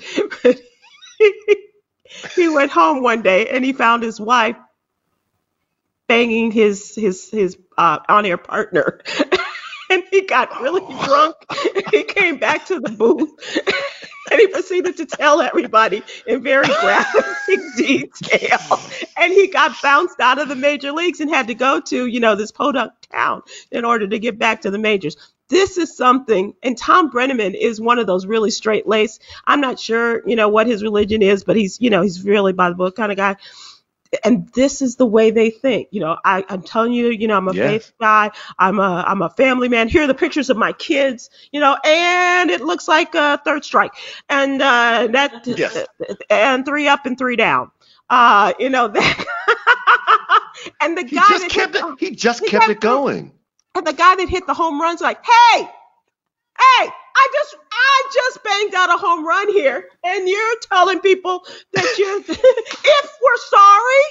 he 2.35 2.49
went 2.49 2.73
home 2.73 3.03
one 3.05 3.23
day 3.23 3.47
and 3.49 3.65
he 3.65 3.73
found 3.73 4.03
his 4.03 4.21
wife 4.21 4.57
banging 6.09 6.51
his 6.51 6.95
his 6.97 7.31
his 7.31 7.57
uh, 7.79 8.01
on-air 8.09 8.37
partner. 8.37 9.01
and 9.91 10.05
he 10.11 10.23
got 10.23 10.61
really 10.61 10.81
drunk. 11.05 11.37
he 11.91 12.05
came 12.05 12.39
back 12.39 12.67
to 12.67 12.81
the 12.81 12.91
booth 12.91 13.31
and 14.31 14.41
he 14.41 14.47
proceeded 14.47 14.97
to 14.99 15.07
tell 15.07 15.41
everybody 15.41 16.03
in 16.27 16.43
very 16.43 16.67
graphic 16.67 17.61
detail. 17.77 18.81
And 19.17 19.33
he 19.33 19.49
got 19.49 19.81
bounced 19.83 20.21
out 20.21 20.41
of 20.41 20.49
the 20.49 20.57
major 20.57 20.93
leagues 20.93 21.21
and 21.21 21.31
had 21.31 21.49
to 21.49 21.55
go 21.55 21.81
to, 21.81 22.07
you 22.07 22.21
know, 22.21 22.37
this 22.37 22.53
podunk 22.53 22.93
town 23.13 23.43
in 23.71 23.85
order 23.85 24.07
to 24.09 24.19
get 24.19 24.39
back 24.39 24.63
to 24.63 24.71
the 24.71 24.79
majors. 24.79 25.17
This 25.49 25.79
is 25.79 25.97
something, 25.97 26.55
and 26.63 26.79
Thom 26.79 27.11
Brennaman 27.11 27.55
is 27.61 27.81
one 27.81 27.99
of 27.99 28.07
those 28.07 28.25
really 28.25 28.53
straight 28.53 28.87
laced. 28.87 29.21
I'm 29.47 29.61
not 29.61 29.81
sure, 29.81 30.23
you 30.29 30.37
know, 30.37 30.49
what 30.49 30.69
his 30.69 30.83
religion 30.83 31.23
is, 31.23 31.43
but 31.43 31.57
he's, 31.57 31.81
you 31.81 31.91
know, 31.91 32.03
he's 32.03 32.25
really 32.25 32.53
by 32.53 32.69
the 32.69 32.77
book 32.77 32.95
kind 32.95 33.11
of 33.11 33.19
guy 33.19 33.37
and 34.25 34.49
this 34.55 34.83
is 34.83 34.97
the 34.97 35.07
way 35.07 35.31
they 35.31 35.51
think. 35.51 35.89
You 35.91 36.01
know, 36.01 36.17
I, 36.25 36.45
I'm 36.49 36.63
telling 36.63 36.93
you, 36.93 37.09
you 37.09 37.29
know, 37.29 37.37
I'm 37.37 37.49
a 37.49 37.55
Yes. 37.55 37.55
faith 37.55 37.93
guy. 38.01 38.31
I'm 38.59 38.79
a 38.79 39.05
I'm 39.07 39.23
a 39.23 39.31
family 39.31 39.69
man. 39.69 39.89
Here 39.89 40.03
are 40.05 40.07
the 40.07 40.15
pictures 40.15 40.51
of 40.51 40.57
my 40.57 40.73
kids. 40.73 41.31
You 41.53 41.61
know, 41.61 41.77
and 41.85 42.51
it 42.51 42.61
looks 42.61 42.89
like 42.89 43.15
a 43.15 43.41
third 43.45 43.65
strike, 43.65 43.93
and 44.29 44.61
uh, 44.61 45.09
that 45.13 45.47
Yes. 45.57 45.87
and 46.31 46.65
three 46.65 46.89
up 46.89 47.07
and 47.07 47.17
three 47.19 47.37
down. 47.37 47.71
Uh, 48.09 48.53
you 48.59 48.69
know 48.71 48.89
that. 48.89 49.27
and 50.81 50.97
the 50.99 51.05
He 51.05 51.21
guy 51.21 51.21
just 51.21 51.49
kept 51.49 51.75
hit, 51.75 51.77
it. 51.77 51.85
He 51.99 52.11
just 52.15 52.45
he 52.45 52.51
kept 52.51 52.69
kept 52.69 52.71
it 52.71 52.81
going. 52.81 53.33
and 53.75 53.87
the 53.87 53.93
guy 53.93 54.17
that 54.17 54.29
hit 54.29 54.47
the 54.47 54.55
home 54.55 54.81
runs 54.81 55.01
like, 55.01 55.19
hey, 55.25 55.63
hey, 56.59 56.91
I 57.17 57.29
just 57.35 57.57
I 57.73 58.11
just 58.15 58.45
banged 58.45 58.75
out 58.75 58.91
a 58.91 58.99
home 58.99 59.27
run 59.27 59.49
here, 59.53 59.89
and 60.05 60.29
you're 60.29 60.57
telling 60.71 61.01
people 61.01 61.45
that 61.73 61.99
you 61.99 62.25
if 62.29 63.19
we're 63.23 63.37
sorry, 63.49 64.05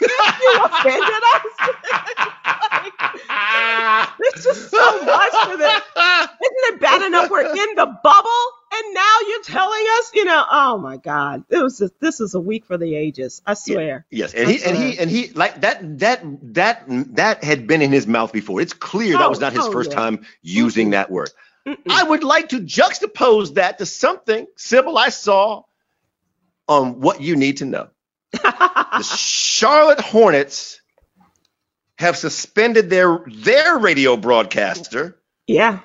if 0.00 0.40
you 0.42 0.64
offended 0.64 1.22
us. 1.34 1.46
There's 4.18 4.44
just 4.44 4.70
so 4.70 5.04
much 5.04 5.32
to 5.50 5.56
this. 5.56 5.82
Isn't 5.96 6.74
it 6.74 6.80
bad 6.80 7.02
enough 7.02 7.30
we're 7.30 7.42
in 7.46 7.74
the 7.74 7.86
bubble, 8.02 8.46
and 8.72 8.94
now 8.94 9.16
you're 9.28 9.42
telling 9.42 9.84
us, 9.98 10.10
you 10.14 10.24
know, 10.24 10.44
oh 10.50 10.78
my 10.78 10.96
God, 10.96 11.44
it 11.48 11.58
was 11.58 11.78
just, 11.78 11.98
this 12.00 12.20
is 12.20 12.34
a 12.34 12.40
week 12.40 12.64
for 12.66 12.78
the 12.78 12.94
ages. 12.94 13.42
I 13.46 13.54
swear. 13.54 14.06
Yes, 14.10 14.34
and 14.34 14.48
he 14.50 14.62
and 14.64 14.76
he 14.76 14.98
and 14.98 15.10
he 15.10 15.28
like 15.30 15.60
that 15.62 15.98
that 16.00 16.22
that 16.54 16.84
that 17.16 17.44
had 17.44 17.66
been 17.66 17.82
in 17.82 17.92
his 17.92 18.06
mouth 18.06 18.32
before. 18.32 18.60
It's 18.60 18.72
clear 18.72 19.18
that 19.18 19.26
Oh, 19.26 19.28
was 19.28 19.40
not 19.40 19.52
his 19.52 19.66
oh, 19.66 19.72
first 19.72 19.90
yeah. 19.90 19.96
time 19.96 20.16
mm-hmm. 20.18 20.26
using 20.42 20.90
that 20.90 21.10
word. 21.10 21.30
Mm-mm. 21.66 21.76
I 21.88 22.02
would 22.02 22.24
like 22.24 22.50
to 22.50 22.60
juxtapose 22.60 23.54
that 23.54 23.78
to 23.78 23.86
something, 23.86 24.46
Sybil, 24.56 24.98
I 24.98 25.10
saw 25.10 25.62
on 26.68 27.00
what 27.00 27.20
you 27.20 27.36
need 27.36 27.58
to 27.58 27.64
know. 27.64 27.88
The 28.92 29.02
Charlotte 29.02 30.00
Hornets 30.00 30.82
have 31.98 32.14
suspended 32.16 32.90
their 32.90 33.24
their 33.26 33.78
radio 33.78 34.18
broadcaster 34.18 35.18
yeah. 35.46 35.80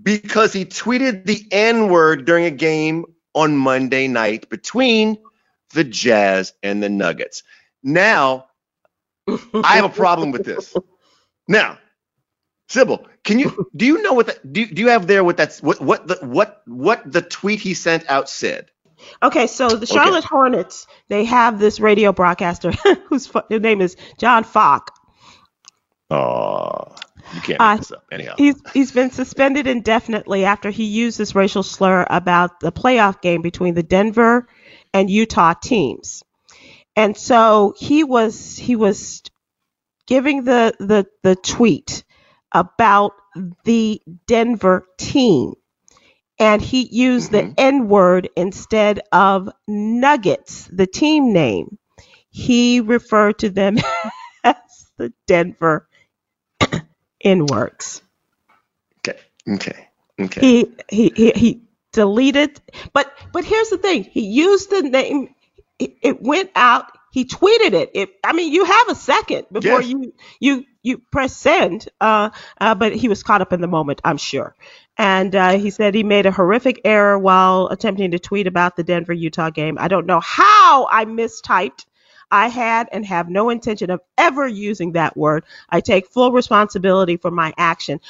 because 0.00 0.52
he 0.52 0.64
tweeted 0.64 1.26
the 1.26 1.44
N 1.50 1.88
word 1.88 2.24
during 2.24 2.44
a 2.44 2.52
game 2.52 3.04
on 3.34 3.56
Monday 3.56 4.06
night 4.06 4.48
between 4.48 5.18
the 5.74 5.82
Jazz 5.82 6.52
and 6.62 6.80
the 6.80 6.88
Nuggets. 6.88 7.42
Now, 7.82 8.46
I 9.26 9.76
have 9.76 9.84
a 9.84 9.88
problem 9.88 10.30
with 10.30 10.44
this. 10.44 10.74
Now, 11.48 11.78
Sybil, 12.68 13.06
can 13.24 13.38
you 13.38 13.68
do 13.76 13.86
you 13.86 14.02
know 14.02 14.14
what 14.14 14.26
the, 14.28 14.38
do, 14.50 14.66
do 14.66 14.82
you 14.82 14.88
have 14.88 15.06
there 15.06 15.24
what 15.24 15.36
that's 15.36 15.62
what 15.62 15.80
what 15.80 16.06
the 16.08 16.16
what 16.22 16.62
what 16.66 17.10
the 17.10 17.22
tweet 17.22 17.60
he 17.60 17.74
sent 17.74 18.08
out 18.10 18.28
said? 18.28 18.70
Okay, 19.22 19.46
so 19.48 19.76
the 19.76 19.86
Charlotte 19.86 20.24
Hornets, 20.24 20.86
they 21.08 21.24
have 21.26 21.58
this 21.58 21.80
radio 21.80 22.12
broadcaster 22.12 22.72
whose 23.08 23.30
his 23.50 23.60
name 23.60 23.80
is 23.80 23.96
John 24.18 24.44
Focke. 24.44 24.92
Oh, 26.10 26.94
you 27.30 27.40
can't 27.42 27.62
make 27.62 27.74
Uh, 27.74 27.76
this 27.76 27.92
up. 27.92 28.04
Anyhow, 28.12 28.36
He's 28.36 28.56
he's 28.74 28.92
been 28.92 29.10
suspended 29.10 29.66
indefinitely 29.66 30.44
after 30.44 30.70
he 30.70 30.84
used 30.84 31.18
this 31.18 31.34
racial 31.34 31.62
slur 31.62 32.06
about 32.10 32.60
the 32.60 32.72
playoff 32.72 33.20
game 33.22 33.42
between 33.42 33.74
the 33.74 33.82
Denver 33.82 34.48
and 34.94 35.10
Utah 35.10 35.54
teams. 35.54 36.22
And 36.96 37.16
so 37.16 37.74
he 37.78 38.04
was 38.04 38.56
he 38.58 38.76
was 38.76 39.22
giving 40.06 40.44
the 40.44 40.74
the 40.80 41.06
the 41.22 41.36
tweet 41.36 42.04
about 42.56 43.12
the 43.64 44.02
Denver 44.26 44.86
team. 44.98 45.54
And 46.40 46.62
he 46.62 46.88
used 46.90 47.30
Mhm. 47.30 47.32
the 47.32 47.48
N 47.58 47.88
word 47.88 48.28
instead 48.36 49.00
of 49.12 49.50
Nuggets, 49.68 50.68
the 50.72 50.86
team 50.86 51.32
name. 51.32 51.78
He 52.30 52.80
referred 52.80 53.40
to 53.40 53.50
them 53.50 53.78
as 54.44 54.56
the 54.98 55.12
Denver 55.26 55.88
N 57.24 57.46
words 57.46 58.00
okay, 58.98 59.18
okay, 59.48 59.88
okay. 60.20 60.40
he 60.40 60.76
he 60.90 61.12
he, 61.16 61.32
he 61.32 61.62
deleted 61.92 62.60
but 62.94 63.12
but 63.32 63.44
here's 63.44 63.70
the 63.70 63.78
thing 63.78 64.04
he 64.04 64.22
used 64.26 64.70
the 64.70 64.82
name 64.82 65.34
it 66.02 66.22
went 66.22 66.50
out 66.56 66.95
he 67.16 67.24
tweeted 67.24 67.72
it 67.72 67.90
it 67.94 68.10
i 68.22 68.34
mean 68.34 68.52
you 68.52 68.62
have 68.64 68.88
a 68.90 68.94
second 68.94 69.46
before 69.50 69.80
Yes. 69.80 69.90
you 69.90 70.12
you 70.38 70.64
you 70.82 70.98
press 71.10 71.34
send 71.34 71.88
uh, 71.98 72.28
uh 72.60 72.74
but 72.74 72.94
he 72.94 73.08
was 73.08 73.22
caught 73.22 73.40
up 73.40 73.54
in 73.54 73.62
the 73.62 73.66
moment 73.66 74.02
i'm 74.04 74.18
sure 74.18 74.54
and 74.98 75.34
uh, 75.34 75.52
he 75.56 75.70
said 75.70 75.94
he 75.94 76.02
made 76.04 76.26
a 76.26 76.30
horrific 76.30 76.82
error 76.84 77.18
while 77.18 77.68
attempting 77.68 78.10
to 78.10 78.18
tweet 78.18 78.46
about 78.46 78.76
the 78.76 78.84
denver 78.84 79.14
utah 79.14 79.48
game 79.48 79.78
i 79.80 79.88
don't 79.88 80.04
know 80.04 80.20
how 80.20 80.86
i 80.92 81.06
mistyped 81.06 81.86
I 82.28 82.48
had 82.48 82.88
and 82.90 83.06
have 83.06 83.28
no 83.28 83.50
intention 83.50 83.88
of 83.88 84.00
ever 84.18 84.48
using 84.48 84.92
that 84.92 85.16
word. 85.16 85.44
I 85.70 85.80
take 85.80 86.08
full 86.08 86.32
responsibility 86.32 87.18
for 87.18 87.30
my 87.30 87.54
action. 87.56 88.00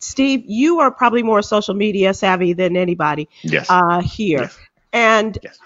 Steve, 0.00 0.44
you 0.46 0.80
are 0.80 0.90
probably 0.90 1.22
more 1.22 1.40
social 1.40 1.72
media 1.72 2.12
savvy 2.12 2.52
than 2.52 2.76
anybody 2.76 3.26
yes, 3.42 3.66
uh, 3.70 4.02
here. 4.02 4.42
Yes. 4.42 4.58
And 4.92 5.38
Yes. 5.42 5.58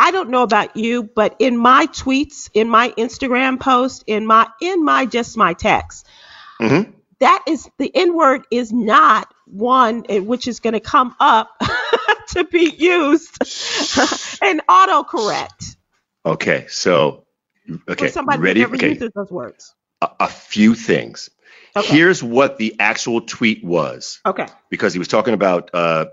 I 0.00 0.10
don't 0.12 0.30
know 0.30 0.42
about 0.42 0.76
you, 0.76 1.02
but 1.02 1.36
in 1.38 1.56
my 1.56 1.86
tweets, 1.86 2.48
in 2.54 2.68
my 2.70 2.88
Instagram 2.96 3.60
post, 3.60 4.04
in 4.06 4.26
my 4.26 4.48
in 4.60 4.84
my 4.84 5.04
just 5.06 5.36
my 5.36 5.52
text, 5.54 6.06
Mhm. 6.60 6.92
that 7.20 7.44
is 7.46 7.68
the 7.78 7.90
N 7.94 8.14
word 8.16 8.46
is 8.50 8.72
not 8.72 9.32
one 9.46 10.04
which 10.08 10.48
is 10.48 10.60
going 10.60 10.72
to 10.74 10.80
come 10.80 11.14
up 11.20 11.50
to 12.28 12.44
be 12.44 12.70
used 12.78 13.30
and 14.42 14.62
autocorrect 14.68 15.76
okay. 16.24 16.66
So, 16.68 17.26
okay, 17.88 18.06
for 18.06 18.12
somebody 18.12 18.40
ready? 18.40 18.60
never 18.60 18.76
Okay, 18.76 18.90
uses 18.94 19.10
those 19.14 19.30
words. 19.30 19.74
a, 20.00 20.08
a 20.20 20.28
few 20.28 20.74
things. 20.74 21.30
Okay. 21.76 21.96
Here's 21.96 22.22
what 22.22 22.58
the 22.58 22.76
actual 22.80 23.20
tweet 23.20 23.64
was. 23.64 24.20
Okay. 24.26 24.46
because 24.70 24.92
he 24.92 24.98
was 24.98 25.08
talking 25.08 25.34
about 25.34 25.70
uh, 25.74 26.06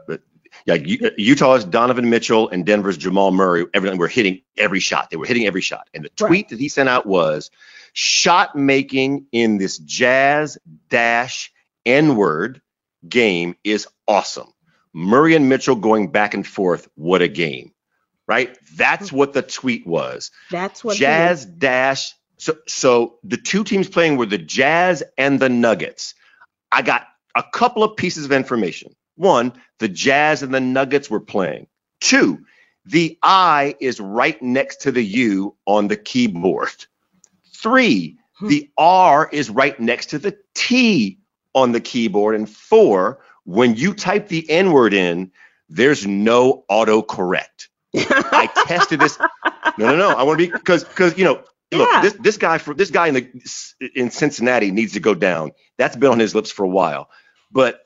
yeah, 0.65 0.75
uh, 0.75 1.09
Utah's 1.17 1.65
Donovan 1.65 2.09
Mitchell 2.09 2.49
and 2.49 2.65
Denver's 2.65 2.97
Jamal 2.97 3.31
Murray. 3.31 3.65
Everyone 3.73 3.97
were 3.97 4.07
hitting 4.07 4.41
every 4.57 4.79
shot. 4.79 5.09
They 5.09 5.17
were 5.17 5.25
hitting 5.25 5.45
every 5.45 5.61
shot. 5.61 5.89
And 5.93 6.05
the 6.05 6.09
tweet 6.09 6.29
Right. 6.29 6.49
that 6.49 6.59
he 6.59 6.69
sent 6.69 6.89
out 6.89 7.05
was 7.05 7.51
shot 7.93 8.55
making 8.55 9.25
in 9.31 9.57
this 9.57 9.77
Jazz 9.77 10.57
dash 10.89 11.51
N 11.85 12.15
word 12.15 12.61
game 13.07 13.55
is 13.63 13.87
awesome. 14.07 14.51
Murray 14.93 15.35
and 15.35 15.47
Mitchell 15.49 15.75
going 15.75 16.11
back 16.11 16.33
and 16.33 16.45
forth. 16.45 16.87
What 16.95 17.21
a 17.21 17.27
game. 17.27 17.71
right? 18.27 18.57
That's 18.75 19.09
what 19.11 19.31
the 19.31 19.41
tweet 19.41 19.87
was. 19.87 20.31
That's 20.51 20.83
what. 20.83 20.97
Jazz 20.97 21.45
dash. 21.45 22.13
So 22.37 22.57
so 22.67 23.19
the 23.23 23.37
two 23.37 23.63
teams 23.63 23.87
playing 23.87 24.17
were 24.17 24.25
the 24.25 24.37
Jazz 24.37 25.01
and 25.17 25.39
the 25.39 25.47
Nuggets. 25.49 26.13
I 26.71 26.81
got 26.81 27.07
a 27.35 27.43
couple 27.53 27.83
of 27.83 27.95
pieces 27.95 28.25
of 28.25 28.31
information. 28.33 28.93
One, 29.18 29.53
the 29.80 29.89
Jazz 29.89 30.43
and 30.43 30.53
the 30.53 30.61
Nuggets 30.61 31.09
were 31.09 31.20
playing. 31.20 31.68
Two, 31.99 32.39
the 32.86 33.18
I 33.22 33.76
is 33.82 33.99
right 33.99 34.41
next 34.41 34.84
to 34.84 34.91
the 34.93 35.03
U 35.03 35.55
on 35.65 35.88
the 35.89 35.97
keyboard. 35.97 36.70
Three, 37.55 38.18
Hmm. 38.39 38.49
the 38.49 38.70
R 38.78 39.28
is 39.32 39.49
right 39.49 39.80
next 39.80 40.07
to 40.11 40.20
the 40.20 40.38
T 40.53 41.18
on 41.55 41.72
the 41.72 41.82
keyboard. 41.82 42.36
And 42.36 42.47
four, 42.47 43.20
when 43.45 43.76
you 43.76 43.93
type 43.95 44.28
the 44.28 44.47
N 44.49 44.72
word 44.72 44.93
in, 44.93 45.32
there's 45.70 46.05
no 46.05 46.63
autocorrect. 46.70 47.68
I 47.95 48.47
tested 48.68 48.99
this. 48.99 49.18
No, 49.80 49.88
no, 49.88 49.95
no. 49.97 50.09
I 50.11 50.24
want 50.24 50.39
to 50.39 50.45
be 50.47 50.51
because 50.51 50.84
because 50.84 51.18
you 51.18 51.24
know, 51.26 51.41
look, 51.74 51.89
Yeah. 51.91 52.01
this 52.01 52.13
this 52.13 52.38
guy 52.38 52.59
for 52.59 52.76
this 52.76 52.91
guy 52.91 53.07
in 53.07 53.13
the 53.15 53.91
in 53.95 54.11
Cincinnati 54.11 54.70
needs 54.72 54.93
to 54.93 54.99
go 54.99 55.15
down. 55.15 55.51
That's 55.80 55.95
been 55.95 56.11
on 56.11 56.20
his 56.20 56.36
lips 56.36 56.51
for 56.51 56.63
a 56.63 56.70
while. 56.70 57.09
But 57.51 57.82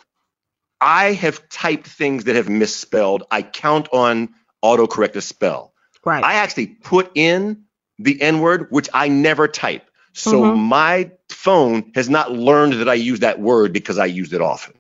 I 0.82 1.14
have 1.14 1.48
typed 1.50 1.88
things 1.88 2.26
that 2.26 2.36
have 2.36 2.50
misspelled. 2.50 3.24
I 3.32 3.44
count 3.44 3.90
on 3.94 4.30
autocorrect 4.64 5.14
to 5.14 5.22
spell. 5.22 5.74
right. 6.04 6.24
I 6.24 6.36
actually 6.36 6.66
put 6.68 7.12
in 7.14 7.66
the 8.00 8.20
N 8.22 8.40
word, 8.42 8.68
which 8.72 8.90
I 8.92 9.08
never 9.08 9.48
type. 9.48 9.88
So 10.14 10.42
Mhm. 10.42 10.58
my 10.58 11.12
phone 11.30 11.92
has 11.96 12.10
not 12.10 12.32
learned 12.32 12.74
that 12.74 12.90
I 12.90 12.96
use 12.96 13.20
that 13.20 13.40
word 13.40 13.72
because 13.72 14.00
I 14.00 14.06
used 14.08 14.34
it 14.34 14.42
often. 14.42 14.74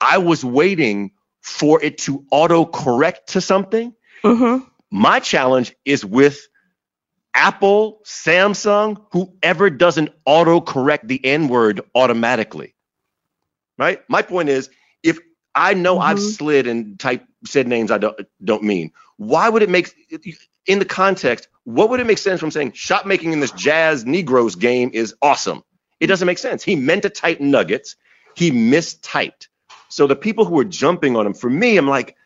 I 0.00 0.18
was 0.18 0.44
waiting 0.44 1.10
for 1.42 1.82
it 1.82 1.98
to 1.98 2.24
autocorrect 2.32 3.26
to 3.28 3.40
something. 3.40 3.92
mm-hmm. 4.24 4.64
My 4.90 5.18
challenge 5.20 5.74
is 5.84 6.04
with 6.04 6.46
Apple, 7.34 8.00
Samsung, 8.04 9.04
whoever 9.12 9.70
doesn't 9.70 10.10
autocorrect 10.26 11.06
the 11.08 11.24
N 11.24 11.48
word 11.48 11.80
automatically. 11.94 12.74
Right? 13.78 14.00
My 14.08 14.22
point 14.22 14.48
is 14.48 14.68
if 15.02 15.18
I 15.54 15.74
know 15.74 15.98
I've 15.98 16.18
Mhm. 16.18 16.36
slid 16.36 16.66
and 16.66 16.98
typed 16.98 17.26
said 17.46 17.66
names 17.66 17.90
I 17.90 17.98
don't 17.98 18.18
don't 18.44 18.62
mean, 18.62 18.92
why 19.16 19.48
would 19.48 19.62
it 19.62 19.70
make 19.70 19.94
in 20.66 20.78
the 20.78 20.84
context, 20.84 21.48
what 21.64 21.90
would 21.90 22.00
it 22.00 22.06
make 22.06 22.18
sense 22.18 22.40
from 22.40 22.50
saying 22.50 22.72
shot 22.72 23.06
making 23.06 23.32
in 23.32 23.40
this 23.40 23.50
jazz 23.52 24.04
Negroes 24.04 24.54
game 24.54 24.90
is 24.92 25.14
awesome? 25.22 25.62
It 26.00 26.06
doesn't 26.06 26.26
make 26.26 26.38
sense. 26.38 26.62
He 26.62 26.76
meant 26.76 27.02
to 27.02 27.10
type 27.10 27.40
nuggets, 27.40 27.96
he 28.34 28.50
mistyped. 28.50 29.48
So 29.88 30.06
the 30.06 30.16
people 30.16 30.44
who 30.44 30.54
were 30.54 30.64
jumping 30.64 31.16
on 31.16 31.26
him, 31.26 31.34
for 31.34 31.50
me, 31.50 31.76
I'm 31.76 31.88
like, 31.88 32.16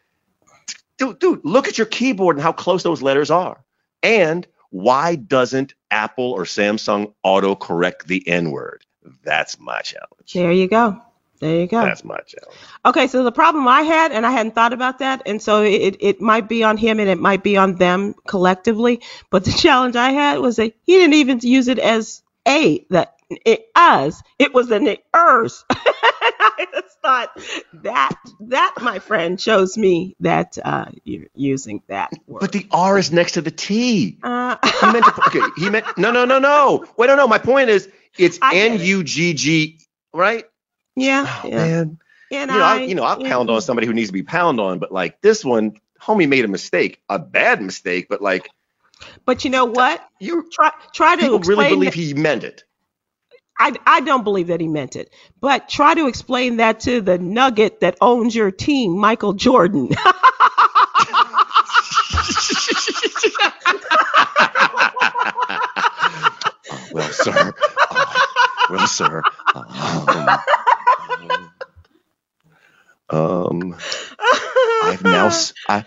dude, 0.98 1.18
dude, 1.18 1.40
look 1.44 1.66
at 1.68 1.78
your 1.78 1.86
keyboard 1.86 2.36
and 2.36 2.42
how 2.42 2.52
close 2.52 2.82
those 2.82 3.02
letters 3.02 3.30
are. 3.30 3.64
And 4.02 4.46
why 4.70 5.14
doesn't 5.14 5.74
Apple 5.90 6.32
or 6.32 6.44
Samsung 6.44 7.14
autocorrect 7.24 8.04
the 8.06 8.26
N 8.28 8.50
word? 8.50 8.84
That's 9.22 9.58
my 9.58 9.80
challenge. 9.80 10.32
There 10.32 10.52
you 10.52 10.68
go. 10.68 11.00
There 11.40 11.60
you 11.60 11.66
go. 11.66 11.80
That's 11.82 12.04
my 12.04 12.18
challenge. 12.26 12.58
Okay, 12.86 13.06
so 13.06 13.24
the 13.24 13.32
problem 13.32 13.68
I 13.68 13.82
had, 13.82 14.12
and 14.12 14.26
I 14.26 14.30
hadn't 14.30 14.54
thought 14.54 14.72
about 14.72 14.98
that, 15.00 15.22
and 15.26 15.42
so 15.42 15.62
it, 15.62 15.96
it 16.00 16.20
might 16.20 16.48
be 16.48 16.64
on 16.64 16.76
him 16.76 17.00
and 17.00 17.08
it 17.08 17.18
might 17.18 17.42
be 17.42 17.56
on 17.56 17.76
them 17.76 18.14
collectively. 18.26 19.02
But 19.30 19.44
the 19.44 19.52
challenge 19.58 19.96
I 19.96 20.10
had 20.10 20.38
was 20.38 20.56
that 20.56 20.74
he 20.84 20.94
didn't 20.98 21.14
even 21.14 21.40
use 21.42 21.68
it 21.68 21.78
as 21.78 22.22
a 22.46 22.86
that 22.90 23.14
it 23.44 23.66
as 23.74 24.22
it 24.38 24.54
was 24.54 24.70
an 24.70 24.96
ers. 25.14 25.64
I 25.70 26.66
just 26.72 27.00
thought 27.00 27.30
that 27.82 28.14
that 28.40 28.74
my 28.82 28.98
friend 28.98 29.40
shows 29.40 29.76
me 29.76 30.16
that 30.20 30.58
uh, 30.64 30.86
you're 31.04 31.26
using 31.34 31.82
that 31.88 32.12
word. 32.26 32.40
But 32.40 32.52
the 32.52 32.66
R 32.70 32.98
is 32.98 33.12
next 33.12 33.32
to 33.32 33.40
the 33.42 33.50
T. 33.50 34.18
uh, 34.22 34.56
He 34.80 34.92
meant 34.92 35.04
to, 35.04 35.14
okay, 35.28 35.40
he 35.56 35.70
meant 35.70 35.86
no 35.98 36.10
no 36.12 36.24
no 36.24 36.38
no. 36.38 36.84
Wait, 36.96 37.06
no 37.08 37.16
no. 37.16 37.26
My 37.26 37.38
point 37.38 37.70
is 37.70 37.88
it's 38.18 38.36
it. 38.42 38.42
N 38.54 38.80
U 38.80 39.04
G 39.04 39.34
G, 39.34 39.80
right? 40.12 40.44
Yeah, 40.96 41.40
Oh, 41.44 41.48
yeah. 41.48 41.56
man. 41.56 41.98
And 42.30 42.50
You 42.50 42.58
know, 42.58 42.64
I, 42.64 42.74
I, 42.76 42.82
you 42.82 42.94
know, 42.94 43.04
I'll 43.04 43.22
pound 43.22 43.50
on 43.50 43.60
somebody 43.62 43.86
who 43.86 43.94
needs 43.94 44.08
to 44.08 44.12
be 44.12 44.22
pound 44.22 44.60
on, 44.60 44.78
but 44.78 44.92
like 44.92 45.20
this 45.20 45.44
one, 45.44 45.74
homie 46.00 46.28
made 46.28 46.44
a 46.44 46.48
mistake, 46.48 47.00
a 47.08 47.18
bad 47.18 47.62
mistake, 47.62 48.06
but 48.08 48.20
like 48.22 48.48
But 49.24 49.44
you 49.44 49.50
know 49.50 49.66
what? 49.66 50.06
you 50.20 50.48
Try 50.52 50.70
try 50.92 51.16
to 51.16 51.22
people 51.22 51.40
really 51.40 51.68
believe 51.68 51.92
that- 51.94 52.00
he 52.00 52.14
meant 52.14 52.44
it. 52.44 52.64
I, 53.56 53.72
I 53.86 54.00
don't 54.00 54.24
believe 54.24 54.48
that 54.48 54.60
he 54.60 54.66
meant 54.66 54.96
it, 54.96 55.14
but 55.40 55.68
try 55.68 55.94
to 55.94 56.08
explain 56.08 56.56
that 56.56 56.80
to 56.80 57.00
the 57.00 57.18
nugget 57.18 57.80
that 57.80 57.96
owns 58.00 58.34
your 58.34 58.50
team, 58.50 58.98
Michael 58.98 59.34
Jordan. 59.34 59.90
Oh, 66.70 66.88
well, 66.92 67.10
sir. 67.12 67.52
Oh, 67.90 68.26
well, 68.70 68.86
sir. 68.86 69.22
Um, 69.54 70.28
um, 73.10 73.76
I've 74.80 75.04
now. 75.04 75.28
I, 75.68 75.84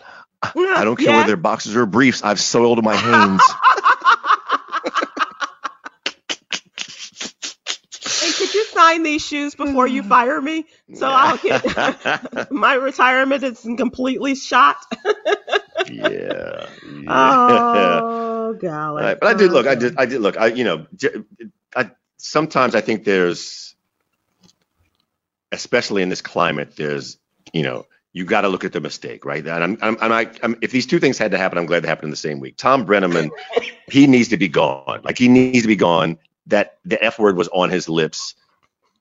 I 0.75 0.85
don't 0.85 0.97
care 0.99 1.13
Yeah. 1.13 1.17
whether 1.17 1.27
they're 1.27 1.37
boxers 1.37 1.75
or 1.75 1.85
briefs. 1.85 2.23
I've 2.23 2.39
soiled 2.39 2.83
my 2.83 2.95
hands. 2.95 3.57
Hey, 8.19 8.33
could 8.33 8.53
you 8.53 8.65
sign 8.65 9.03
these 9.03 9.25
shoes 9.25 9.55
before 9.55 9.87
you 9.87 10.03
fire 10.03 10.41
me? 10.41 10.65
So 10.93 11.13
I'll 11.13 11.37
get 11.37 11.61
my 12.51 12.75
retirement 12.75 13.43
is 13.43 13.61
completely 13.77 14.35
shot. 14.35 14.77
yeah. 15.85 16.69
yeah. 16.83 18.01
Oh, 18.03 18.55
golly. 18.59 19.03
Right, 19.03 19.19
but 19.19 19.27
I 19.29 19.33
did 19.33 19.51
look. 19.51 19.67
I 19.67 19.75
did. 19.75 19.95
I 19.97 20.05
did 20.05 20.21
look. 20.21 20.37
I 20.37 20.47
you 20.47 20.63
know. 20.63 20.87
I 21.75 21.91
sometimes 22.17 22.75
I 22.75 22.81
think 22.81 23.03
there's, 23.05 23.66
especially 25.51 26.01
in 26.01 26.09
this 26.09 26.21
climate, 26.21 26.75
there's 26.75 27.17
you 27.53 27.63
know 27.63 27.85
you 28.13 28.25
got 28.25 28.41
to 28.41 28.49
look 28.49 28.63
at 28.65 28.73
the 28.73 28.81
mistake, 28.81 29.25
right? 29.25 29.45
And 29.45 29.63
I'm, 29.63 29.77
I'm, 29.81 29.97
and 30.01 30.13
I, 30.13 30.27
I'm, 30.41 30.55
if 30.61 30.71
these 30.71 30.87
two 30.87 30.97
things 30.99 31.19
had 31.19 31.31
to 31.31 31.37
happen, 31.37 31.57
I'm 31.59 31.67
glad 31.67 31.83
they 31.83 31.87
happened 31.87 32.05
in 32.07 32.11
the 32.11 32.15
same 32.17 32.39
week. 32.39 32.57
Thom 32.57 32.83
Brennaman, 32.85 33.29
he 33.91 34.07
needs 34.07 34.29
to 34.29 34.37
be 34.37 34.47
gone. 34.47 35.01
Like 35.03 35.17
he 35.19 35.27
needs 35.27 35.61
to 35.61 35.67
be 35.67 35.75
gone. 35.75 36.17
That 36.47 36.77
the 36.85 37.03
F 37.03 37.19
word 37.19 37.35
was 37.37 37.47
on 37.49 37.69
his 37.69 37.89
lips 37.89 38.33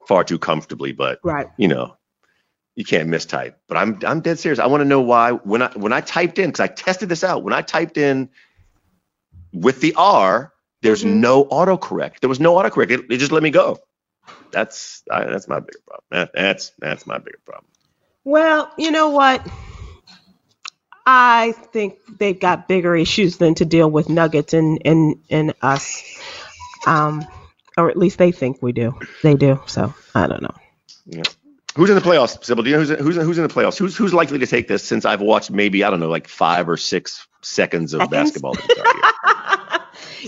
far 0.06 0.24
too 0.24 0.38
comfortably, 0.38 0.92
but 0.92 1.20
Right. 1.22 1.46
you 1.56 1.68
know, 1.68 1.96
you 2.74 2.84
can't 2.84 3.08
mistype. 3.08 3.54
But 3.68 3.78
I'm 3.78 3.98
I'm 4.04 4.20
dead 4.20 4.38
serious. 4.38 4.58
I 4.58 4.66
want 4.66 4.80
to 4.82 4.84
know 4.84 5.00
why 5.00 5.30
when 5.32 5.62
I 5.62 5.70
when 5.74 5.92
I 5.92 6.00
typed 6.00 6.38
in 6.38 6.50
because 6.50 6.60
I 6.60 6.66
tested 6.66 7.08
this 7.08 7.24
out 7.24 7.42
when 7.42 7.52
I 7.54 7.62
typed 7.62 7.96
in 7.96 8.28
with 9.52 9.80
the 9.80 9.94
R, 9.96 10.52
there's 10.82 11.04
Mhm. 11.04 11.20
no 11.20 11.44
autocorrect. 11.46 12.20
There 12.20 12.28
was 12.28 12.40
no 12.40 12.54
autocorrect. 12.56 12.90
It, 12.90 13.00
it 13.10 13.16
just 13.18 13.32
let 13.32 13.42
me 13.42 13.50
go. 13.50 13.78
That's 14.56 15.02
I, 15.10 15.24
that's 15.24 15.48
my 15.48 15.60
bigger 15.60 15.80
problem. 15.86 16.04
That, 16.10 16.30
that's 16.34 16.72
that's 16.78 17.06
my 17.06 17.18
bigger 17.18 17.40
problem. 17.44 17.66
Well, 18.24 18.72
you 18.78 18.90
know 18.90 19.10
what? 19.10 19.46
I 21.04 21.52
think 21.74 21.98
they've 22.18 22.40
got 22.40 22.66
bigger 22.66 22.96
issues 22.96 23.36
than 23.36 23.54
to 23.56 23.66
deal 23.66 23.90
with 23.90 24.08
Nuggets 24.08 24.54
and 24.54 24.80
and 24.82 25.16
and 25.28 25.52
us, 25.60 26.02
um, 26.86 27.26
or 27.76 27.90
at 27.90 27.98
least 27.98 28.16
they 28.16 28.32
think 28.32 28.62
we 28.62 28.72
do. 28.72 28.98
They 29.22 29.34
do. 29.34 29.60
So 29.66 29.92
I 30.14 30.26
don't 30.26 30.40
know. 30.40 30.54
Yeah. 31.04 31.22
Who's 31.74 31.90
in 31.90 31.94
the 31.96 32.00
playoffs, 32.00 32.42
Sybil? 32.42 32.62
Do 32.64 32.70
you 32.70 32.76
know 32.76 32.82
who's 32.84 32.98
who's 32.98 33.16
who's 33.16 33.36
in 33.38 33.46
the 33.46 33.52
playoffs? 33.52 33.76
Who's 33.76 33.94
who's 33.94 34.14
likely 34.14 34.38
to 34.38 34.46
take 34.46 34.68
this? 34.68 34.84
Since 34.84 35.04
I've 35.04 35.20
watched 35.20 35.50
maybe 35.50 35.84
I 35.84 35.90
don't 35.90 36.00
know 36.00 36.08
like 36.08 36.28
five 36.28 36.66
or 36.66 36.78
six 36.78 37.26
seconds 37.42 37.92
of 37.92 38.00
Seconds? 38.00 38.10
basketball. 38.10 38.54
this 38.54 38.64
entire 38.70 38.94
year. 38.94 39.80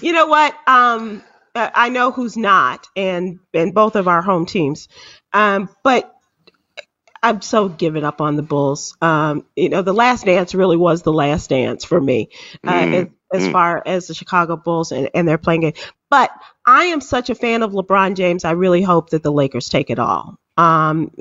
you 0.03 0.13
know 0.13 0.27
what? 0.27 0.55
Um, 0.67 1.25
I 1.59 1.89
know 1.89 2.11
who's 2.11 2.37
not, 2.37 2.87
and 2.97 3.41
and 3.55 3.75
both 3.75 3.97
of 3.97 4.09
our 4.09 4.23
home 4.23 4.47
teams. 4.47 4.89
Um, 5.33 5.69
but 5.83 6.15
I'm 7.23 7.41
so 7.43 7.69
given 7.69 8.05
up 8.05 8.21
on 8.21 8.37
the 8.37 8.43
Bulls. 8.43 8.97
Um, 9.01 9.45
you 9.57 9.69
know, 9.69 9.83
the 9.83 9.93
last 9.93 10.25
dance 10.25 10.55
really 10.55 10.77
was 10.77 11.03
the 11.03 11.13
last 11.13 11.51
dance 11.51 11.85
for 11.85 12.01
me, 12.01 12.31
uh, 12.67 12.73
Mm, 12.73 12.95
as, 12.95 13.43
as 13.43 13.49
mm. 13.49 13.53
far 13.53 13.83
as 13.85 14.07
the 14.07 14.15
Chicago 14.15 14.57
Bulls 14.57 14.93
and, 14.93 15.11
and 15.15 15.27
their 15.27 15.39
playing 15.39 15.63
game. 15.63 15.73
But 16.11 16.31
I 16.65 16.85
am 16.85 17.01
such 17.01 17.29
a 17.31 17.35
fan 17.35 17.63
of 17.63 17.73
LeBron 17.73 18.15
James. 18.15 18.45
I 18.45 18.53
really 18.53 18.83
hope 18.83 19.11
that 19.11 19.23
the 19.23 19.33
Lakers 19.33 19.69
take 19.69 19.91
it 19.91 19.99
all. 19.99 20.39
Um, 20.57 21.13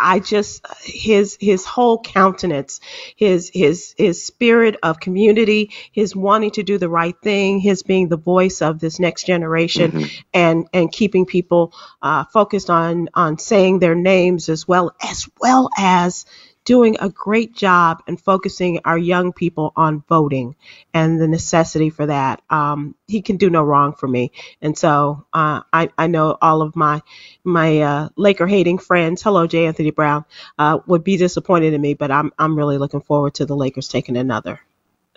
I 0.00 0.20
just 0.20 0.66
his 0.84 1.38
his 1.40 1.66
whole 1.66 2.02
countenance, 2.02 2.80
his 3.16 3.50
his 3.54 3.94
his 3.98 4.24
spirit 4.24 4.76
of 4.82 5.00
community, 5.00 5.72
his 5.92 6.16
wanting 6.16 6.52
to 6.52 6.64
do 6.64 6.78
the 6.78 6.90
right 6.90 7.16
thing, 7.22 7.60
his 7.60 7.84
being 7.84 8.08
the 8.08 8.18
voice 8.18 8.62
of 8.62 8.80
this 8.80 9.00
next 9.00 9.26
generation, 9.26 9.92
Mhm. 9.92 10.10
and 10.34 10.68
and 10.74 10.92
keeping 10.92 11.26
people 11.26 11.74
uh, 12.02 12.24
focused 12.32 12.70
on 12.70 13.08
on 13.14 13.38
saying 13.38 13.80
their 13.80 13.96
names 13.96 14.48
as 14.50 14.68
well 14.68 14.92
as 15.02 15.28
well 15.40 15.70
as 15.78 16.26
doing 16.64 16.96
a 17.00 17.08
great 17.08 17.54
job 17.54 18.02
and 18.06 18.20
focusing 18.20 18.80
our 18.84 18.98
young 18.98 19.32
people 19.32 19.72
on 19.76 20.04
voting 20.08 20.54
and 20.92 21.20
the 21.20 21.28
necessity 21.28 21.90
for 21.90 22.06
that. 22.06 22.42
Um, 22.50 22.94
he 23.06 23.22
can 23.22 23.36
do 23.36 23.50
no 23.50 23.62
wrong 23.62 23.94
for 23.94 24.06
me, 24.06 24.32
and 24.60 24.76
so 24.76 25.26
uh, 25.32 25.62
I 25.72 25.90
I 25.96 26.06
know 26.06 26.36
all 26.40 26.62
of 26.62 26.76
my 26.76 27.02
my 27.44 27.80
uh, 27.80 28.08
Laker 28.16 28.46
hating 28.46 28.78
friends. 28.78 29.22
Hello, 29.22 29.46
J. 29.46 29.66
Anthony 29.66 29.90
Brown. 29.90 30.24
Uh, 30.58 30.78
would 30.86 31.04
be 31.04 31.16
disappointed 31.16 31.72
in 31.74 31.80
me, 31.80 31.94
but 31.94 32.10
I'm 32.10 32.32
I'm 32.38 32.56
really 32.56 32.78
looking 32.78 33.00
forward 33.00 33.34
to 33.34 33.46
the 33.46 33.56
Lakers 33.56 33.88
taking 33.88 34.16
another 34.16 34.60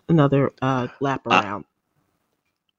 another 0.09 0.51
uh, 0.61 0.87
lap 0.99 1.25
around. 1.27 1.65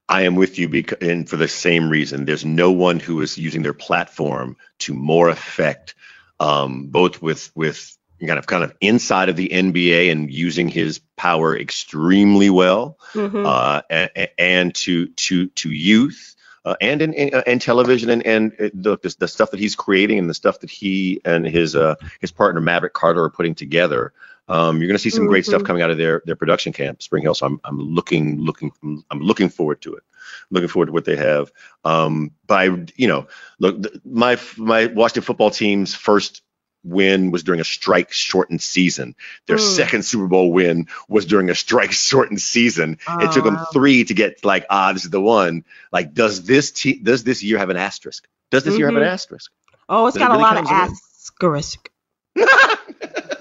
I 0.08 0.22
am 0.22 0.34
with 0.34 0.58
you 0.58 0.68
because, 0.68 0.98
and 1.00 1.28
for 1.28 1.36
the 1.36 1.48
same 1.48 1.88
reason. 1.88 2.24
There's 2.24 2.44
no 2.44 2.70
one 2.72 3.00
who 3.00 3.22
is 3.22 3.38
using 3.38 3.62
their 3.62 3.72
platform 3.72 4.56
to 4.80 4.92
more 4.92 5.28
effect, 5.30 5.94
um, 6.38 6.86
both 6.88 7.22
with 7.22 7.50
with 7.54 7.96
kind 8.20 8.38
of 8.38 8.46
kind 8.46 8.64
of 8.64 8.74
inside 8.80 9.28
of 9.28 9.36
the 9.36 9.48
NBA 9.48 10.10
and 10.10 10.32
using 10.32 10.68
his 10.68 11.00
power 11.16 11.56
extremely 11.58 12.50
well, 12.50 12.98
Mhm. 13.14 13.46
uh, 13.46 13.82
and, 13.90 14.28
and 14.38 14.74
to 14.76 15.08
to 15.08 15.48
to 15.48 15.70
youth. 15.70 16.30
Uh, 16.66 16.76
and 16.80 17.02
in, 17.02 17.12
in, 17.12 17.34
uh, 17.34 17.42
in 17.46 17.58
television 17.58 18.08
and, 18.08 18.24
and 18.24 18.52
uh, 18.58 18.70
the, 18.72 19.14
the 19.18 19.28
stuff 19.28 19.50
that 19.50 19.60
he's 19.60 19.76
creating 19.76 20.18
and 20.18 20.30
the 20.30 20.34
stuff 20.34 20.60
that 20.60 20.70
he 20.70 21.20
and 21.22 21.46
his 21.46 21.76
uh, 21.76 21.94
his 22.20 22.32
partner 22.32 22.58
Maverick 22.58 22.94
Carter 22.94 23.22
are 23.24 23.28
putting 23.28 23.54
together, 23.54 24.14
um, 24.48 24.78
you're 24.78 24.86
going 24.88 24.94
to 24.96 25.02
see 25.02 25.10
some 25.10 25.26
great 25.26 25.44
stuff 25.44 25.60
Mhm. 25.60 25.66
coming 25.66 25.82
out 25.82 25.90
of 25.90 25.98
their 25.98 26.22
their 26.24 26.36
production 26.36 26.72
camp, 26.72 27.02
Spring 27.02 27.22
Hill. 27.22 27.34
So 27.34 27.44
I'm 27.44 27.60
I'm 27.64 27.78
looking 27.78 28.40
looking 28.40 28.72
I'm 28.82 29.20
looking 29.20 29.50
forward 29.50 29.82
to 29.82 29.94
it. 29.96 30.04
Looking 30.50 30.68
forward 30.70 30.86
to 30.86 30.92
what 30.92 31.04
they 31.04 31.16
have. 31.16 31.52
Um, 31.84 32.30
by 32.46 32.64
you 32.96 33.08
know, 33.08 33.26
look, 33.58 33.84
my 34.06 34.38
my 34.56 34.86
Washington 34.86 35.22
football 35.22 35.50
team's 35.50 35.94
first 35.94 36.40
win 36.84 37.30
was 37.30 37.42
during 37.42 37.60
a 37.60 37.64
strike 37.64 38.12
shortened 38.12 38.60
season. 38.62 39.14
Their 39.46 39.56
Mm. 39.56 39.76
second 39.76 40.04
Super 40.04 40.26
Bowl 40.28 40.52
win 40.52 40.86
was 41.08 41.24
during 41.26 41.50
a 41.50 41.54
strike 41.54 41.92
shortened 42.08 42.40
season. 42.40 42.98
it 43.20 43.32
took 43.32 43.44
them 43.44 43.58
three 43.72 44.04
to 44.04 44.14
get 44.14 44.44
like 44.44 44.66
ah 44.70 44.92
this 44.92 45.04
is 45.04 45.10
the 45.10 45.20
one. 45.20 45.64
Like 45.92 46.14
does 46.14 46.44
this 46.44 46.70
te- 46.70 46.98
does 47.00 47.24
this 47.24 47.42
year 47.42 47.58
have 47.58 47.70
an 47.70 47.76
asterisk? 47.76 48.26
Does 48.50 48.62
this 48.64 48.76
year 48.78 48.86
have 48.86 48.96
an 48.96 49.02
Mhm. 49.02 49.06
asterisk? 49.12 49.50
Oh, 49.88 50.06
it's 50.06 50.16
But 50.16 50.24
it 50.24 50.28
got 50.28 50.36
a 50.36 50.40
lot 50.40 50.56
of 50.58 50.66
asterisk. 50.66 51.90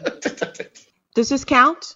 Does 1.15 1.29
this 1.29 1.45
count? 1.45 1.95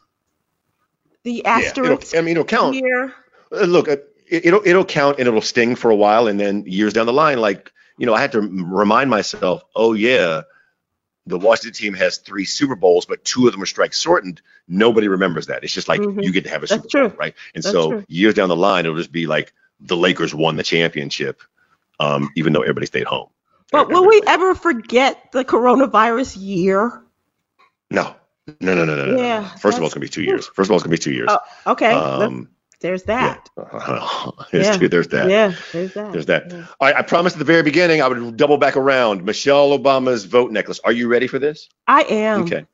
The 1.24 1.44
asterisk 1.46 2.14
it'll, 2.14 2.20
I 2.20 2.22
mean, 2.22 2.32
it'll 2.34 2.46
count. 2.46 2.76
here. 2.76 3.14
Uh, 3.52 3.62
look, 3.66 3.88
uh, 3.90 3.98
it, 4.30 4.46
it'll 4.46 4.62
it'll 4.66 4.86
count 4.86 5.18
and 5.20 5.28
it'll 5.28 5.42
sting 5.42 5.76
for 5.76 5.90
a 5.92 5.96
while, 5.96 6.28
and 6.28 6.40
then 6.40 6.64
years 6.68 6.94
down 6.94 7.06
the 7.08 7.14
line, 7.14 7.40
like 7.40 7.72
you 7.98 8.06
know, 8.06 8.14
I 8.14 8.22
had 8.22 8.32
to 8.34 8.42
remind 8.42 9.10
myself, 9.10 9.64
oh 9.76 9.94
yeah, 9.94 10.42
the 11.28 11.38
Washington 11.38 11.74
team 11.74 11.94
has 11.94 12.18
three 12.18 12.46
Super 12.46 12.76
Bowls, 12.76 13.06
but 13.06 13.24
two 13.24 13.48
of 13.48 13.54
them 13.54 13.62
are 13.62 13.68
strike 13.68 13.94
shortened. 13.94 14.42
Nobody 14.68 15.08
remembers 15.08 15.48
that. 15.48 15.64
It's 15.64 15.74
just 15.74 15.88
like 15.88 16.02
Mhm. 16.02 16.24
you 16.24 16.32
get 16.32 16.46
to 16.46 16.50
have 16.50 16.64
a 16.64 16.68
That's 16.68 16.74
Super 16.84 16.88
true. 16.90 17.08
Bowl, 17.10 17.18
right? 17.20 17.36
And 17.54 17.64
That's 17.64 17.74
so 17.74 17.92
true. 17.92 18.06
years 18.08 18.34
down 18.34 18.50
the 18.50 18.56
line, 18.56 18.86
it'll 18.86 18.98
just 18.98 19.12
be 19.12 19.28
like 19.28 19.54
the 19.80 19.98
Lakers 19.98 20.34
won 20.34 20.56
the 20.56 20.64
championship, 20.64 21.42
um, 22.00 22.30
even 22.36 22.54
though 22.54 22.62
everybody 22.62 22.86
stayed 22.86 23.06
home. 23.08 23.30
But 23.72 23.90
will 23.90 24.08
we 24.08 24.22
ever 24.26 24.56
forget 24.56 25.32
the 25.34 25.44
coronavirus 25.44 26.38
year? 26.40 27.04
No, 27.92 28.16
no, 28.62 28.76
no, 28.76 28.86
no, 28.86 28.96
no, 28.96 29.06
no. 29.06 29.22
Yeah, 29.22 29.42
no. 29.42 29.48
First 29.60 29.78
of 29.78 29.84
all, 29.84 29.88
it's 29.88 29.94
gonna 29.94 30.06
be 30.06 30.10
two 30.10 30.24
years. 30.24 30.48
First 30.48 30.68
of 30.68 30.72
all, 30.72 30.78
it's 30.78 30.84
gonna 30.84 30.92
be 30.94 30.98
two 30.98 31.12
years. 31.14 31.28
Oh, 31.30 31.40
okay. 31.68 31.92
um, 31.92 32.50
there's 32.80 33.04
yeah. 33.08 33.38
that. 33.56 34.48
there's, 34.52 34.68
Yeah. 34.68 34.88
there's 34.88 35.08
that. 35.10 35.30
Yeah, 35.30 35.54
there's 35.72 35.94
that. 35.94 36.12
There's 36.12 36.26
that. 36.28 36.52
Yeah. 36.52 36.66
All 36.80 36.88
right, 36.88 36.96
I 36.96 37.02
promised 37.02 37.36
at 37.36 37.40
the 37.40 37.46
very 37.46 37.64
beginning 37.64 38.02
I 38.02 38.08
would 38.08 38.38
double 38.38 38.58
back 38.58 38.78
around. 38.78 39.24
Michelle 39.24 39.78
Obama's 39.78 40.26
vote 40.26 40.52
necklace. 40.52 40.80
Are 40.84 40.92
you 40.92 41.08
ready 41.08 41.28
for 41.28 41.40
this? 41.40 41.70
I 41.88 42.04
am. 42.04 42.42
Okay. 42.44 42.66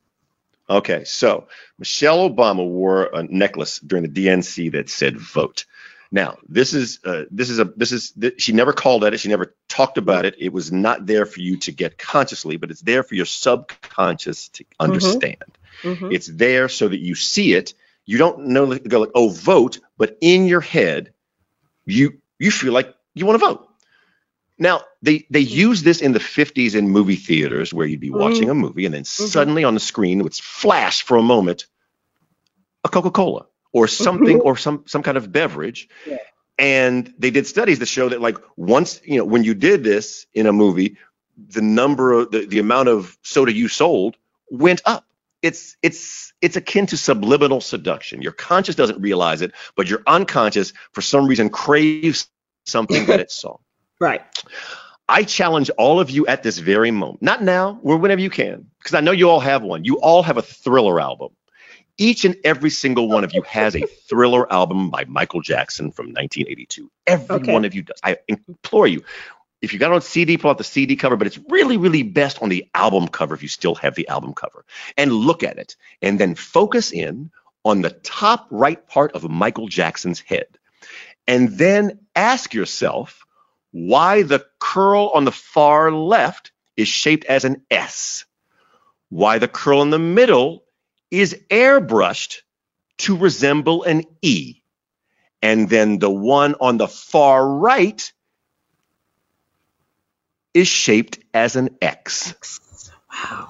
Okay, 0.69 1.03
so 1.03 1.47
Michelle 1.77 2.29
Obama 2.29 2.65
wore 2.67 3.09
a 3.13 3.23
necklace 3.23 3.79
during 3.79 4.03
the 4.03 4.09
DNC 4.09 4.71
that 4.73 4.89
said 4.89 5.17
"vote." 5.17 5.65
Now, 6.11 6.37
this 6.47 6.73
is 6.73 6.99
uh, 7.03 7.23
this 7.31 7.49
is 7.49 7.59
a 7.59 7.65
this 7.65 7.91
is 7.91 8.11
th- 8.11 8.41
she 8.41 8.53
never 8.53 8.71
called 8.71 9.03
at 9.03 9.13
it. 9.13 9.19
She 9.19 9.29
never 9.29 9.55
talked 9.67 9.97
about 9.97 10.25
it. 10.25 10.35
It 10.37 10.53
was 10.53 10.71
not 10.71 11.05
there 11.05 11.25
for 11.25 11.41
you 11.41 11.57
to 11.57 11.71
get 11.71 11.97
consciously, 11.97 12.57
but 12.57 12.71
it's 12.71 12.81
there 12.81 13.03
for 13.03 13.15
your 13.15 13.25
subconscious 13.25 14.49
to 14.49 14.65
understand. 14.79 15.43
Mhm. 15.81 16.13
It's 16.13 16.27
there 16.27 16.69
so 16.69 16.87
that 16.87 16.99
you 16.99 17.15
see 17.15 17.53
it. 17.53 17.73
You 18.05 18.17
don't 18.17 18.47
know 18.47 18.77
go 18.77 18.99
like, 18.99 19.11
oh, 19.15 19.29
vote, 19.29 19.79
but 19.97 20.17
in 20.21 20.45
your 20.45 20.61
head, 20.61 21.13
you 21.85 22.21
you 22.39 22.51
feel 22.51 22.73
like 22.73 22.93
you 23.13 23.25
want 23.25 23.39
to 23.39 23.45
vote. 23.45 23.69
Now 24.57 24.81
they 25.01 25.25
they 25.29 25.43
mm-hmm. 25.43 25.55
use 25.55 25.83
this 25.83 26.01
in 26.01 26.11
the 26.11 26.19
50s 26.19 26.75
in 26.75 26.89
movie 26.89 27.15
theaters 27.15 27.73
where 27.73 27.87
you'd 27.87 27.99
be 27.99 28.09
mm-hmm. 28.09 28.19
watching 28.19 28.49
a 28.49 28.53
movie 28.53 28.85
and 28.85 28.93
then 28.93 29.03
mm-hmm. 29.03 29.25
suddenly 29.25 29.63
on 29.63 29.73
the 29.73 29.79
screen 29.79 30.19
it 30.19 30.23
would 30.23 30.35
flash 30.35 31.03
for 31.03 31.17
a 31.17 31.23
moment 31.23 31.65
a 32.83 32.89
Coca-Cola 32.89 33.45
or 33.71 33.87
something 33.87 34.39
or 34.41 34.57
some 34.57 34.83
some 34.85 35.03
kind 35.03 35.17
of 35.17 35.31
beverage. 35.31 35.89
Yeah. 36.05 36.17
And 36.59 37.11
they 37.17 37.31
did 37.31 37.47
studies 37.47 37.79
that 37.79 37.87
show 37.87 38.09
that 38.09 38.21
like 38.21 38.37
once 38.55 39.01
you 39.03 39.17
know 39.17 39.25
when 39.25 39.43
you 39.43 39.53
did 39.53 39.83
this 39.83 40.27
in 40.33 40.45
a 40.45 40.53
movie, 40.53 40.97
the 41.37 41.61
number 41.61 42.13
of 42.13 42.31
the, 42.31 42.45
the 42.45 42.59
amount 42.59 42.89
of 42.89 43.17
soda 43.23 43.53
you 43.53 43.67
sold 43.67 44.15
went 44.49 44.81
up. 44.85 45.05
It's 45.43 45.77
it's 45.83 46.33
it's 46.41 46.55
akin 46.55 46.87
to 46.87 46.97
subliminal 46.97 47.61
seduction. 47.61 48.21
Your 48.23 48.31
conscious 48.31 48.75
doesn't 48.75 48.99
realize 48.99 49.41
it, 49.43 49.51
but 49.75 49.89
your 49.89 50.01
unconscious 50.07 50.73
for 50.93 51.01
some 51.01 51.27
reason 51.27 51.49
craves 51.49 52.27
something 52.65 53.05
that 53.05 53.19
it 53.19 53.29
saw. 53.31 53.57
Right. 53.99 54.21
I 55.07 55.23
challenge 55.23 55.69
all 55.77 55.99
of 55.99 56.09
you 56.09 56.25
at 56.27 56.43
this 56.43 56.57
very 56.57 56.91
moment, 56.91 57.21
not 57.21 57.41
now, 57.43 57.79
or 57.83 57.95
whenever 57.97 58.19
you 58.19 58.29
can, 58.29 58.65
because 58.79 58.95
I 58.95 58.99
know 59.01 59.11
you 59.11 59.29
all 59.29 59.39
have 59.39 59.61
one. 59.63 59.85
You 59.85 59.99
all 60.01 60.23
have 60.23 60.37
a 60.37 60.41
thriller 60.41 60.99
album. 60.99 61.29
Each 61.97 62.25
and 62.25 62.35
every 62.43 62.71
single 62.71 63.07
one 63.07 63.23
of 63.23 63.33
you 63.33 63.43
has 63.43 63.75
a 63.75 63.85
thriller 64.09 64.51
album 64.51 64.89
by 64.89 65.05
Michael 65.05 65.41
Jackson 65.41 65.91
from 65.91 66.07
1982. 66.07 66.89
Every 67.07 67.35
Okay. 67.35 67.53
one 67.53 67.63
of 67.63 67.73
you 67.75 67.83
does. 67.83 67.99
I 68.03 68.17
implore 68.27 68.87
you. 68.87 69.03
If 69.63 69.71
you 69.71 69.79
got 69.79 69.93
on 69.93 70.01
CD, 70.01 70.37
pull 70.37 70.51
out 70.51 70.57
the 70.57 70.65
CD 70.65 70.97
cover, 70.97 71.15
but 71.15 71.25
it's 71.25 71.39
really, 71.47 71.77
really 71.77 72.03
best 72.03 72.41
on 72.41 72.49
the 72.49 72.67
album 72.75 73.07
cover 73.07 73.33
if 73.33 73.41
you 73.41 73.47
still 73.47 73.75
have 73.75 73.95
the 73.95 74.09
album 74.09 74.33
cover. 74.33 74.65
And 74.97 75.13
look 75.13 75.41
at 75.41 75.57
it 75.57 75.77
and 76.01 76.19
then 76.19 76.35
focus 76.35 76.91
in 76.91 77.31
on 77.63 77.81
the 77.81 77.91
top 77.91 78.45
right 78.51 78.85
part 78.89 79.13
of 79.13 79.29
Michael 79.29 79.69
Jackson's 79.69 80.19
head. 80.19 80.47
And 81.27 81.57
then 81.57 81.99
ask 82.13 82.53
yourself 82.53 83.25
why 83.71 84.23
the 84.23 84.45
curl 84.59 85.11
on 85.15 85.23
the 85.23 85.31
far 85.31 85.93
left 85.93 86.51
is 86.75 86.89
shaped 86.89 87.23
as 87.23 87.45
an 87.45 87.61
S, 87.71 88.25
why 89.07 89.39
the 89.39 89.47
curl 89.47 89.81
in 89.81 89.91
the 89.91 89.97
middle 89.97 90.65
is 91.09 91.39
airbrushed 91.49 92.41
to 92.97 93.15
resemble 93.15 93.83
an 93.83 94.03
E, 94.21 94.61
and 95.41 95.69
then 95.69 95.99
the 95.99 96.09
one 96.09 96.55
on 96.59 96.75
the 96.75 96.89
far 96.89 97.47
right 97.47 98.11
is 100.53 100.67
shaped 100.67 101.19
as 101.33 101.55
an 101.55 101.77
X. 101.81 102.91
Wow. 103.11 103.49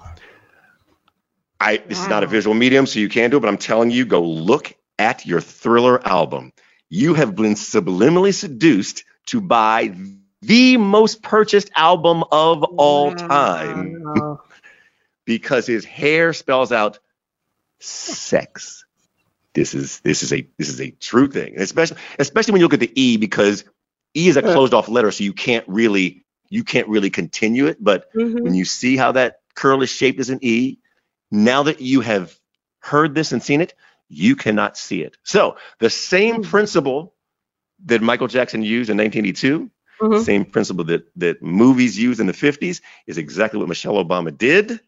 I 1.60 1.78
this 1.78 2.00
is 2.02 2.08
not 2.08 2.24
a 2.24 2.28
visual 2.28 2.54
medium, 2.54 2.86
so 2.86 3.00
you 3.00 3.10
can't 3.10 3.32
do 3.32 3.38
it, 3.38 3.40
but 3.40 3.48
I'm 3.48 3.58
telling 3.58 3.90
you, 3.92 4.06
go 4.06 4.22
look 4.22 4.74
at 5.00 5.26
your 5.26 5.42
thriller 5.42 6.06
album. 6.06 6.52
You 6.90 7.14
have 7.14 7.36
been 7.36 7.56
subliminally 7.56 8.34
seduced 8.34 9.06
to 9.28 9.42
buy 9.42 9.96
the 10.42 10.78
most 10.78 11.24
purchased 11.24 11.72
album 11.76 12.24
of 12.32 12.64
all 12.64 13.14
time 13.16 14.04
Wow. 14.04 14.42
because 15.26 15.66
his 15.66 15.86
hair 15.86 16.34
spells 16.34 16.72
out 16.72 17.00
sex. 17.80 18.86
This 19.54 19.74
is 19.74 20.00
this 20.02 20.24
is 20.24 20.34
a 20.34 20.48
this 20.58 20.70
is 20.70 20.82
a 20.82 20.92
true 20.92 21.30
thing, 21.30 21.54
and 21.54 21.62
especially 21.62 21.98
especially 22.20 22.54
when 22.54 22.60
you 22.60 22.66
look 22.66 22.74
at 22.74 22.80
the 22.80 23.02
E 23.02 23.18
because 23.18 23.64
E 24.16 24.28
is 24.28 24.36
a 24.38 24.42
closed 24.42 24.74
off 24.74 24.90
letter, 24.90 25.12
so 25.12 25.24
you 25.24 25.34
can't 25.34 25.66
really 25.68 26.26
you 26.54 26.64
can't 26.64 26.88
really 26.88 27.10
continue 27.10 27.66
it. 27.68 27.78
But 27.84 28.14
Mhm. 28.14 28.42
when 28.44 28.54
you 28.54 28.66
see 28.66 28.96
how 28.96 29.14
that 29.14 29.40
curl 29.56 29.82
is 29.82 29.90
shaped 29.90 30.20
as 30.20 30.30
an 30.30 30.40
E, 30.42 30.78
now 31.32 31.64
that 31.64 31.82
you 31.82 32.02
have 32.02 32.38
heard 32.80 33.16
this 33.16 33.32
and 33.32 33.42
seen 33.42 33.62
it, 33.62 33.74
you 34.08 34.36
cannot 34.36 34.78
see 34.78 35.02
it. 35.02 35.18
So 35.24 35.58
the 35.80 35.90
same 35.90 36.36
Mm. 36.44 36.44
principle 36.44 37.16
that 37.86 38.02
Michael 38.02 38.28
Jackson 38.28 38.62
used 38.62 38.90
in 38.92 38.98
1982, 38.98 39.72
Mhm. 40.02 40.24
same 40.24 40.46
principle 40.46 40.86
that 40.86 41.04
that 41.16 41.42
movies 41.42 41.98
used 41.98 42.20
in 42.20 42.28
the 42.28 42.34
50s, 42.34 42.82
is 43.08 43.18
exactly 43.18 43.60
what 43.60 43.68
Michelle 43.70 44.04
Obama 44.04 44.38
did. 44.38 44.80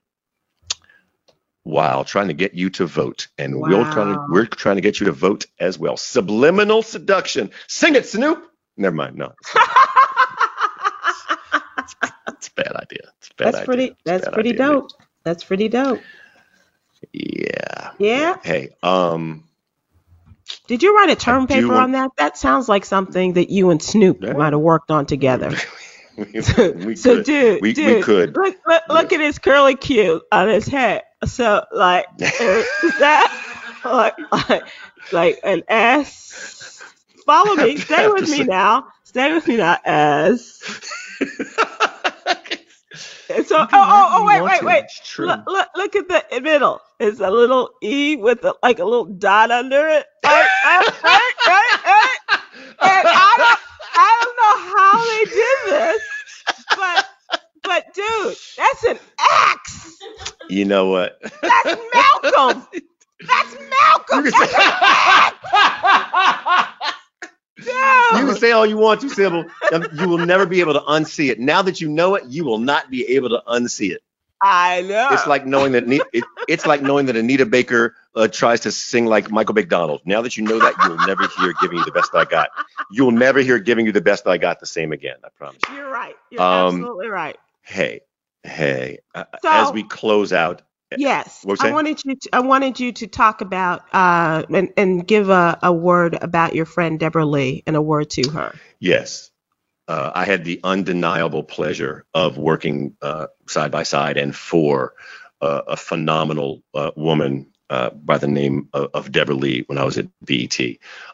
While 1.63 2.03
trying 2.05 2.27
to 2.27 2.35
get 2.35 2.53
you 2.53 2.69
to 2.71 2.85
vote, 2.85 3.27
and 3.39 3.59
we're 3.59 3.91
trying 3.91 4.13
to 4.13 4.19
we're 4.29 4.45
trying 4.45 4.75
to 4.75 4.81
get 4.81 4.99
you 4.99 5.07
to 5.07 5.11
vote 5.11 5.47
as 5.59 5.79
well. 5.79 5.97
Subliminal 5.97 6.83
seduction. 6.83 7.49
Sing 7.67 7.95
it, 7.95 8.05
Snoop. 8.05 8.47
Never 8.77 8.95
mind. 8.95 9.15
No, 9.15 9.33
it's 12.27 12.47
a 12.49 12.53
bad 12.55 12.73
idea. 12.75 13.11
It's 13.17 13.24
a 13.24 13.24
bad 13.37 13.45
that's 13.47 13.55
idea. 13.57 13.65
pretty. 13.65 13.95
That's 14.05 14.25
bad 14.25 14.33
pretty 14.33 14.49
idea. 14.49 14.65
dope. 14.67 14.89
That's 15.23 15.43
pretty 15.43 15.67
dope. 15.69 16.01
Yeah. 17.13 17.91
Yeah. 17.99 18.37
Hey, 18.43 18.69
um, 18.83 19.47
Did 20.67 20.83
you 20.83 20.95
write 20.95 21.09
a 21.09 21.15
term 21.15 21.47
paper 21.47 21.67
want- 21.67 21.79
on 21.79 21.91
that? 21.93 22.11
That 22.17 22.37
sounds 22.37 22.67
like 22.69 22.85
something 22.85 23.33
that 23.33 23.49
you 23.49 23.69
and 23.69 23.81
Snoop 23.81 24.19
Yeah. 24.21 24.33
might 24.33 24.53
have 24.53 24.61
worked 24.61 24.91
on 24.91 25.05
together. 25.05 25.51
we, 26.17 26.25
we 26.85 26.95
so, 26.95 27.15
could. 27.17 27.25
dude, 27.25 27.61
We- 27.61 27.73
we 27.73 28.01
could. 28.01 28.35
look, 28.35 28.55
look, 28.65 28.83
look 28.89 29.13
at 29.13 29.19
his 29.19 29.39
curly 29.39 29.75
cue 29.75 30.21
on 30.31 30.47
his 30.47 30.67
head. 30.67 31.03
So, 31.25 31.63
like, 31.71 32.05
is 32.19 32.99
that 32.99 33.81
like, 33.83 34.15
like, 34.31 34.63
like 35.11 35.39
an 35.43 35.63
S? 35.67 36.81
Follow 37.25 37.55
me. 37.55 37.77
Stay 37.77 38.07
with 38.07 38.29
me 38.29 38.43
now. 38.43 38.87
Stay 39.03 39.33
with 39.33 39.47
me 39.47 39.57
now. 39.57 39.77
S. 39.83 40.61
So, 43.45 43.57
oh, 43.57 43.67
oh, 43.73 44.09
oh, 44.13 44.25
wait, 44.25 44.41
wait, 44.43 44.63
wait. 44.63 44.85
Look, 45.17 45.41
look, 45.47 45.67
look 45.75 45.95
at 45.95 46.07
the 46.07 46.41
middle. 46.41 46.79
It's 46.99 47.19
a 47.19 47.29
little 47.31 47.71
E 47.81 48.15
with 48.15 48.43
a, 48.43 48.55
like 48.61 48.79
a 48.79 48.85
little 48.85 49.05
dot 49.05 49.51
under 49.51 49.87
it. 49.87 50.05
Right, 50.25 50.47
right, 50.63 50.89
right, 51.03 51.33
right, 51.45 51.77
right. 51.87 52.19
And 52.81 53.07
I 53.07 53.35
don't, 53.37 53.59
I 53.95 54.09
don't 54.21 54.35
know 54.41 54.57
how 54.75 55.05
they 55.05 55.25
did 55.25 55.59
this, 55.73 56.01
but, 56.75 57.09
but 57.63 57.93
dude, 57.93 58.37
that's 58.57 58.83
an 58.83 58.99
X. 59.51 59.97
You 60.49 60.65
know 60.65 60.87
what? 60.89 61.19
That's 61.41 61.81
Malcolm. 61.93 62.67
That's 63.27 63.55
Malcolm. 63.69 64.25
You 64.25 64.31
can 64.31 64.47
say, 64.49 64.53
Dude. 67.57 67.67
you 67.67 68.25
can 68.25 68.35
say 68.35 68.51
all 68.51 68.65
you 68.65 68.77
want 68.77 69.01
to, 69.01 69.09
Sybil. 69.09 69.45
Um, 69.71 69.85
You 69.93 70.07
will 70.09 70.17
never 70.25 70.45
be 70.45 70.59
able 70.59 70.73
to 70.73 70.81
unsee 70.81 71.29
it. 71.31 71.39
Now 71.39 71.61
that 71.61 71.79
you 71.81 71.89
know 71.89 72.15
it, 72.15 72.25
you 72.25 72.43
will 72.43 72.57
not 72.59 72.89
be 72.91 73.05
able 73.15 73.29
to 73.29 73.41
unsee 73.47 73.91
it. 73.91 74.01
I 74.41 74.81
know. 74.81 75.07
It's 75.11 75.25
like 75.25 75.45
knowing 75.45 75.71
that 75.71 75.85
it, 76.13 76.23
it's 76.49 76.65
like 76.65 76.81
knowing 76.81 77.05
that 77.05 77.15
Anita 77.15 77.45
Baker 77.45 77.95
uh, 78.15 78.27
tries 78.27 78.59
to 78.61 78.71
sing 78.71 79.05
like 79.05 79.31
Michael 79.31 79.55
McDonald. 79.55 80.01
Now 80.05 80.21
that 80.21 80.35
you 80.35 80.43
know 80.43 80.59
that, 80.59 80.73
you 80.83 80.89
will 80.89 81.07
never 81.07 81.25
hear 81.39 81.53
"Giving 81.61 81.77
You 81.77 81.85
the 81.85 81.91
Best 81.91 82.13
I 82.13 82.25
Got." 82.25 82.49
You 82.91 83.05
will 83.05 83.11
never 83.13 83.39
hear 83.39 83.57
"Giving 83.59 83.85
You 83.85 83.93
the 83.93 84.01
Best 84.01 84.27
I 84.27 84.37
Got" 84.37 84.59
the 84.59 84.65
same 84.65 84.91
again. 84.91 85.15
I 85.23 85.29
promise. 85.37 85.61
you. 85.69 85.75
You're 85.77 85.89
right. 85.89 86.15
You're 86.29 86.41
Um, 86.41 86.75
absolutely 86.81 87.07
right. 87.07 87.37
Hey, 87.61 88.01
hey. 88.43 88.99
Uh, 89.15 89.23
So- 89.41 89.49
as 89.49 89.71
we 89.71 89.83
close 89.83 90.33
out, 90.33 90.61
Yes, 90.97 91.45
I 91.59 91.71
wanted 91.71 92.03
you. 92.03 92.15
To, 92.15 92.29
I 92.33 92.39
wanted 92.39 92.79
you 92.79 92.91
to 92.93 93.07
talk 93.07 93.41
about 93.41 93.83
uh, 93.93 94.43
and 94.49 94.73
and 94.77 95.07
give 95.07 95.29
a, 95.29 95.59
a 95.61 95.73
word 95.73 96.17
about 96.21 96.55
your 96.55 96.65
friend 96.65 96.99
Debra 96.99 97.25
Lee 97.25 97.63
and 97.65 97.75
a 97.75 97.81
word 97.81 98.09
to 98.11 98.29
her. 98.31 98.55
Yes. 98.79 99.31
Uh, 99.87 100.11
I 100.15 100.25
had 100.25 100.43
the 100.43 100.59
undeniable 100.63 101.43
pleasure 101.43 102.05
of 102.13 102.39
working 102.39 102.97
uh, 103.03 103.27
side 103.47 103.71
by 103.71 103.83
side 103.83 104.17
and 104.17 104.35
for 104.35 104.95
uh, 105.41 105.61
a 105.67 105.77
phenomenal 105.77 106.63
uh, 106.73 106.89
woman 106.95 107.51
uh, 107.69 107.91
by 107.91 108.17
the 108.17 108.27
name 108.27 108.69
of, 108.73 108.89
of 108.93 109.11
Debra 109.11 109.35
Lee 109.35 109.63
when 109.67 109.77
I 109.77 109.83
was 109.83 109.97
at 109.97 110.07
BET, 110.23 110.59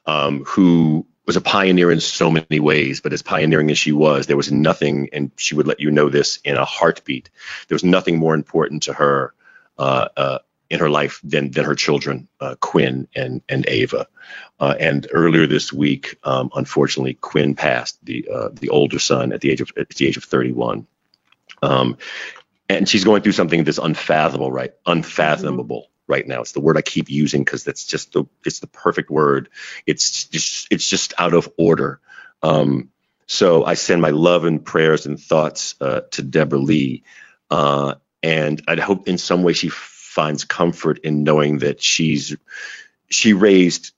um, 0.06 0.46
who 0.46 1.06
was 1.26 1.36
a 1.36 1.42
pioneer 1.42 1.92
in 1.92 2.00
so 2.00 2.32
many 2.32 2.60
ways. 2.60 3.02
But 3.02 3.14
as 3.14 3.22
pioneering 3.22 3.72
as 3.72 3.78
she 3.78 3.92
was, 3.92 4.28
there 4.28 4.38
was 4.38 4.52
nothing, 4.52 5.10
and 5.14 5.32
she 5.38 5.56
would 5.56 5.68
let 5.68 5.80
you 5.80 5.92
know 5.92 6.10
this 6.10 6.38
in 6.44 6.58
a 6.58 6.66
heartbeat. 6.66 7.30
There 7.68 7.76
was 7.76 7.84
nothing 7.84 8.18
more 8.18 8.36
important 8.36 8.84
to 8.84 8.94
her 8.94 9.34
in 10.72 10.80
her 10.80 10.90
life 10.90 11.20
than 11.24 11.52
than 11.52 11.66
her 11.66 11.76
children, 11.76 12.30
uh, 12.40 12.56
Quinn 12.60 13.08
and 13.14 13.42
and 13.50 13.66
Ava. 13.68 14.08
Uh, 14.60 14.76
and 14.80 15.06
earlier 15.12 15.46
this 15.46 15.74
week, 15.74 16.18
um, 16.24 16.50
unfortunately, 16.56 17.14
Quinn 17.16 17.56
passed, 17.56 18.04
the 18.06 18.28
uh, 18.34 18.50
the 18.54 18.70
older 18.70 18.98
son, 18.98 19.34
at 19.34 19.42
the 19.42 19.52
age 19.52 19.60
of 19.60 19.72
at 19.78 19.90
the 19.90 20.08
age 20.08 20.16
of 20.16 20.24
31. 20.24 20.88
Um, 21.62 21.98
and 22.70 22.88
she's 22.88 23.04
going 23.04 23.22
through 23.22 23.34
something 23.34 23.66
that's 23.66 23.80
unfathomable, 23.80 24.50
right? 24.50 24.72
Unfathomable 24.86 25.92
right 26.08 26.26
now. 26.26 26.40
It's 26.40 26.54
the 26.54 26.62
word 26.62 26.78
I 26.78 26.82
keep 26.82 27.10
using 27.10 27.44
because 27.44 27.66
that's 27.66 27.86
just 27.86 28.14
the 28.14 28.24
it's 28.46 28.60
the 28.60 28.68
perfect 28.68 29.10
word. 29.10 29.50
It's 29.86 30.26
just 30.26 30.68
it's 30.72 30.88
just 30.88 31.14
out 31.18 31.34
of 31.34 31.50
order. 31.58 32.00
Um, 32.42 32.92
so 33.28 33.66
I 33.66 33.74
send 33.74 34.02
my 34.02 34.12
love 34.12 34.46
and 34.46 34.64
prayers 34.64 35.06
and 35.06 35.20
thoughts 35.20 35.76
uh, 35.82 36.02
to 36.12 36.22
Debra 36.22 36.60
Lee, 36.60 37.04
uh, 37.50 37.96
and 38.24 38.62
I 38.68 38.80
hope 38.80 39.08
in 39.08 39.18
some 39.18 39.44
way 39.44 39.54
she 39.54 39.70
finds 39.70 40.44
comfort 40.44 41.00
in 41.00 41.24
knowing 41.24 41.60
that 41.60 41.82
she's 41.82 42.36
she 43.10 43.34
raised 43.34 43.94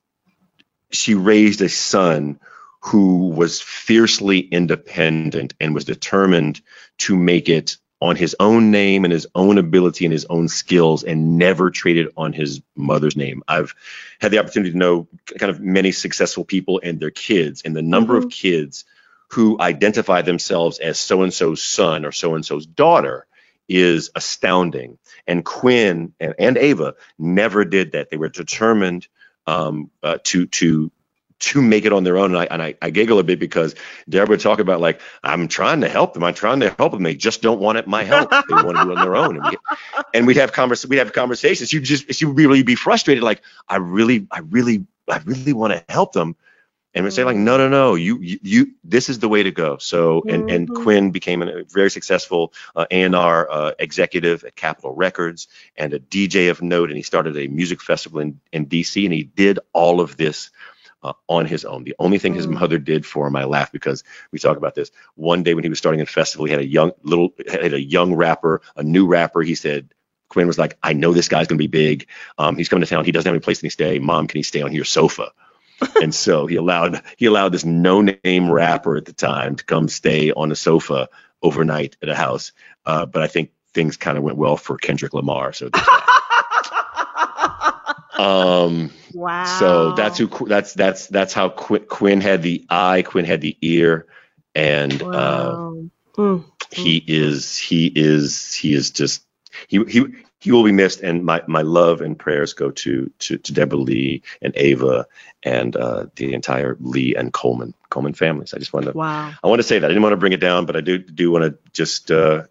she 0.92 1.16
raised 1.16 1.62
a 1.62 1.70
son 1.70 2.40
who 2.82 3.30
was 3.30 3.62
fiercely 3.62 4.40
independent 4.40 5.54
and 5.60 5.74
was 5.74 5.86
determined 5.86 6.62
to 6.98 7.16
make 7.16 7.50
it 7.50 7.78
on 8.02 8.18
his 8.18 8.36
own 8.40 8.70
name 8.70 9.06
and 9.06 9.14
his 9.14 9.26
own 9.34 9.58
ability 9.58 10.06
and 10.06 10.12
his 10.12 10.26
own 10.26 10.50
skills 10.50 11.06
and 11.06 11.38
never 11.38 11.72
traded 11.72 12.10
on 12.18 12.34
his 12.34 12.62
mother's 12.76 13.16
name. 13.16 13.42
I've 13.48 13.74
had 14.20 14.32
the 14.32 14.40
opportunity 14.40 14.74
to 14.74 14.78
know 14.78 15.08
kind 15.40 15.50
of 15.50 15.62
many 15.62 15.94
successful 15.94 16.44
people 16.44 16.82
and 16.84 17.00
their 17.00 17.12
kids 17.12 17.62
and 17.64 17.74
the 17.74 17.82
number 17.82 18.18
of 18.18 18.26
mm-hmm. 18.26 18.30
kids 18.30 18.84
who 19.30 19.58
identify 19.60 20.22
themselves 20.22 20.80
as 20.80 21.00
so 21.00 21.24
and 21.24 21.34
so's 21.34 21.64
son 21.64 22.04
or 22.04 22.12
so 22.12 22.36
and 22.36 22.46
so's 22.46 22.66
daughter 22.66 23.26
is 23.68 24.12
astounding. 24.16 24.98
And 25.28 25.44
Quinn 25.44 26.14
and, 26.20 26.34
and 26.38 26.58
Ava 26.58 26.96
never 27.18 27.66
did 27.66 27.94
that. 27.94 28.10
They 28.10 28.18
were 28.18 28.30
determined 28.30 29.08
um, 29.48 29.90
uh, 30.02 30.18
to 30.26 30.46
to 30.48 30.92
to 31.40 31.62
make 31.62 31.84
it 31.84 31.92
on 31.92 32.04
their 32.04 32.18
own. 32.18 32.32
And 32.32 32.40
I 32.40 32.46
and 32.46 32.62
I, 32.62 32.76
I 32.82 32.90
giggle 32.90 33.20
a 33.20 33.24
bit 33.24 33.40
because 33.40 33.76
Debra 34.08 34.30
would 34.30 34.40
talk 34.40 34.60
about 34.60 34.80
like 34.80 35.02
I'm 35.24 35.48
trying 35.48 35.82
to 35.82 35.90
help 35.90 36.14
them. 36.14 36.24
I'm 36.24 36.34
trying 36.34 36.62
to 36.62 36.70
help 36.78 36.94
them. 36.94 37.04
They 37.04 37.16
just 37.16 37.42
don't 37.42 37.60
want 37.60 37.78
it 37.78 37.88
my 37.88 38.04
help. 38.04 38.30
They 38.30 38.56
want 38.56 38.78
to 38.78 38.84
do 38.84 38.92
it 38.92 38.98
on 38.98 39.04
their 39.04 39.16
own. 39.16 39.38
And, 39.38 39.46
we, 39.50 39.58
and 40.14 40.28
we'd 40.28 40.38
have 40.38 40.54
convers 40.54 40.86
we'd 40.88 40.98
have 40.98 41.14
conversations. 41.14 41.74
Would 41.74 41.84
just 41.84 42.14
she 42.14 42.26
would 42.26 42.38
really 42.38 42.64
be 42.64 42.76
frustrated. 42.76 43.24
Like 43.24 43.42
I 43.68 43.78
really 43.78 44.28
I 44.32 44.40
really 44.40 44.86
I 45.10 45.22
really 45.26 45.54
want 45.54 45.74
to 45.74 45.84
help 45.90 46.14
them. 46.14 46.36
And 46.96 47.04
we'd 47.06 47.12
say 47.12 47.24
like 47.24 47.38
no 47.38 47.58
no 47.58 47.70
no 47.70 47.96
you 47.96 48.20
you, 48.22 48.40
you 48.44 48.72
this 48.84 49.10
is 49.10 49.20
the 49.20 49.28
way 49.30 49.44
to 49.44 49.52
go. 49.52 49.78
So 49.78 50.26
and 50.30 50.50
and 50.50 50.70
Mhm. 50.70 50.74
Quinn 50.74 51.12
became 51.12 51.42
a 51.42 51.64
very 51.64 51.90
successful 51.90 52.54
uh, 52.76 52.86
A&R 52.92 53.50
uh, 53.52 53.72
executive 53.80 54.44
at 54.44 54.56
Capitol 54.56 54.94
Records 54.96 55.48
and 55.76 55.94
a 55.94 56.00
DJ 56.00 56.50
of 56.52 56.62
note. 56.62 56.90
And 56.90 56.98
he 56.98 57.04
started 57.04 57.38
a 57.38 57.48
music 57.48 57.82
festival 57.82 58.20
in, 58.20 58.40
in 58.52 58.68
DC. 58.68 59.04
And 59.06 59.14
he 59.14 59.24
did 59.24 59.60
all 59.74 60.02
of 60.02 60.18
this 60.18 60.52
uh, 61.04 61.14
on 61.28 61.46
his 61.46 61.66
own. 61.66 61.84
The 61.84 61.96
only 62.00 62.20
thing 62.20 62.34
his 62.34 62.48
Mm. 62.48 62.60
mother 62.60 62.78
did 62.78 63.06
for 63.06 63.28
him, 63.28 63.36
I 63.36 63.46
laugh 63.46 63.72
because 63.72 64.04
we 64.32 64.40
talk 64.40 64.58
about 64.58 64.76
this. 64.76 64.92
One 65.16 65.44
day 65.44 65.54
when 65.54 65.64
he 65.64 65.70
was 65.70 65.80
starting 65.80 66.02
a 66.02 66.06
festival, 66.06 66.46
he 66.46 66.52
had 66.52 66.62
a 66.62 66.68
young 66.68 66.92
little 67.04 67.34
had 67.50 67.74
a 67.74 67.82
young 67.82 68.14
rapper, 68.14 68.62
a 68.76 68.84
new 68.84 69.08
rapper. 69.08 69.42
He 69.42 69.56
said. 69.56 69.94
Quinn 70.30 70.48
was 70.48 70.58
like, 70.58 70.80
I 70.82 70.94
know 70.94 71.14
this 71.14 71.28
guy's 71.28 71.46
gonna 71.48 71.60
be 71.60 71.68
big. 71.68 72.08
Um, 72.40 72.56
he's 72.56 72.68
coming 72.68 72.84
to 72.84 72.90
town. 72.90 73.06
He 73.06 73.12
doesn't 73.12 73.30
have 73.30 73.36
any 73.36 73.40
place 73.44 73.60
to 73.60 73.70
stay. 73.70 74.00
Mom, 74.00 74.26
can 74.26 74.40
he 74.40 74.44
stay 74.44 74.64
on 74.64 74.72
your 74.74 74.84
sofa? 74.86 75.32
And 76.02 76.14
so 76.14 76.48
he 76.48 76.56
allowed 76.56 77.02
he 77.18 77.26
allowed 77.26 77.50
this 77.50 77.66
no-name 77.66 78.52
rapper 78.52 78.98
at 78.98 79.06
the 79.06 79.14
time 79.14 79.56
to 79.56 79.64
come 79.64 79.88
stay 79.88 80.32
on 80.32 80.52
a 80.52 80.56
sofa 80.56 81.10
overnight 81.42 81.98
at 82.02 82.10
a 82.10 82.16
house. 82.16 82.52
Uh, 82.86 83.06
but 83.06 83.22
I 83.22 83.28
think 83.28 83.52
things 83.74 83.98
kind 83.98 84.18
of 84.18 84.24
went 84.24 84.38
well 84.38 84.58
for 84.58 84.78
Kendrick 84.78 85.14
Lamar. 85.14 85.54
So 85.54 85.70
um, 88.18 88.92
wow. 89.14 89.46
so 89.46 89.92
that's 89.94 90.18
who 90.18 90.28
that's 90.48 90.74
that's 90.74 91.08
that's 91.08 91.34
how 91.34 91.50
Qu- 91.50 91.80
Quinn 91.80 92.22
had 92.22 92.42
the 92.42 92.66
eye, 92.70 93.04
Quinn 93.04 93.26
had 93.26 93.42
the 93.42 93.58
ear, 93.62 94.08
and 94.56 95.02
uh, 95.02 95.06
Wow. 95.06 95.86
Mm. 96.16 96.44
he 96.72 97.04
is 97.08 97.58
he 97.58 97.88
is 97.88 98.54
he 98.54 98.74
is 98.74 98.92
just 98.92 99.26
he 99.68 99.84
he 99.86 100.06
he 100.44 100.52
will 100.52 100.64
be 100.66 100.74
missed 100.74 101.02
and 101.02 101.24
my 101.26 101.42
my 101.48 101.62
love 101.62 102.02
and 102.02 102.20
prayers 102.20 102.54
go 102.54 102.70
to 102.72 103.10
to, 103.20 103.38
to 103.38 103.54
Debra 103.54 103.80
Lee 103.80 104.24
and 104.42 104.54
Ava 104.58 105.08
and 105.42 105.76
uh, 105.76 106.08
the 106.18 106.34
entire 106.34 106.78
Lee 106.82 107.16
and 107.16 107.32
Coleman 107.34 107.74
Coleman 107.90 108.14
families. 108.14 108.54
I 108.54 108.60
just 108.60 108.74
wanted 108.74 108.94
to 108.94 108.98
Wow. 109.00 109.34
I 109.44 109.48
want 109.48 109.60
to 109.60 109.64
say 109.64 109.80
that 109.80 109.86
I 109.86 109.90
didn't 109.90 110.04
want 110.04 110.14
to 110.14 110.18
bring 110.18 110.34
it 110.34 110.42
down, 110.42 110.66
but 110.66 110.76
I 110.76 110.82
do 110.82 110.98
do 110.98 111.32
want 111.32 111.46
to 111.46 111.58
just 111.72 112.12
uh, 112.12 112.44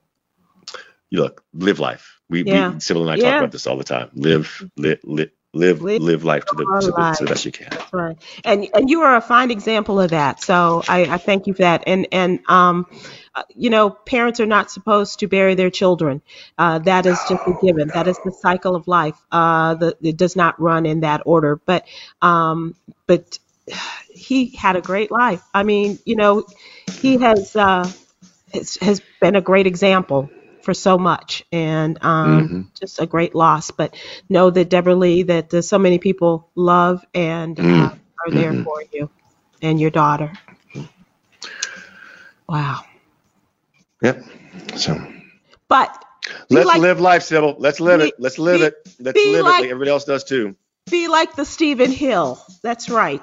you 1.11 1.21
look 1.21 1.45
live 1.53 1.81
life. 1.81 2.19
We, 2.31 2.45
Yeah. 2.45 2.73
we 2.73 2.81
Sybil 2.81 3.03
and 3.03 3.11
I 3.11 3.17
Yeah. 3.17 3.25
talk 3.25 3.37
about 3.37 3.53
this 3.53 3.67
all 3.67 3.77
the 3.77 3.85
time. 3.85 4.11
Live 4.15 4.65
live 4.77 5.01
live 5.05 5.31
live, 5.55 5.83
Live 5.83 6.03
live 6.03 6.25
life 6.25 6.45
to 6.47 6.57
the, 6.57 6.65
to 6.65 6.87
the, 6.87 7.17
to 7.19 7.25
the 7.25 7.31
best 7.31 7.45
you 7.45 7.53
can. 7.53 7.71
Right. 7.93 8.17
And 8.45 8.69
and 8.75 8.89
you 8.89 9.03
are 9.03 9.17
a 9.17 9.21
fine 9.21 9.51
example 9.51 10.01
of 10.01 10.11
that. 10.11 10.43
So 10.43 10.83
I, 10.89 11.05
I 11.05 11.19
thank 11.19 11.47
you 11.47 11.55
for 11.55 11.63
that. 11.63 11.85
And 11.87 12.09
and 12.13 12.41
um, 12.49 12.87
uh, 13.35 13.43
you 13.55 13.71
know, 13.71 13.91
parents 13.91 14.41
are 14.41 14.47
not 14.47 14.71
supposed 14.71 15.21
to 15.21 15.29
bury 15.29 15.55
their 15.55 15.71
children. 15.71 16.23
Uh, 16.59 16.79
that 16.81 17.07
is 17.07 17.19
just 17.29 17.47
a 17.47 17.55
given. 17.63 17.89
That 17.89 18.09
is 18.09 18.19
the 18.25 18.33
cycle 18.33 18.77
of 18.77 18.89
life. 18.89 19.17
Uh, 19.31 19.75
the, 19.75 19.97
it 20.03 20.17
does 20.17 20.37
not 20.37 20.61
run 20.61 20.87
in 20.87 21.01
that 21.01 21.23
order. 21.27 21.57
But 21.57 21.87
um, 22.21 22.75
but 23.07 23.39
he 24.11 24.55
had 24.57 24.77
a 24.77 24.81
great 24.81 25.11
life. 25.11 25.43
I 25.55 25.63
mean, 25.63 25.99
you 26.05 26.17
know, 26.17 26.45
he 27.01 27.19
has 27.19 27.55
uh, 27.57 27.91
has, 28.53 28.77
has 28.77 29.03
been 29.21 29.37
a 29.37 29.41
great 29.41 29.67
example 29.67 30.31
for 30.63 30.75
so 30.75 30.99
much 30.99 31.45
and 31.53 31.99
um, 32.03 32.49
Mhm. 32.49 32.79
just 32.79 33.01
a 33.01 33.07
great 33.07 33.35
loss. 33.35 33.71
But 33.71 33.95
know 34.29 34.51
that 34.51 34.69
Debra 34.71 34.95
Lee, 34.95 35.25
that 35.25 35.53
uh, 35.55 35.63
so 35.63 35.79
many 35.79 35.99
people 35.99 36.49
love 36.55 37.05
and 37.15 37.59
uh, 37.59 37.63
Mm. 37.63 37.99
are 38.27 38.31
there 38.31 38.53
Mhm. 38.53 38.65
for 38.65 38.83
you 38.93 39.11
and 39.61 39.81
your 39.81 39.91
daughter. 39.91 40.33
Wow. 42.49 42.81
Yep. 44.03 44.25
So 44.77 44.97
But 45.69 46.05
let's 46.51 46.67
like, 46.67 46.81
live 46.81 47.01
life, 47.01 47.23
Sybil. 47.23 47.57
Let's 47.59 47.81
live 47.81 48.01
be- 48.01 48.09
it. 48.09 48.15
Let's 48.19 48.39
live 48.39 48.61
be- 48.61 48.67
it. 48.67 48.75
Let's 49.01 49.17
live 49.19 49.45
like- 49.45 49.55
it 49.61 49.63
like 49.63 49.65
everybody 49.71 49.91
else 49.91 50.05
does 50.05 50.25
too. 50.25 50.57
be 50.91 51.09
like 51.09 51.35
the 51.37 51.45
Stephen 51.45 51.91
Hill. 51.93 52.41
That's 52.63 52.91
right. 52.91 53.23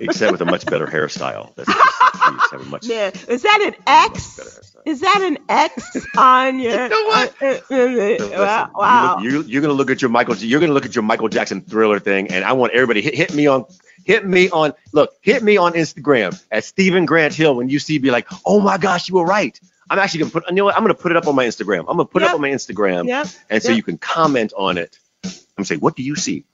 Except 0.00 0.32
with 0.32 0.40
a 0.40 0.44
much 0.44 0.66
better 0.66 0.86
hairstyle. 0.86 1.54
That's 1.56 1.68
just, 2.20 2.50
please 2.50 2.50
have 2.52 2.60
a 2.60 2.64
much, 2.70 2.86
Man, 2.88 3.12
is 3.28 3.42
that 3.42 3.60
an 3.62 3.74
X? 3.86 4.40
Is 4.86 5.00
that 5.00 5.20
an 5.22 5.38
X 5.48 5.96
on 6.16 6.58
your? 6.58 6.72
You 6.84 6.88
know 6.88 7.04
what? 7.06 7.42
uh, 7.42 7.46
uh, 7.46 7.50
uh, 7.50 7.86
listen, 7.88 8.30
wow. 8.74 9.18
You, 9.20 9.42
you're 9.42 9.62
gonna 9.62 9.74
look 9.74 9.90
at 9.90 10.00
your 10.02 10.10
Michael. 10.10 10.36
You're 10.36 10.60
gonna 10.60 10.72
look 10.72 10.86
at 10.86 10.94
your 10.94 11.02
Michael 11.02 11.28
Jackson 11.28 11.60
Thriller 11.60 11.98
thing, 12.00 12.30
and 12.30 12.44
I 12.44 12.52
want 12.54 12.72
everybody 12.72 13.02
hit, 13.02 13.14
hit 13.14 13.34
me 13.34 13.46
on, 13.46 13.64
hit 14.04 14.26
me 14.26 14.48
on. 14.50 14.72
Look, 14.92 15.14
hit 15.20 15.42
me 15.42 15.56
on 15.56 15.72
Instagram 15.74 16.42
at 16.50 16.64
Stephen 16.64 17.04
Grant 17.06 17.34
Hill. 17.34 17.54
When 17.56 17.68
you 17.68 17.78
see, 17.78 17.98
be 17.98 18.10
like, 18.10 18.26
oh 18.46 18.60
my 18.60 18.78
gosh, 18.78 19.08
you 19.08 19.16
were 19.16 19.24
right. 19.26 19.58
I'm 19.90 19.98
actually 19.98 20.20
gonna 20.20 20.30
put. 20.30 20.48
You 20.48 20.54
know 20.56 20.64
what? 20.64 20.76
I'm 20.76 20.82
gonna 20.82 20.94
put 20.94 21.10
it 21.12 21.16
up 21.16 21.26
on 21.26 21.34
my 21.34 21.44
Instagram. 21.46 21.80
I'm 21.80 21.96
gonna 21.96 22.04
put 22.06 22.22
it 22.22 22.28
up 22.28 22.34
on 22.34 22.40
my 22.40 22.50
Instagram, 22.50 23.06
Yep. 23.06 23.26
and 23.50 23.62
so 23.62 23.70
Yep. 23.70 23.76
you 23.76 23.82
can 23.82 23.98
comment 23.98 24.52
on 24.56 24.78
it. 24.78 24.98
I'm 25.24 25.30
gonna 25.58 25.66
say, 25.66 25.76
what 25.76 25.96
do 25.96 26.02
you 26.02 26.16
see? 26.16 26.44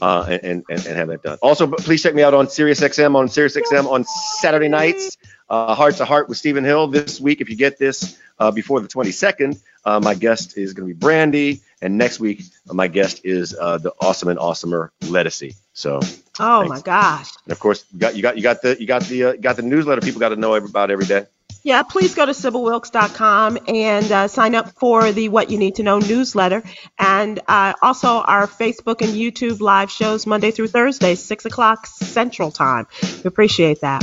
Uh, 0.00 0.38
and, 0.42 0.64
and 0.68 0.86
and 0.86 0.96
have 0.96 1.08
that 1.08 1.22
done. 1.22 1.38
Also, 1.42 1.66
please 1.66 2.02
check 2.02 2.14
me 2.14 2.22
out 2.22 2.34
on 2.34 2.46
SiriusXM 2.46 3.14
on 3.14 3.28
SiriusXM 3.28 3.86
on 3.90 4.04
Saturday 4.38 4.68
nights. 4.68 5.16
Uh, 5.48 5.74
Heart 5.74 5.96
to 5.96 6.04
Heart 6.04 6.28
with 6.28 6.38
Stephen 6.38 6.64
Hill 6.64 6.86
this 6.88 7.20
week. 7.20 7.40
If 7.40 7.48
you 7.50 7.56
get 7.56 7.76
this 7.78 8.18
uh, 8.38 8.50
before 8.52 8.80
the 8.80 8.86
22nd, 8.88 9.60
uh, 9.84 9.98
my 10.00 10.14
guest 10.14 10.56
is 10.56 10.74
going 10.74 10.88
to 10.88 10.94
be 10.94 10.98
Brandy, 10.98 11.60
and 11.82 11.98
next 11.98 12.20
week 12.20 12.42
uh, 12.68 12.74
my 12.74 12.86
guest 12.86 13.22
is 13.24 13.54
uh, 13.58 13.78
the 13.78 13.92
awesome 14.00 14.28
and 14.28 14.38
awesomer 14.38 14.90
Ledisi. 15.00 15.56
So, 15.72 16.00
Oh 16.38 16.60
Thanks. 16.60 16.68
my 16.70 16.80
gosh. 16.82 17.30
and 17.44 17.52
of 17.52 17.58
course, 17.58 17.84
you 17.92 17.98
got 17.98 18.16
you 18.16 18.22
got 18.22 18.36
you 18.36 18.42
got 18.42 18.62
the 18.62 18.80
you 18.80 18.86
got 18.86 19.02
the 19.04 19.24
uh, 19.24 19.32
got 19.32 19.56
the 19.56 19.62
newsletter. 19.62 20.00
People 20.00 20.20
got 20.20 20.28
to 20.30 20.36
know 20.36 20.54
about 20.54 20.90
every 20.90 21.06
day. 21.06 21.26
Yeah, 21.62 21.82
please 21.82 22.14
go 22.14 22.24
to 22.24 22.32
SybilWilkes.com 22.32 23.58
and 23.68 24.10
uh, 24.10 24.28
sign 24.28 24.54
up 24.54 24.70
for 24.78 25.12
the 25.12 25.28
What 25.28 25.50
You 25.50 25.58
Need 25.58 25.74
to 25.76 25.82
Know 25.82 25.98
newsletter. 25.98 26.62
And 26.98 27.38
uh, 27.46 27.74
also 27.82 28.08
our 28.08 28.46
Facebook 28.46 29.02
and 29.02 29.14
YouTube 29.14 29.60
live 29.60 29.90
shows 29.90 30.26
Monday 30.26 30.52
through 30.52 30.68
Thursday, 30.68 31.14
6 31.14 31.44
o'clock 31.44 31.86
Central 31.86 32.50
Time. 32.50 32.86
We 33.02 33.28
appreciate 33.28 33.82
that. 33.82 34.02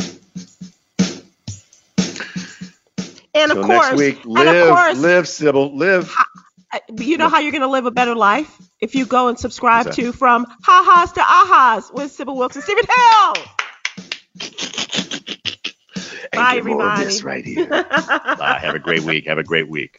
And 3.34 3.52
of 3.52 3.66
course, 3.66 3.90
next 3.90 3.98
week, 3.98 4.24
and 4.26 4.38
of 4.38 4.46
live, 4.46 4.70
course, 4.70 5.00
live, 5.00 5.28
Sybil, 5.28 5.76
live. 5.76 6.14
uh, 6.74 6.80
you 6.98 7.18
know 7.18 7.30
how 7.30 7.40
you're 7.40 7.52
going 7.52 7.62
to 7.62 7.68
live 7.68 7.86
a 7.86 7.92
better 7.92 8.16
life? 8.16 8.52
If 8.80 8.96
you 8.96 9.06
go 9.06 9.28
and 9.28 9.40
subscribe 9.40 9.92
to 9.94 10.12
From 10.12 10.46
Ha-Has 10.64 11.12
to 11.14 11.22
Ahas 11.22 11.94
with 11.94 12.12
Sybil 12.12 12.36
Wilkes 12.36 12.56
and 12.56 12.64
Stephen 12.64 12.86
Hill. 12.86 13.34
And 16.38 16.46
Bye, 16.46 16.56
get 16.56 16.66
more 16.66 16.86
of 16.86 16.92
everybody. 16.92 17.06
this 17.06 17.24
right 17.24 17.46
here. 17.46 17.68
Bye. 18.38 18.60
Have 18.62 18.76
a 18.76 18.80
great 18.80 19.04
week. 19.04 19.26
Have 19.28 19.38
a 19.40 19.44
great 19.44 19.68
week. 19.68 19.98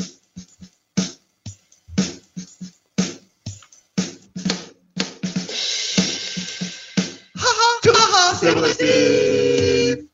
Sybil 8.38 8.64
is 8.64 10.07